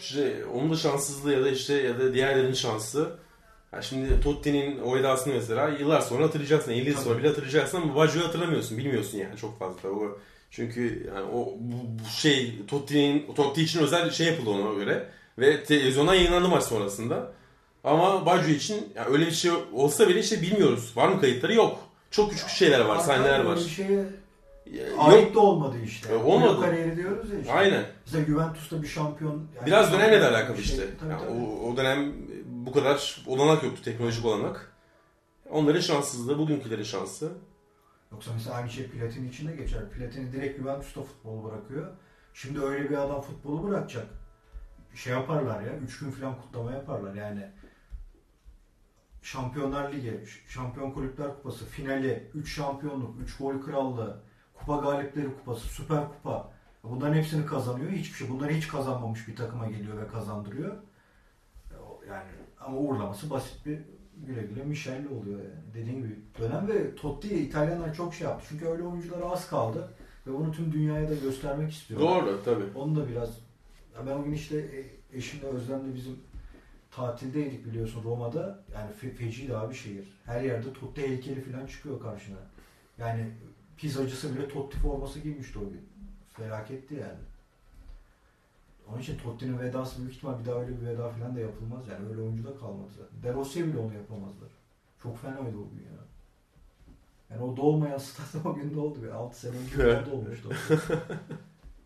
İşte 0.00 0.44
onun 0.44 0.70
da 0.70 0.76
şanssızlığı 0.76 1.32
ya 1.32 1.44
da 1.44 1.48
işte 1.50 1.74
ya 1.74 1.98
da 1.98 2.14
diğerlerinin 2.14 2.52
şansı. 2.52 3.18
Ya 3.76 3.82
şimdi 3.82 4.20
Totti'nin 4.20 4.80
o 4.80 4.96
edasını 4.96 5.34
mesela 5.34 5.68
yıllar 5.68 6.00
sonra 6.00 6.24
hatırlayacaksın. 6.24 6.72
50 6.72 6.88
yıl 6.90 6.96
sonra 6.96 7.18
bile 7.18 7.28
hatırlayacaksın 7.28 7.80
ama 7.80 7.96
Baggio'yu 7.96 8.26
hatırlamıyorsun. 8.26 8.78
Bilmiyorsun 8.78 9.18
yani 9.18 9.36
çok 9.36 9.58
fazla. 9.58 9.88
O, 9.88 10.18
çünkü 10.50 11.10
yani 11.14 11.26
o 11.32 11.54
bu, 11.58 12.04
bu 12.04 12.08
şey 12.10 12.54
Totti'nin 12.68 13.34
Totti 13.34 13.62
için 13.62 13.80
özel 13.80 14.10
şey 14.10 14.26
yapıldı 14.26 14.50
ona 14.50 14.74
göre. 14.74 15.08
Ve 15.38 15.64
televizyondan 15.64 16.14
yayınlandı 16.14 16.48
maç 16.48 16.64
sonrasında. 16.64 17.32
Ama 17.84 18.26
Baggio 18.26 18.50
için 18.50 18.92
yani 18.94 19.08
öyle 19.08 19.26
bir 19.26 19.30
şey 19.32 19.50
olsa 19.72 20.08
bile 20.08 20.20
işte 20.20 20.42
bilmiyoruz. 20.42 20.92
Var 20.96 21.08
mı 21.08 21.20
kayıtları? 21.20 21.54
Yok. 21.54 21.78
Çok 22.10 22.30
küçük 22.30 22.48
şeyler 22.48 22.80
var, 22.80 22.98
sahneler 22.98 23.40
var. 23.40 23.56
Bir 23.56 23.70
şeye 23.70 24.04
ait 24.98 25.34
de 25.34 25.38
olmadı 25.38 25.76
işte. 25.84 26.12
E, 26.12 26.16
olmadı. 26.16 26.60
Kariyeri 26.60 26.96
diyoruz 26.96 27.32
ya 27.32 27.40
işte. 27.40 27.52
Aynen. 27.52 27.84
Mesela 28.06 28.24
Juventus'ta 28.24 28.82
bir 28.82 28.88
şampiyon. 28.88 29.42
yani 29.56 29.66
Biraz 29.66 29.92
dönemle 29.92 30.20
de 30.20 30.28
alakalı 30.28 30.56
şey- 30.56 30.64
işte. 30.64 30.86
Tabii, 31.00 31.10
Yani 31.10 31.20
tabii. 31.22 31.40
o, 31.40 31.72
o 31.72 31.76
dönem 31.76 32.12
bu 32.66 32.72
kadar 32.72 33.22
olanak 33.26 33.62
yoktu, 33.62 33.82
teknolojik 33.82 34.24
olanak. 34.24 34.72
Onların 35.50 35.80
şanssızlığı, 35.80 36.38
bugünkülerin 36.38 36.82
şansı. 36.82 37.32
Yoksa 38.12 38.30
mesela 38.34 38.56
aynı 38.56 38.70
şey 38.70 38.86
Platini 38.86 39.28
için 39.28 39.48
de 39.48 39.56
geçer. 39.56 39.90
Platini 39.90 40.32
direkt 40.32 40.58
Juventus'ta 40.58 41.02
futbol 41.02 41.44
bırakıyor. 41.44 41.92
Şimdi 42.34 42.60
öyle 42.60 42.90
bir 42.90 42.96
adam 42.96 43.20
futbolu 43.20 43.68
bırakacak. 43.68 44.06
Şey 44.94 45.12
yaparlar 45.12 45.60
ya. 45.60 45.76
Üç 45.76 45.98
gün 45.98 46.10
falan 46.10 46.40
kutlama 46.42 46.72
yaparlar 46.72 47.14
yani. 47.14 47.50
Şampiyonlar 49.22 49.92
Ligi, 49.92 50.24
Şampiyon 50.48 50.90
Kulüpler 50.90 51.34
Kupası, 51.34 51.66
finali, 51.66 52.30
3 52.34 52.54
şampiyonluk, 52.54 53.20
3 53.22 53.36
gol 53.36 53.62
krallığı, 53.62 54.22
kupa 54.54 54.76
galipleri 54.76 55.26
kupası, 55.26 55.66
süper 55.68 56.08
kupa. 56.08 56.52
Bunların 56.84 57.14
hepsini 57.14 57.46
kazanıyor. 57.46 57.90
Hiçbir 57.90 58.14
şey. 58.14 58.28
Bunları 58.28 58.52
hiç 58.52 58.68
kazanmamış 58.68 59.28
bir 59.28 59.36
takıma 59.36 59.66
geliyor 59.66 60.02
ve 60.02 60.08
kazandırıyor. 60.08 60.76
Yani 62.08 62.30
ama 62.66 62.78
uğurlaması 62.78 63.30
basit 63.30 63.66
bir 63.66 63.78
güle 64.26 64.42
güle 64.42 64.64
Michel'le 64.64 65.06
oluyor 65.20 65.38
yani. 65.38 65.74
Dediğim 65.74 65.98
gibi 65.98 66.16
dönem 66.38 66.68
ve 66.68 66.94
Totti 66.94 67.28
İtalyanlar 67.34 67.94
çok 67.94 68.14
şey 68.14 68.26
yaptı. 68.26 68.46
Çünkü 68.48 68.66
öyle 68.66 68.82
oyuncular 68.82 69.20
az 69.32 69.48
kaldı 69.50 69.88
ve 70.26 70.32
bunu 70.34 70.52
tüm 70.52 70.72
dünyaya 70.72 71.08
da 71.08 71.14
göstermek 71.14 71.72
istiyor. 71.72 72.00
Doğru 72.00 72.40
tabii. 72.44 72.64
Onu 72.74 72.96
da 72.96 73.08
biraz 73.08 73.28
ya 73.94 74.06
ben 74.06 74.12
o 74.12 74.24
gün 74.24 74.32
işte 74.32 74.56
e- 74.58 75.16
eşimle 75.18 75.46
Özlem'le 75.46 75.94
bizim 75.94 76.16
tatildeydik 76.90 77.66
biliyorsun 77.66 78.02
Roma'da. 78.04 78.64
Yani 78.74 78.90
fe- 79.02 79.14
feciydi 79.14 79.56
abi 79.56 79.74
şehir. 79.74 80.04
Her 80.24 80.42
yerde 80.42 80.72
Totti 80.72 81.02
heykeli 81.08 81.40
falan 81.40 81.66
çıkıyor 81.66 82.00
karşına. 82.00 82.36
Yani 82.98 83.26
pizzacısı 83.76 84.34
bile 84.36 84.48
Totti 84.48 84.78
forması 84.78 85.20
giymişti 85.20 85.58
o 85.58 85.62
gün. 85.62 85.88
Felaketti 86.32 86.94
yani. 86.94 87.18
Onun 88.90 89.00
için 89.00 89.18
Totti'nin 89.18 89.58
vedası 89.58 89.98
büyük 90.00 90.14
ihtimal 90.14 90.40
bir 90.40 90.44
daha 90.44 90.60
öyle 90.60 90.80
bir 90.80 90.86
veda 90.86 91.08
falan 91.10 91.36
da 91.36 91.40
yapılmaz 91.40 91.88
yani. 91.88 92.08
Öyle 92.08 92.20
oyuncu 92.20 92.44
da 92.44 92.56
kalmadı 92.56 92.90
zaten. 92.98 93.22
De 93.22 93.34
Rossi'ye 93.34 93.66
bile 93.66 93.78
onu 93.78 93.94
yapamazlar. 93.94 94.48
Çok 95.02 95.18
fenaydı 95.18 95.56
o 95.58 95.70
gün 95.70 95.84
ya. 95.84 95.96
Yani 97.30 97.42
o 97.42 97.56
doğmayan 97.56 97.98
stadyum 97.98 98.46
o 98.46 98.54
gün 98.54 98.74
doldu. 98.74 98.98
6 99.14 99.40
sene 99.40 99.52
önce 99.56 99.76
falan 99.76 100.06
dolmuştu. 100.06 100.48
o 100.48 100.68
gün. 100.68 100.78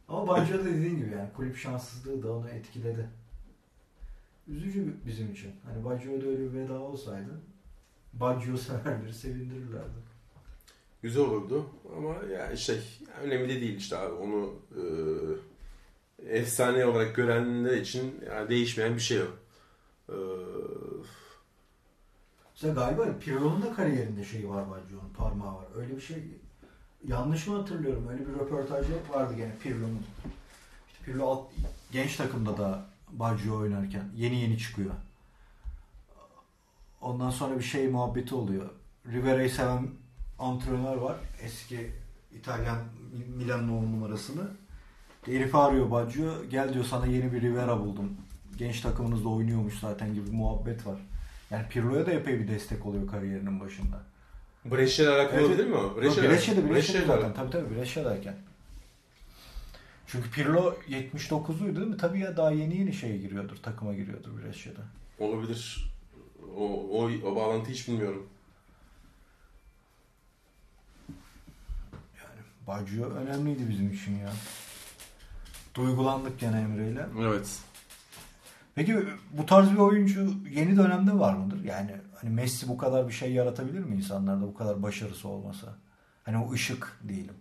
Ama 0.08 0.28
Baggio 0.28 0.58
da 0.58 0.64
dediğin 0.64 0.96
gibi 0.96 1.10
yani 1.10 1.32
kulüp 1.36 1.56
şanssızlığı 1.56 2.22
da 2.22 2.32
onu 2.32 2.48
etkiledi. 2.48 3.08
Üzücü 4.48 4.94
bizim 5.06 5.32
için. 5.32 5.52
Hani 5.64 5.84
Baggio'da 5.84 6.26
öyle 6.26 6.38
bir 6.38 6.52
veda 6.52 6.80
olsaydı 6.80 7.40
Baggio 8.12 8.56
severleri 8.56 9.14
sevindirirlerdi. 9.14 10.10
Güzel 11.02 11.22
olurdu 11.22 11.66
ama 11.96 12.14
ya 12.32 12.56
şey 12.56 13.00
önemli 13.22 13.48
de 13.48 13.60
değil 13.60 13.76
işte 13.76 13.96
abi 13.96 14.12
onu 14.12 14.54
e, 14.76 14.82
efsane 16.28 16.86
olarak 16.86 17.16
görenler 17.16 17.76
için 17.76 18.20
yani 18.26 18.48
değişmeyen 18.50 18.94
bir 18.94 19.00
şey 19.00 19.18
yok. 19.18 19.38
E, 20.08 20.16
Mesela 22.54 22.74
galiba 22.74 23.18
Pirlo'nun 23.20 23.62
da 23.62 23.72
kariyerinde 23.74 24.24
şeyi 24.24 24.48
var 24.48 24.70
Baggio'nun 24.70 25.12
parmağı 25.16 25.54
var. 25.54 25.64
Öyle 25.76 25.96
bir 25.96 26.00
şey 26.00 26.24
yanlış 27.08 27.46
mı 27.46 27.56
hatırlıyorum? 27.56 28.08
Öyle 28.08 28.26
bir 28.26 28.32
röportajı 28.32 28.92
vardı 29.10 29.34
gene 29.36 29.52
Pirlo'nun. 29.62 30.02
İşte 30.92 31.04
Pirlo 31.04 31.26
alt, 31.30 31.48
genç 31.92 32.16
takımda 32.16 32.58
da 32.58 32.86
Baggio 33.12 33.56
oynarken 33.56 34.04
yeni 34.16 34.40
yeni 34.40 34.58
çıkıyor. 34.58 34.90
Ondan 37.00 37.30
sonra 37.30 37.58
bir 37.58 37.64
şey 37.64 37.88
muhabbeti 37.88 38.34
oluyor. 38.34 38.70
Rivera'yı 39.06 39.50
seven 39.50 39.88
antrenör 40.38 40.96
var. 40.96 41.16
Eski 41.42 41.90
İtalyan 42.34 42.78
Milan'ın 43.36 43.68
numarasını. 43.92 44.50
Herif 45.26 45.54
arıyor 45.54 45.90
Baggio. 45.90 46.44
Gel 46.50 46.74
diyor 46.74 46.84
sana 46.84 47.06
yeni 47.06 47.32
bir 47.32 47.40
Rivera 47.42 47.80
buldum. 47.80 48.16
Genç 48.56 48.80
takımınızda 48.80 49.28
oynuyormuş 49.28 49.78
zaten 49.78 50.14
gibi 50.14 50.30
muhabbet 50.30 50.86
var. 50.86 50.98
Yani 51.50 51.68
Pirlo'ya 51.68 52.06
da 52.06 52.10
epey 52.10 52.38
bir 52.40 52.48
destek 52.48 52.86
oluyor 52.86 53.06
kariyerinin 53.10 53.60
başında. 53.60 54.02
Brescia 54.64 55.04
ile 55.04 55.12
alakalı 55.12 55.40
Evet. 55.46 55.58
değil 55.58 55.68
mi 55.68 55.76
o? 55.76 55.96
Brescia'da, 56.00 56.28
Brescia'da, 56.30 56.70
Brescia'da 56.70 57.06
zaten. 57.06 57.34
Tabii 57.34 57.50
tabii 57.50 57.74
Brescia'dayken. 57.76 58.34
Çünkü 60.06 60.30
Pirlo 60.30 60.74
79'luydu 60.88 61.76
değil 61.76 61.86
mi? 61.88 61.96
Tabii 61.96 62.20
ya 62.20 62.36
daha 62.36 62.50
yeni 62.50 62.76
yeni 62.76 62.92
şeye 62.92 63.16
giriyordur. 63.18 63.56
Takıma 63.56 63.94
giriyordur 63.94 64.30
Brescia'da. 64.42 64.80
Olabilir. 65.18 65.90
O, 66.56 66.64
o, 66.90 67.10
o 67.24 67.36
bağlantıyı 67.36 67.76
hiç 67.76 67.88
bilmiyorum. 67.88 68.26
Yani 72.16 72.40
Baggio 72.66 73.04
önemliydi 73.10 73.68
bizim 73.68 73.92
için 73.92 74.18
ya. 74.18 74.32
Duygulandık 75.74 76.40
gene 76.40 76.60
Emre'yle. 76.60 77.06
Evet. 77.20 77.58
Peki 78.74 78.96
bu 79.38 79.46
tarz 79.46 79.72
bir 79.72 79.78
oyuncu 79.78 80.30
yeni 80.50 80.76
dönemde 80.76 81.18
var 81.18 81.34
mıdır? 81.34 81.64
Yani 81.64 81.90
hani 82.20 82.30
Messi 82.30 82.68
bu 82.68 82.78
kadar 82.78 83.08
bir 83.08 83.12
şey 83.12 83.32
yaratabilir 83.32 83.78
mi 83.78 83.96
insanlarda 83.96 84.46
bu 84.46 84.54
kadar 84.54 84.82
başarısı 84.82 85.28
olmasa? 85.28 85.66
Hani 86.24 86.38
o 86.38 86.52
ışık 86.52 86.98
diyelim. 87.08 87.34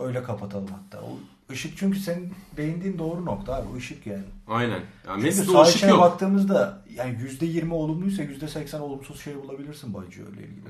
Öyle 0.00 0.22
kapatalım 0.22 0.68
hatta. 0.68 1.04
O 1.04 1.18
ışık 1.52 1.78
çünkü 1.78 1.98
senin 1.98 2.34
değindiğin 2.56 2.98
doğru 2.98 3.24
nokta 3.24 3.54
abi. 3.54 3.68
O 3.74 3.76
ışık 3.76 4.06
yani. 4.06 4.24
Aynen. 4.48 4.80
Yani 5.06 5.22
Messi'de 5.22 5.50
o 5.50 5.62
ışık 5.62 5.90
yok. 5.90 6.00
baktığımızda 6.00 6.82
yani 6.94 7.18
%20 7.18 7.72
olumluysa 7.72 8.22
%80 8.22 8.78
olumsuz 8.78 9.20
şey 9.20 9.42
bulabilirsin 9.42 9.94
Baggio 9.94 10.22
ile 10.22 10.42
ilgili. 10.42 10.68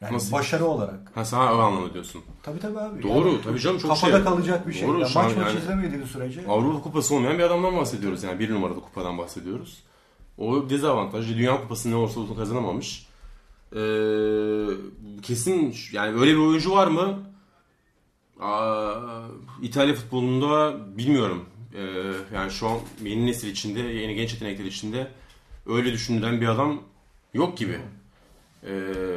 Yani 0.00 0.14
Nasıl? 0.14 0.32
başarı 0.32 0.64
olarak. 0.64 1.10
Ha 1.14 1.24
sen 1.24 1.36
o 1.38 1.40
anlamda 1.40 1.94
diyorsun. 1.94 2.22
Tabii 2.42 2.58
tabii 2.60 2.78
abi. 2.78 3.02
Doğru, 3.02 3.28
Yani 3.28 3.42
tabii 3.44 3.60
canım, 3.60 3.78
çok 3.78 3.90
Kafada 3.90 4.12
şey. 4.16 4.24
kalacak 4.24 4.68
bir 4.68 4.72
şey. 4.72 4.88
Doğru, 4.88 5.00
Ya 5.00 5.06
şu 5.06 5.20
an 5.20 5.24
maç 5.26 5.36
maç 5.36 5.46
yani- 5.46 5.58
izlemediğin 5.58 6.04
sürece. 6.04 6.46
Avrupa 6.48 6.82
Kupası 6.82 7.14
olmayan 7.14 7.38
bir 7.38 7.42
adamdan 7.42 7.76
bahsediyoruz 7.76 8.22
yani. 8.22 8.38
Bir 8.38 8.50
numaralı 8.50 8.80
kupadan 8.80 9.18
bahsediyoruz. 9.18 9.82
O 10.38 10.70
dezavantajlı. 10.70 11.36
Dünya 11.36 11.60
Kupası 11.60 11.90
ne 11.90 11.94
olursa 11.94 12.20
olsun 12.20 12.36
kazanamamış. 12.36 13.06
Ee, 13.72 13.78
kesin 15.22 15.74
yani 15.92 16.20
öyle 16.20 16.32
bir 16.32 16.38
oyuncu 16.38 16.70
var 16.70 16.86
mı? 16.86 17.18
Aa, 18.40 18.94
İtalya 19.62 19.94
futbolunda 19.94 20.76
bilmiyorum. 20.98 21.44
Ee, 21.74 21.80
yani 22.34 22.50
şu 22.50 22.68
an 22.68 22.78
yeni 23.04 23.26
nesil 23.26 23.48
içinde, 23.48 23.80
yeni 23.80 24.14
genç 24.14 24.32
yetenekler 24.32 24.64
içinde 24.64 25.10
öyle 25.66 25.92
düşünülen 25.92 26.40
bir 26.40 26.46
adam 26.48 26.80
yok 27.34 27.58
gibi. 27.58 27.78
Ee, 28.66 28.70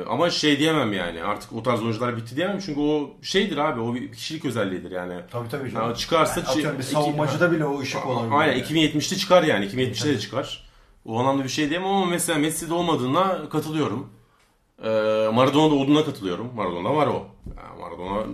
ama 0.09 0.29
şey 0.29 0.59
diyemem 0.59 0.93
yani 0.93 1.23
artık 1.23 1.53
o 1.53 1.63
tarz 1.63 1.81
oyuncular 1.81 2.17
bitti 2.17 2.35
diyemem 2.35 2.59
çünkü 2.59 2.79
o 2.79 3.09
şeydir 3.21 3.57
abi 3.57 3.79
o 3.81 3.95
bir 3.95 4.11
kişilik 4.11 4.45
özelliğidir 4.45 4.91
yani. 4.91 5.21
Tabii 5.31 5.49
tabii. 5.49 5.67
Ya 5.67 5.71
canım. 5.73 5.93
çıkarsa 5.93 6.39
Yani 6.39 6.49
atıyorum 6.49 6.77
bir 6.79 6.83
iki- 6.83 6.91
savunmacıda 6.93 7.51
bile 7.51 7.65
o 7.65 7.79
ışık 7.79 8.05
olabilir. 8.05 8.31
Aynen 8.35 8.53
yani. 8.53 8.61
2070'te 8.63 9.15
çıkar 9.15 9.43
yani 9.43 9.65
2070'te 9.65 10.09
de 10.09 10.19
çıkar. 10.19 10.69
O 11.05 11.19
anlamda 11.19 11.43
bir 11.43 11.49
şey 11.49 11.69
diyemem 11.69 11.89
ama 11.89 12.05
mesela 12.05 12.39
Messi'de 12.39 12.73
olmadığına 12.73 13.49
katılıyorum. 13.49 14.09
Ee, 14.83 15.29
Maradona'da 15.33 15.75
olduğuna 15.75 16.05
katılıyorum. 16.05 16.51
Maradona 16.55 16.95
var 16.95 17.07
o. 17.07 17.27
Yani 17.57 17.79
Maradona 17.79 18.25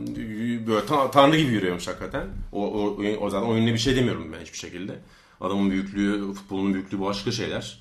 böyle 0.68 0.86
ta- 0.86 1.12
tanrı 1.12 1.38
gibi 1.38 1.52
yürüyormuş 1.52 1.88
hakikaten. 1.88 2.28
O, 2.52 2.68
o, 2.68 2.98
o 3.22 3.30
zaten 3.30 3.48
oyununa 3.48 3.74
bir 3.74 3.78
şey 3.78 3.96
demiyorum 3.96 4.34
ben 4.34 4.42
hiçbir 4.42 4.58
şekilde. 4.58 4.96
Adamın 5.42 5.72
büyüklüğü, 5.72 6.34
futbolun 6.34 6.74
büyüklüğü 6.74 7.02
başka 7.02 7.32
şeyler. 7.32 7.80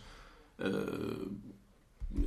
Ee, 0.61 0.65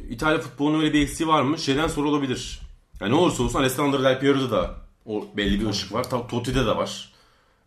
İtalya 0.09 0.39
futbolunun 0.39 0.79
öyle 0.79 0.93
bir 0.93 1.01
eksiği 1.01 1.29
var 1.29 1.41
mı? 1.41 1.57
Şeyden 1.57 1.87
sonra 1.87 2.09
olabilir. 2.09 2.59
Yani 3.01 3.11
ne 3.11 3.15
olursa 3.15 3.43
olsun 3.43 3.59
Alessandro 3.59 4.03
Del 4.03 4.19
Piero'da 4.19 4.51
da 4.51 4.71
o 5.05 5.25
belli 5.37 5.59
bir 5.61 5.69
ışık 5.69 5.93
var. 5.93 6.03
Totti'de 6.29 6.65
de 6.65 6.75
var. 6.77 7.13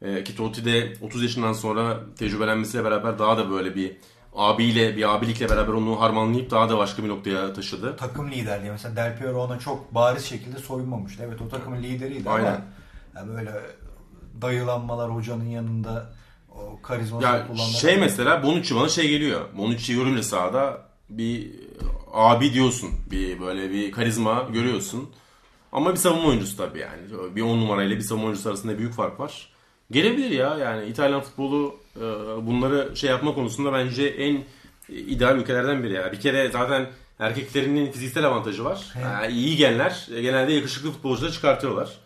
Ee, 0.03 0.25
ki 0.25 0.37
Totti 0.37 0.65
de 0.65 0.93
30 1.03 1.23
yaşından 1.23 1.53
sonra 1.53 2.01
tecrübelenmesiyle 2.19 2.85
beraber 2.85 3.19
daha 3.19 3.37
da 3.39 3.51
böyle 3.51 3.75
bir 3.75 3.97
abiyle, 4.37 4.97
bir 4.97 5.15
abilikle 5.15 5.49
beraber 5.51 5.73
onu 5.73 6.01
harmanlayıp 6.01 6.51
daha 6.51 6.69
da 6.69 6.79
başka 6.79 7.03
bir 7.05 7.09
noktaya 7.09 7.53
taşıdı. 7.53 7.97
takım 7.97 8.31
liderliği 8.31 8.71
mesela 8.71 8.97
Del 8.97 9.19
Piero 9.19 9.43
ona 9.45 9.59
çok 9.59 9.95
bariz 9.95 10.25
şekilde 10.25 10.59
soyunmamıştı. 10.59 11.23
Evet 11.27 11.41
o 11.43 11.49
takımın 11.49 11.83
lideriydi 11.83 12.31
Aynen. 12.31 12.47
ama 12.47 12.61
yani 13.17 13.29
böyle 13.37 13.53
dayılanmalar 14.43 15.15
hocanın 15.15 15.49
yanında 15.49 16.13
o 16.51 16.83
karizmasını 16.83 17.31
Ya 17.31 17.47
kullanmak. 17.47 17.67
şey 17.81 17.97
mesela 17.97 18.43
Bonucci 18.43 18.77
bana 18.77 18.89
şey 18.89 19.09
geliyor. 19.09 19.41
Bonucci 19.59 19.95
görünce 19.95 20.23
sahada 20.23 20.81
bir 21.19 21.51
abi 22.13 22.53
diyorsun. 22.53 22.91
Bir 23.11 23.41
böyle 23.41 23.71
bir 23.71 23.93
karizma 23.93 24.49
görüyorsun. 24.53 25.11
Ama 25.73 25.93
bir 25.93 25.97
savunma 25.97 26.29
oyuncusu 26.29 26.57
tabii 26.57 26.79
yani. 26.79 27.37
Bir 27.37 27.43
on 27.43 27.61
numarayla 27.61 27.97
bir 27.97 28.03
savunma 28.03 28.27
oyuncusu 28.27 28.49
arasında 28.49 28.79
büyük 28.79 28.95
fark 28.95 29.21
var. 29.21 29.49
Gelebilir 29.91 30.31
ya 30.31 30.57
yani 30.59 30.87
İtalyan 30.87 31.21
futbolu 31.21 31.77
e, 31.97 32.01
bunları 32.47 32.97
şey 32.97 33.11
yapma 33.11 33.35
konusunda 33.35 33.73
bence 33.73 34.07
en 34.07 34.45
ideal 34.89 35.39
ülkelerden 35.39 35.83
biri 35.83 35.93
ya. 35.93 36.13
Bir 36.13 36.21
kere 36.21 36.51
zaten 36.51 36.91
erkeklerinin 37.19 37.93
fiziksel 37.93 38.27
avantajı 38.27 38.65
var. 38.65 38.93
Evet. 38.95 39.05
Yani 39.05 39.33
iyi 39.33 39.57
genler 39.57 40.09
e, 40.15 40.23
genelde 40.23 40.53
yakışıklı 40.53 40.91
futbolcuları 40.91 41.33
çıkartıyorlar. 41.33 41.99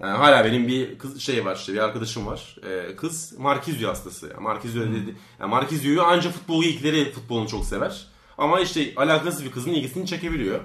Yani 0.00 0.16
hala 0.16 0.44
benim 0.44 0.68
bir 0.68 0.98
kız 0.98 1.20
şey 1.20 1.44
var 1.44 1.56
işte 1.56 1.72
bir 1.72 1.78
arkadaşım 1.78 2.26
var. 2.26 2.56
Ee, 2.68 2.96
kız 2.96 3.38
Marquinhos 3.38 3.82
hastası. 3.82 4.26
Yani 4.26 4.40
Marquinhos 4.40 4.76
dedi. 4.76 5.14
Yani 5.40 5.50
Marquinhos'u 5.50 6.02
anca 6.02 6.30
futbol 6.30 6.64
ilkleri 6.64 7.12
futbolunu 7.12 7.48
çok 7.48 7.64
sever. 7.64 8.06
Ama 8.38 8.60
işte 8.60 8.92
alakasız 8.96 9.44
bir 9.44 9.50
kızın 9.50 9.70
ilgisini 9.70 10.06
çekebiliyor. 10.06 10.60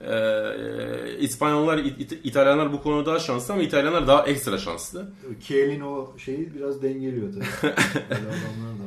Ee, 0.00 1.18
İspanyollar, 1.18 1.78
İ- 1.78 1.88
İ- 1.88 2.20
İtalyanlar 2.24 2.72
bu 2.72 2.82
konuda 2.82 3.10
daha 3.10 3.18
şanslı 3.18 3.54
ama 3.54 3.62
İtalyanlar 3.62 4.06
daha 4.06 4.26
ekstra 4.26 4.58
şanslı. 4.58 5.10
Kiel'in 5.40 5.80
o 5.80 6.18
şeyi 6.18 6.54
biraz 6.54 6.82
dengeliyor 6.82 7.32
tabii. 7.32 7.72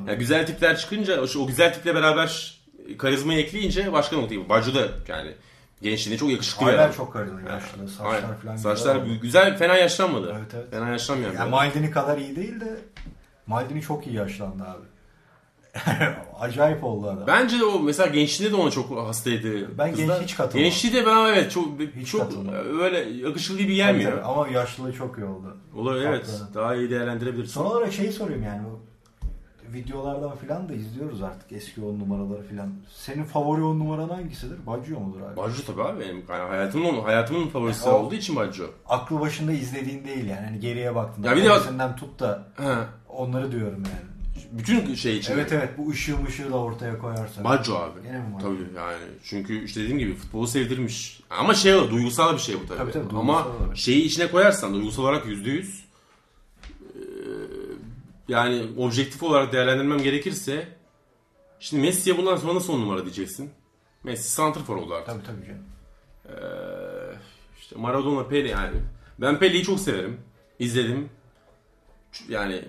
Yani 0.08 0.20
güzel 0.20 0.46
tipler 0.46 0.78
çıkınca 0.78 1.22
o, 1.22 1.48
güzel 1.48 1.74
tiple 1.74 1.96
beraber 1.96 2.58
karizmayı 2.98 3.40
ekleyince 3.40 3.94
başka 3.94 4.16
nokta 4.16 4.36
gibi. 4.36 4.50
Baggio 4.50 4.74
da 4.76 4.88
yani 5.08 5.32
gençliğinde 5.82 6.20
çok 6.20 6.30
yakışıklı 6.30 6.66
adam. 6.66 6.92
çok 6.92 7.14
karizma 7.14 7.42
yaşlı. 7.42 7.88
Saçlar 7.90 8.14
Aynen. 8.14 8.36
falan 8.36 8.56
Saçlar 8.56 8.96
güzel. 8.96 9.20
güzel, 9.20 9.58
fena 9.58 9.76
yaşlanmadı. 9.78 10.36
Evet, 10.40 10.52
evet. 10.56 10.72
Fena 10.72 10.90
yaşlanmayan 10.90 11.32
bir 11.34 11.38
Yani. 11.38 11.50
Maldini 11.50 11.92
kadar 11.92 12.18
iyi 12.18 12.36
değil 12.36 12.62
de 12.62 12.78
Maldini 13.48 13.82
çok 13.82 14.08
iyi 14.08 14.16
yaşlandı 14.16 14.64
abi. 14.64 14.86
Acayip 16.40 16.84
oldu 16.84 17.08
adam. 17.08 17.28
Bence 17.28 17.60
de 17.60 17.66
o 17.66 17.80
mesela 17.80 18.08
gençliğinde 18.10 18.58
de 18.58 18.62
ona 18.62 18.72
çok 18.72 18.98
hastaydı. 19.08 19.78
Ben 19.78 19.96
genç 19.96 20.12
hiç 20.12 20.36
katılmam. 20.36 20.64
Gençliği 20.64 20.94
de 20.94 21.06
ben 21.06 21.26
evet 21.26 21.52
çok 21.52 21.68
Hiç 21.96 22.08
çok 22.12 22.22
katılmam. 22.22 22.56
öyle 22.82 22.98
yakışıklı 23.00 23.58
gibi 23.58 23.76
gelmiyor. 23.76 24.12
tabii. 24.12 24.22
Ama 24.22 24.48
yaşlılığı 24.48 24.94
çok 24.94 25.18
iyi 25.18 25.26
oldu. 25.26 25.58
Olabilir 25.76 26.06
evet. 26.06 26.28
Haklı. 26.42 26.54
Daha 26.54 26.76
iyi 26.76 26.90
değerlendirebilirsin. 26.90 27.54
Son 27.54 27.66
olarak 27.66 27.94
şeyi 27.94 28.12
sorayım 28.12 28.44
yani 28.44 28.62
videolardan 29.74 30.36
filan 30.36 30.70
da 30.70 30.74
izliyoruz 30.74 31.24
artık 31.24 31.52
eski 31.52 31.82
on 31.82 32.00
numaraları 32.00 32.44
filan. 32.44 32.74
Senin 32.96 33.24
favori 33.24 33.64
on 33.64 33.80
numaran 33.80 34.10
hangisidir? 34.10 34.66
Baggio 34.68 35.00
mudur 35.00 35.22
abi? 35.22 35.38
Baggio 35.38 35.64
tabii 35.68 35.84
abi 35.84 36.00
benim 36.00 36.24
yani 36.30 36.50
hayatımın 36.50 37.02
hayatımın 37.02 37.48
favorisi 37.48 37.88
Ya 37.90 37.96
o- 37.96 38.00
olduğu 38.00 38.16
için 38.16 38.36
Baggio. 38.36 38.66
Aklı 38.90 39.20
başında 39.20 39.52
izlediğin 39.52 40.06
değil 40.06 40.26
yani. 40.30 40.46
Hani 40.46 40.60
geriye 40.60 40.96
baktığında. 40.96 41.28
Ya 41.30 41.36
bir 41.36 41.44
de 41.44 41.96
tut 41.96 42.20
da 42.20 42.44
onları 43.10 43.52
diyorum 43.52 43.84
yani. 43.86 44.13
Bütün 44.52 44.96
şey 44.96 45.18
için. 45.18 45.34
Evet 45.34 45.52
evet 45.52 45.70
bu 45.78 45.90
ışığı 45.92 46.18
mışığı 46.18 46.52
da 46.52 46.58
ortaya 46.58 46.98
koyarsan. 46.98 47.44
Baggio 47.44 47.76
abi. 47.76 48.02
Gene 48.04 48.18
mi 48.20 48.34
Baggio? 48.36 48.48
Tabii 48.50 48.76
yani 48.78 49.04
çünkü 49.24 49.64
işte 49.64 49.82
dediğim 49.82 50.00
gibi 50.00 50.16
futbolu 50.16 50.48
sevdirmiş. 50.48 51.20
Ama 51.30 51.54
şey 51.54 51.76
o 51.76 51.92
duygusal 51.92 52.34
bir 52.34 52.40
şey 52.40 52.56
bu 52.56 52.68
tabii. 52.68 52.78
Tabii, 52.78 52.92
tabii, 52.92 53.18
Ama 53.18 53.34
olarak. 53.48 53.78
şeyi 53.78 54.04
içine 54.04 54.32
koyarsan 54.32 54.74
duygusal 54.74 55.04
olarak 55.04 55.26
yüzde 55.26 55.50
yüz 55.50 55.86
eee, 56.96 57.02
yani 58.28 58.66
objektif 58.78 59.24
olarak 59.24 59.54
değerlendirmem 59.54 60.02
gerekirse 60.04 60.68
şimdi 61.60 61.82
Messi'ye 61.84 62.18
bundan 62.18 62.36
sonra 62.36 62.56
nasıl 62.56 62.74
on 62.74 62.82
numara 62.82 63.02
diyeceksin? 63.04 63.50
Messi 64.04 64.32
santrfor 64.32 64.76
oldu 64.76 64.94
artık. 64.94 65.08
Tabii 65.08 65.24
tabii 65.26 65.46
canım. 65.46 65.64
Eee, 66.30 67.18
işte 67.60 67.76
Maradona, 67.76 68.28
Pele 68.28 68.50
yani. 68.50 68.76
Ben 69.22 69.40
Pele'yi 69.40 69.64
çok 69.64 69.80
severim. 69.80 70.18
İzledim. 70.60 71.10
Yani 72.30 72.66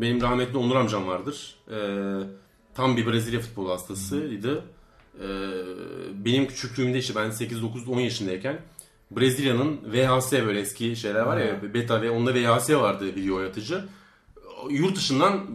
benim 0.00 0.20
rahmetli 0.20 0.58
Onur 0.58 0.76
amcam 0.76 1.06
vardır. 1.06 1.54
Eee, 1.70 1.76
tam 2.74 2.96
bir 2.96 3.06
Brezilya 3.06 3.40
futbolu 3.40 3.70
hastasıydı. 3.70 4.64
Eee, 5.20 5.26
benim 6.14 6.46
küçüklüğümde 6.46 6.98
işte 6.98 7.14
ben 7.14 7.30
8-9-10 7.30 8.00
yaşındayken 8.00 8.60
Brezilya'nın 9.10 9.80
VHS 9.92 10.32
böyle 10.32 10.60
eski 10.60 10.96
şeyler 10.96 11.20
var 11.20 11.36
ya 11.38 11.74
beta 11.74 12.02
ve 12.02 12.10
onda 12.10 12.34
VHS 12.34 12.70
vardı 12.70 13.04
video 13.16 13.36
oynatıcı. 13.36 13.84
Yurt 14.70 14.96
dışından 14.96 15.46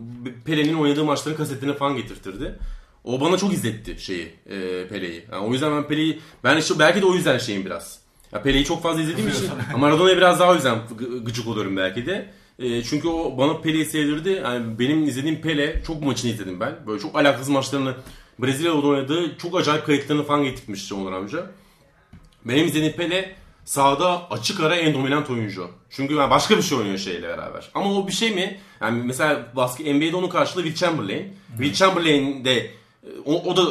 Pele'nin 0.45 0.73
oynadığı 0.73 1.03
maçların 1.03 1.37
kasetlerini 1.37 1.75
falan 1.77 1.95
getirtirdi. 1.95 2.59
O 3.03 3.21
bana 3.21 3.37
çok 3.37 3.53
izletti 3.53 3.99
şeyi 4.03 4.33
e, 4.49 4.87
Pele'yi. 4.87 5.25
Yani 5.31 5.45
o 5.47 5.51
yüzden 5.53 5.71
ben 5.77 5.87
Pele'yi 5.87 6.19
ben 6.43 6.57
işte 6.57 6.79
belki 6.79 7.01
de 7.01 7.05
o 7.05 7.13
yüzden 7.13 7.37
şeyim 7.37 7.65
biraz. 7.65 7.99
Ya 8.31 8.41
Pele'yi 8.41 8.65
çok 8.65 8.83
fazla 8.83 9.01
izlediğim 9.01 9.29
için 9.35 9.49
Maradona'ya 9.77 10.17
biraz 10.17 10.39
daha 10.39 10.51
o 10.51 10.55
yüzden 10.55 10.77
gı- 10.99 11.23
gıcık 11.23 11.47
oluyorum 11.47 11.77
belki 11.77 12.05
de. 12.05 12.33
E, 12.59 12.83
çünkü 12.83 13.07
o 13.07 13.37
bana 13.37 13.61
Pele'yi 13.61 13.85
sevdirdi. 13.85 14.29
Yani 14.29 14.79
benim 14.79 15.03
izlediğim 15.03 15.41
Pele 15.41 15.83
çok 15.87 16.01
maçını 16.03 16.31
izledim 16.31 16.59
ben. 16.59 16.75
Böyle 16.87 16.99
çok 16.99 17.15
alakasız 17.15 17.49
maçlarını 17.49 17.95
Brezilya'da 18.39 18.87
oynadığı 18.87 19.37
çok 19.37 19.59
acayip 19.59 19.85
kayıtlarını 19.85 20.23
falan 20.23 20.43
getirmişti 20.43 20.93
Onur 20.93 21.11
amca. 21.11 21.51
Benim 22.45 22.65
izlediğim 22.65 22.93
Pele 22.93 23.35
sahada 23.65 24.31
açık 24.31 24.59
ara 24.59 24.75
en 24.75 24.93
dominant 24.93 25.29
oyuncu. 25.29 25.69
Çünkü 25.89 26.13
yani 26.13 26.29
başka 26.29 26.57
bir 26.57 26.61
şey 26.61 26.77
oynuyor 26.77 26.97
şeyle 26.97 27.27
beraber. 27.27 27.69
Ama 27.73 27.93
o 27.93 28.07
bir 28.07 28.13
şey 28.13 28.31
mi? 28.31 28.59
Yani 28.81 29.03
mesela 29.03 29.45
basket 29.55 29.95
NBA'de 29.95 30.15
onun 30.15 30.29
karşılığı 30.29 30.63
Will 30.63 30.85
Chamberlain. 30.85 31.33
Will 31.57 31.73
Chamberlain 31.73 32.45
de 32.45 32.71
o, 33.25 33.43
o 33.43 33.57
da 33.57 33.61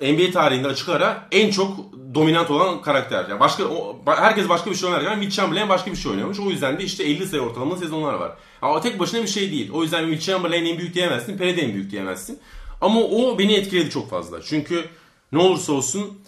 NBA 0.00 0.30
tarihinde 0.32 0.68
açık 0.68 0.88
ara 0.88 1.28
en 1.32 1.50
çok 1.50 1.76
dominant 2.14 2.50
olan 2.50 2.82
karakter. 2.82 3.28
Yani 3.28 3.40
başka 3.40 3.64
o, 3.64 3.96
herkes 4.06 4.48
başka 4.48 4.70
bir 4.70 4.76
şey 4.76 4.88
oynarken 4.88 5.20
Will 5.20 5.30
Chamberlain 5.30 5.68
başka 5.68 5.90
bir 5.90 5.96
şey 5.96 6.10
oynuyormuş. 6.10 6.40
O 6.40 6.50
yüzden 6.50 6.78
de 6.78 6.84
işte 6.84 7.04
50 7.04 7.26
sayı 7.26 7.42
ortalamalı 7.42 7.78
sezonlar 7.78 8.14
var. 8.14 8.32
Ama 8.62 8.80
tek 8.80 8.98
başına 8.98 9.22
bir 9.22 9.28
şey 9.28 9.50
değil. 9.50 9.70
O 9.72 9.82
yüzden 9.82 10.00
Will 10.00 10.20
Chamberlain 10.20 10.64
en 10.64 10.78
büyük 10.78 10.94
diyemezsin, 10.94 11.38
Pele 11.38 11.56
de 11.56 11.62
en 11.62 11.74
büyük 11.74 11.90
diyemezsin. 11.90 12.38
Ama 12.80 13.00
o 13.00 13.38
beni 13.38 13.54
etkiledi 13.54 13.90
çok 13.90 14.10
fazla. 14.10 14.42
Çünkü 14.42 14.84
ne 15.32 15.38
olursa 15.38 15.72
olsun 15.72 16.18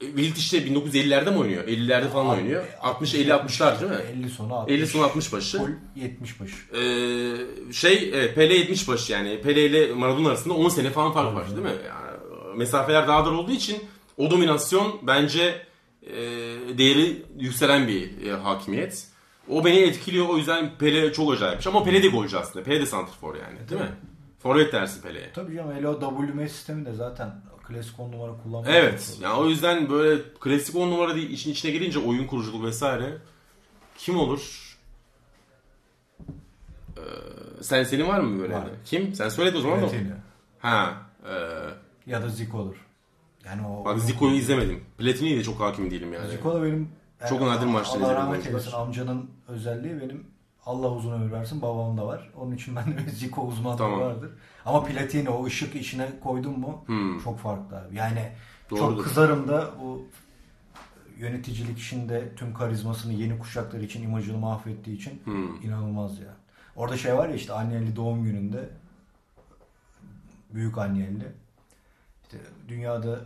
Wilt 0.00 0.38
işte 0.38 0.58
1950'lerde 0.58 1.30
mi 1.30 1.38
oynuyor? 1.38 1.64
50'lerde 1.64 2.08
falan 2.08 2.28
oynuyor. 2.28 2.64
60 2.80 3.14
50 3.14 3.30
60'lar 3.30 3.80
değil 3.80 3.92
mi? 3.92 4.24
50 4.24 4.30
sonu 4.30 4.54
60. 4.54 4.78
50 4.78 4.86
sonu 4.86 5.02
60 5.02 5.32
başı. 5.32 5.58
Full 5.58 5.70
70 5.96 6.40
başı. 6.40 6.54
Ee, 6.76 7.72
şey 7.72 8.10
evet, 8.14 8.34
Pele 8.34 8.54
70 8.54 8.88
başı 8.88 9.12
yani 9.12 9.40
Pele 9.40 9.66
ile 9.66 9.94
Maradona 9.94 10.28
arasında 10.28 10.54
10 10.54 10.68
sene 10.68 10.90
falan 10.90 11.12
fark 11.12 11.34
var 11.34 11.50
değil 11.50 11.62
mi? 11.62 11.68
Yani, 11.68 12.11
mesafeler 12.56 13.08
daha 13.08 13.26
dar 13.26 13.30
olduğu 13.30 13.52
için 13.52 13.84
o 14.16 14.30
dominasyon 14.30 15.00
bence 15.02 15.66
e, 16.02 16.12
değeri 16.78 17.22
yükselen 17.38 17.88
bir 17.88 18.26
e, 18.26 18.32
hakimiyet. 18.32 19.06
O 19.48 19.64
beni 19.64 19.78
etkiliyor 19.78 20.28
o 20.28 20.36
yüzden 20.36 20.70
Pele 20.78 21.12
çok 21.12 21.32
acayip. 21.32 21.66
Ama 21.66 21.84
Pele 21.84 22.02
de 22.02 22.08
golcü 22.08 22.36
aslında. 22.36 22.64
Pele 22.64 22.80
de 22.80 22.86
santrfor 22.86 23.34
yani 23.34 23.68
değil 23.68 23.80
mi? 23.80 23.92
Forvet 24.38 24.72
dersi 24.72 25.02
Pele'ye. 25.02 25.32
Tabii 25.34 25.54
canım 25.54 25.74
hele 25.74 25.88
o 25.88 26.00
WM 26.00 26.48
sistemi 26.48 26.86
de 26.86 26.92
zaten 26.92 27.42
klasik 27.68 28.00
10 28.00 28.12
numara 28.12 28.32
kullanmak. 28.42 28.70
Evet. 28.74 29.18
Yani 29.20 29.34
o 29.34 29.48
yüzden 29.48 29.90
böyle 29.90 30.22
klasik 30.40 30.76
10 30.76 30.90
numara 30.90 31.14
değil 31.14 31.30
işin 31.30 31.52
içine 31.52 31.70
girince 31.70 31.98
oyun 31.98 32.26
kuruculuk 32.26 32.64
vesaire 32.64 33.18
kim 33.98 34.18
olur? 34.18 34.76
Ee, 36.96 37.02
sen 37.60 37.84
senin 37.84 38.08
var 38.08 38.20
mı 38.20 38.42
böyle? 38.42 38.54
Var. 38.54 38.68
Kim? 38.84 39.14
Sen 39.14 39.28
söyle 39.28 39.56
o 39.58 39.60
zaman 39.60 39.82
da. 39.82 39.86
Ha. 40.58 41.02
E, 41.24 41.34
Ya 42.06 42.22
da 42.22 42.28
Zico 42.28 42.58
olur. 42.58 42.76
Yani 43.44 43.66
o 43.66 43.84
bak 43.84 43.98
Zico'yu 44.00 44.34
izlemedim. 44.34 44.84
Platini'ye 44.98 45.38
de 45.38 45.42
çok 45.42 45.60
hakim 45.60 45.90
değilim 45.90 46.12
yani. 46.12 46.28
Zico 46.30 46.54
da 46.54 46.62
benim 46.62 46.88
Çok 47.28 47.40
nadir 47.40 47.66
maçlar 47.66 47.90
Allah 48.00 48.04
izledim 48.04 48.16
rahmet 48.16 48.32
oyuncular. 48.32 48.50
eylesin 48.60 48.72
amcanın 48.76 49.30
özelliği 49.48 50.00
benim 50.00 50.26
Allah 50.66 50.90
uzun 50.92 51.12
ömür 51.12 51.32
versin 51.32 51.62
babamda 51.62 52.06
var. 52.06 52.30
Onun 52.36 52.52
için 52.52 52.76
ben 52.76 52.86
de 52.86 53.10
Zico 53.14 53.42
uzmanlığı 53.46 53.76
Tamam. 53.78 54.00
vardır. 54.00 54.30
Ama 54.64 54.84
Platini 54.84 55.30
o 55.30 55.44
ışık 55.46 55.74
içine 55.74 56.08
koydun 56.24 56.58
mu 56.60 56.82
Hmm. 56.86 57.18
çok 57.24 57.38
farklı 57.38 57.76
abi. 57.78 57.96
Yani 57.96 58.32
Doğrudur. 58.70 58.96
çok 58.96 59.04
kızarım 59.04 59.48
da 59.48 59.70
bu 59.82 60.02
yöneticilik 61.18 61.78
işinde 61.78 62.34
tüm 62.36 62.54
karizmasını 62.54 63.12
yeni 63.12 63.38
kuşaklar 63.38 63.80
için 63.80 64.02
imajını 64.02 64.38
mahvettiği 64.38 64.96
için 64.96 65.20
Hmm. 65.24 65.62
inanılmaz 65.62 66.18
ya. 66.18 66.34
Orada 66.76 66.96
şey 66.96 67.14
var 67.16 67.28
ya 67.28 67.34
işte 67.34 67.52
anneli 67.52 67.96
doğum 67.96 68.24
gününde 68.24 68.68
büyük 70.54 70.78
anneli 70.78 71.32
işte 72.32 72.44
dünyada 72.68 73.20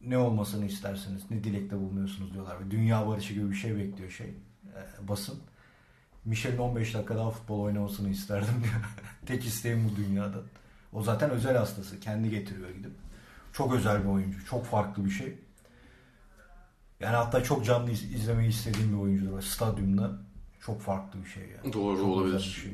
ne 0.00 0.18
olmasını 0.18 0.66
istersiniz, 0.66 1.22
ne 1.30 1.44
dilekte 1.44 1.76
bulunuyorsunuz 1.76 2.32
diyorlar. 2.34 2.60
Ve 2.60 2.70
Dünya 2.70 3.08
barışı 3.08 3.34
gibi 3.34 3.50
bir 3.50 3.56
şey 3.56 3.76
bekliyor 3.76 4.10
şey 4.10 4.26
e, 4.26 5.08
basın. 5.08 5.40
Michel'in 6.24 6.58
15 6.58 6.94
dakika 6.94 7.16
daha 7.16 7.30
futbol 7.30 7.60
oynamasını 7.60 8.08
isterdim 8.08 8.54
diyor. 8.62 8.74
Tek 9.26 9.46
isteğim 9.46 9.90
bu 9.90 9.96
dünyada. 9.96 10.38
O 10.92 11.02
zaten 11.02 11.30
özel 11.30 11.56
hastası. 11.56 12.00
Kendi 12.00 12.30
getiriyor 12.30 12.70
gidip. 12.70 12.92
Çok 13.52 13.74
özel 13.74 14.02
bir 14.04 14.08
oyuncu. 14.08 14.44
Çok 14.46 14.66
farklı 14.66 15.04
bir 15.04 15.10
şey. 15.10 15.38
Yani 17.00 17.16
hatta 17.16 17.42
çok 17.42 17.64
canlı 17.64 17.90
iz- 17.90 18.14
izlemeyi 18.14 18.48
istediğim 18.50 18.92
bir 18.92 18.98
oyuncudur. 19.02 19.42
Stadyumda 19.42 20.18
çok 20.66 20.80
farklı 20.80 21.20
bir 21.24 21.28
şey 21.28 21.42
yani. 21.42 21.72
Doğru 21.72 21.96
Çok 21.96 22.06
olabilir. 22.06 22.34
bir 22.36 22.40
şey. 22.42 22.72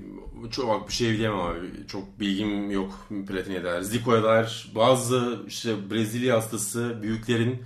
Çok 0.51 0.89
bir 0.89 0.93
şey 0.93 1.19
diyemem 1.19 1.41
abi. 1.41 1.87
Çok 1.89 2.21
bilgim 2.21 2.71
yok 2.71 3.09
Platini'ye 3.29 3.65
dair. 3.65 3.83
Zico'ya 3.83 4.23
dair 4.23 4.73
bazı 4.75 5.39
işte 5.49 5.91
Brezilya 5.91 6.37
hastası 6.37 7.03
büyüklerin 7.03 7.63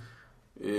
e, 0.63 0.69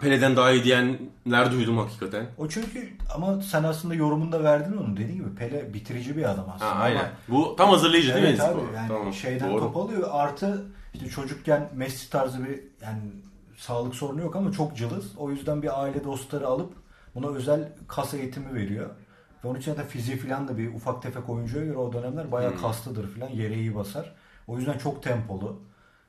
Pele'den 0.00 0.36
daha 0.36 0.50
iyi 0.52 0.64
diyenler 0.64 1.52
duydum 1.52 1.78
hakikaten. 1.78 2.26
O 2.38 2.48
çünkü 2.48 2.88
ama 3.14 3.42
sen 3.42 3.62
aslında 3.62 3.94
yorumunda 3.94 4.44
verdin 4.44 4.76
onu. 4.76 4.96
Dediğin 4.96 5.16
gibi 5.18 5.34
Pele 5.34 5.74
bitirici 5.74 6.16
bir 6.16 6.30
adam 6.30 6.46
aslında. 6.54 6.70
Ha, 6.70 6.74
Ama- 6.74 6.84
aynen. 6.84 7.10
Bu 7.28 7.54
tam 7.56 7.70
hazırlayıcı 7.70 8.14
değil 8.14 8.24
mi 8.24 8.28
Evet 8.30 8.40
abi 8.40 8.60
yani 8.76 8.88
Tamam, 8.88 9.12
şeyden 9.14 9.50
doğru. 9.50 9.60
top 9.60 9.76
alıyor. 9.76 10.08
Artı 10.12 10.66
işte 10.94 11.08
çocukken 11.08 11.70
Messi 11.74 12.10
tarzı 12.10 12.44
bir 12.44 12.60
yani 12.82 13.00
sağlık 13.56 13.94
sorunu 13.94 14.20
yok 14.20 14.36
ama 14.36 14.52
çok 14.52 14.76
cılız. 14.76 15.16
O 15.16 15.30
yüzden 15.30 15.62
bir 15.62 15.82
aile 15.82 16.04
dostları 16.04 16.46
alıp 16.46 16.72
buna 17.14 17.26
özel 17.28 17.68
kas 17.88 18.14
eğitimi 18.14 18.54
veriyor. 18.54 18.90
Ve 19.44 19.48
onun 19.48 19.58
için 19.58 19.76
de 19.76 19.84
fiziği 19.84 20.16
falan 20.16 20.48
da 20.48 20.58
bir 20.58 20.74
ufak 20.74 21.02
tefek 21.02 21.28
oyuncuya 21.28 21.64
göre 21.64 21.76
o 21.76 21.92
dönemler 21.92 22.32
bayağı 22.32 22.52
Hmm. 22.52 22.60
kaslıdır 22.60 23.08
falan. 23.14 23.28
Yere 23.30 23.54
iyi 23.54 23.74
basar. 23.74 24.14
O 24.46 24.58
yüzden 24.58 24.78
çok 24.78 25.02
tempolu. 25.02 25.60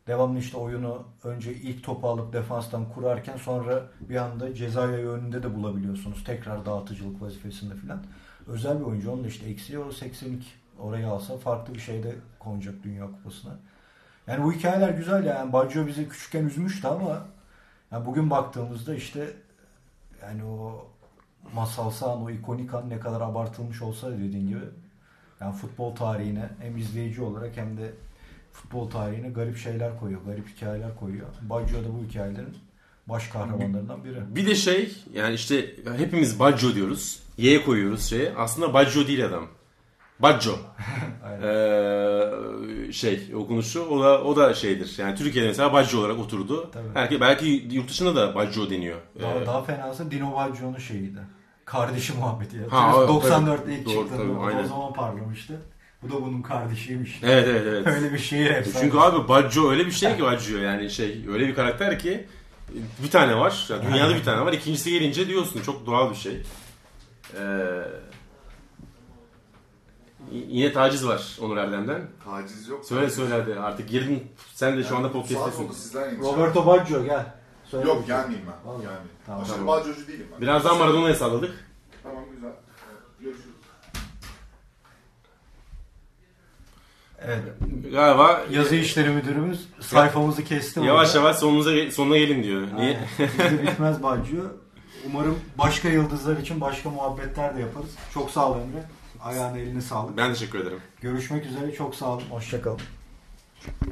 Devamlı 0.08 0.40
işte 0.40 0.58
oyunu 0.58 1.04
önce 1.24 1.54
ilk 1.54 1.84
topu 1.84 2.08
alıp 2.10 2.34
defanstan 2.34 2.90
kurarken 2.90 3.38
sonra 3.38 3.84
bir 4.02 4.16
anda 4.16 4.56
cezaya 4.56 4.98
yönünde 5.00 5.44
de 5.44 5.56
bulabiliyorsunuz. 5.56 6.24
Tekrar 6.24 6.66
dağıtıcılık 6.66 7.22
vazifesinde 7.22 7.76
falan. 7.76 8.04
Özel 8.48 8.80
bir 8.80 8.86
oyuncu. 8.86 9.12
Onun 9.12 9.24
da 9.24 9.28
işte 9.28 9.46
eksiği 9.50 9.80
o 9.80 9.92
82. 9.92 10.48
Orayı 10.80 11.08
alsa 11.08 11.38
farklı 11.38 11.74
bir 11.74 11.80
şeyde 11.80 12.16
konacak 12.40 12.76
Dünya 12.84 13.06
Kupası'na. 13.06 13.52
Yani 14.28 14.44
bu 14.44 14.54
hikayeler 14.54 14.90
güzel 14.90 15.26
yani. 15.26 15.54
Baggio 15.54 15.88
bizi 15.88 16.10
küçükken 16.10 16.46
üzmüştü 16.46 16.88
ama 16.88 17.26
yani 17.92 18.06
bugün 18.06 18.30
baktığımızda 18.30 18.96
işte 18.96 19.34
yani 20.22 20.44
o 20.44 20.88
masalsı 21.54 22.06
an, 22.06 22.24
o 22.24 22.30
ikonik 22.30 22.74
an 22.74 22.90
ne 22.90 23.00
kadar 23.00 23.22
abartılmış 23.22 23.82
olsa 23.82 24.12
dediğin 24.12 24.48
gibi 24.48 24.62
yani 25.42 25.56
futbol 25.56 25.96
tarihine 25.96 26.50
hem 26.60 26.78
izleyici 26.78 27.22
olarak 27.22 27.58
hem 27.58 27.78
de 27.78 27.92
futbol 28.54 28.90
tarihine 28.90 29.30
garip 29.30 29.58
şeyler 29.58 30.00
koyuyor, 30.00 30.22
garip 30.26 30.48
hikayeler 30.48 30.96
koyuyor. 30.96 31.28
Baggio 31.42 31.84
da 31.84 31.94
bu 31.94 32.10
hikayelerin 32.10 32.58
baş 33.08 33.28
kahramanlarından 33.28 34.04
biri. 34.04 34.36
Bir 34.36 34.46
de 34.46 34.56
şey 34.56 34.98
yani 35.14 35.36
işte 35.36 35.76
hepimiz 35.98 36.40
Baggio 36.40 36.74
diyoruz. 36.74 37.20
Y'ye 37.38 37.64
koyuyoruz 37.64 38.06
şeye. 38.06 38.34
Aslında 38.36 38.74
Baggio 38.74 39.08
değil 39.08 39.26
adam. 39.26 39.48
Baggio. 40.22 40.52
Aynen. 41.26 41.42
Ee, 41.48 42.92
şey 42.94 43.22
okunuşu 43.36 43.82
o 43.86 44.04
da 44.04 44.24
o 44.24 44.36
da 44.36 44.54
şeydir. 44.54 44.94
Yani 44.98 45.16
Türkiye'de 45.16 45.48
mesela 45.48 45.74
Baggio 45.74 46.00
olarak 46.00 46.20
oturdu. 46.20 46.70
Tabii. 46.74 46.96
Belki 46.96 47.22
belki 47.22 47.68
yurt 47.72 47.90
dışında 47.90 48.16
da 48.16 48.36
Baggio 48.36 48.70
deniyor. 48.70 48.98
Daha, 49.22 49.32
Ee, 49.36 49.46
daha 49.46 49.64
fenası 49.64 50.12
Dino 50.12 50.36
Baggio'nun 50.36 50.78
şeyiydi. 50.78 51.20
Kardeşi 51.66 52.14
muhabbeti. 52.14 52.58
Ya. 52.58 52.64
Ha, 52.72 52.96
o- 52.98 53.08
94'te 53.08 53.76
ilk 53.76 53.86
Doğru, 53.86 53.94
çıktığında 53.94 54.18
tabii, 54.24 54.32
o 54.32 54.44
aynen. 54.46 54.64
zaman 54.64 54.94
parlamıştı. 54.94 55.62
Bu 56.04 56.10
da 56.12 56.22
bunun 56.22 56.42
kardeşiymiş. 56.42 57.20
Evet 57.24 57.48
evet 57.48 57.64
evet. 57.68 57.88
Öyle 57.88 58.14
bir 58.14 58.18
şehir 58.20 58.46
efsanesi. 58.52 58.80
Çünkü 58.80 58.98
abi 58.98 59.28
Baggio 59.28 59.70
öyle 59.72 59.86
bir 59.86 59.92
şey 59.92 60.16
ki 60.18 60.24
Baggio 60.24 60.58
yani 60.58 60.90
şey 60.90 61.26
öyle 61.34 61.48
bir 61.48 61.56
karakter 61.56 62.00
ki 62.00 62.28
bir 63.04 63.10
tane 63.12 63.38
var. 63.38 63.68
Yani 63.70 63.84
dünyada 63.88 64.16
bir 64.16 64.24
tane 64.24 64.46
var. 64.46 64.54
İkincisi 64.54 64.92
gelince 64.92 65.28
diyorsun 65.28 65.62
çok 65.66 65.86
doğal 65.86 66.10
bir 66.12 66.16
şey. 66.16 66.34
Ee, 66.34 67.40
y- 67.40 67.84
yine 70.32 70.74
taciz 70.74 71.08
var 71.08 71.38
Onur 71.42 71.58
Erdem'den. 71.58 72.02
Taciz 72.26 72.68
yok. 72.68 72.86
Söyle 72.86 73.10
söyle 73.10 73.34
hadi 73.34 73.60
artık 73.60 73.90
girdin. 73.90 74.24
Sen 74.54 74.78
de 74.78 74.84
şu 74.84 74.98
anda 74.98 75.12
podcast'tesin. 75.12 76.20
Roberto 76.22 76.66
Baggio 76.66 77.04
gel. 77.04 77.26
Söyle 77.66 77.88
Yok 77.90 78.08
gelmeyeyim 78.08 78.48
ben. 78.48 78.68
Vallahi. 78.72 78.82
Gelmeyeyim. 78.82 79.10
Tamam. 79.26 79.42
Aşırı 79.42 79.56
Tamam. 79.56 79.68
bağcıcı 79.68 80.08
değilim 80.08 80.28
ben. 80.34 80.42
Birazdan 80.42 80.78
Maradona'ya 80.78 81.16
salladık. 81.16 81.66
Tamam 82.04 82.24
güzel. 82.36 82.50
Evet, 82.50 83.02
Görüşürüz. 83.20 83.46
Evet. 87.26 87.44
Galiba 87.92 88.42
Yazı 88.52 88.76
işleri 88.76 89.10
müdürümüz 89.10 89.68
sayfamızı 89.80 90.44
kesti. 90.44 90.80
yavaş 90.80 91.08
burada. 91.08 91.20
yavaş 91.20 91.38
sonunuza 91.38 91.92
sonuna 91.92 92.18
gelin 92.18 92.44
diyor. 92.44 92.62
Niye? 92.76 93.00
Aynen. 93.20 93.30
Bizde 93.52 93.64
bitmez 93.64 94.04
Baggio. 94.04 94.42
Umarım 95.08 95.40
başka 95.58 95.90
yıldızlar 95.90 96.38
için 96.38 96.62
başka 96.62 96.90
muhabbetler 96.90 97.56
de 97.58 97.62
yaparız. 97.62 97.90
Çok 98.14 98.32
sağ 98.32 98.52
ol 98.52 98.56
Emre. 98.60 98.84
Ayağına 99.24 99.58
eline 99.58 99.82
sağlık. 99.82 100.18
Ben 100.18 100.34
teşekkür 100.34 100.60
ederim. 100.60 100.80
Görüşmek 101.02 101.46
üzere. 101.46 101.72
Çok 101.72 101.96
sağ 101.96 102.06
olun. 102.14 102.24
Hoşçakalın. 102.30 102.82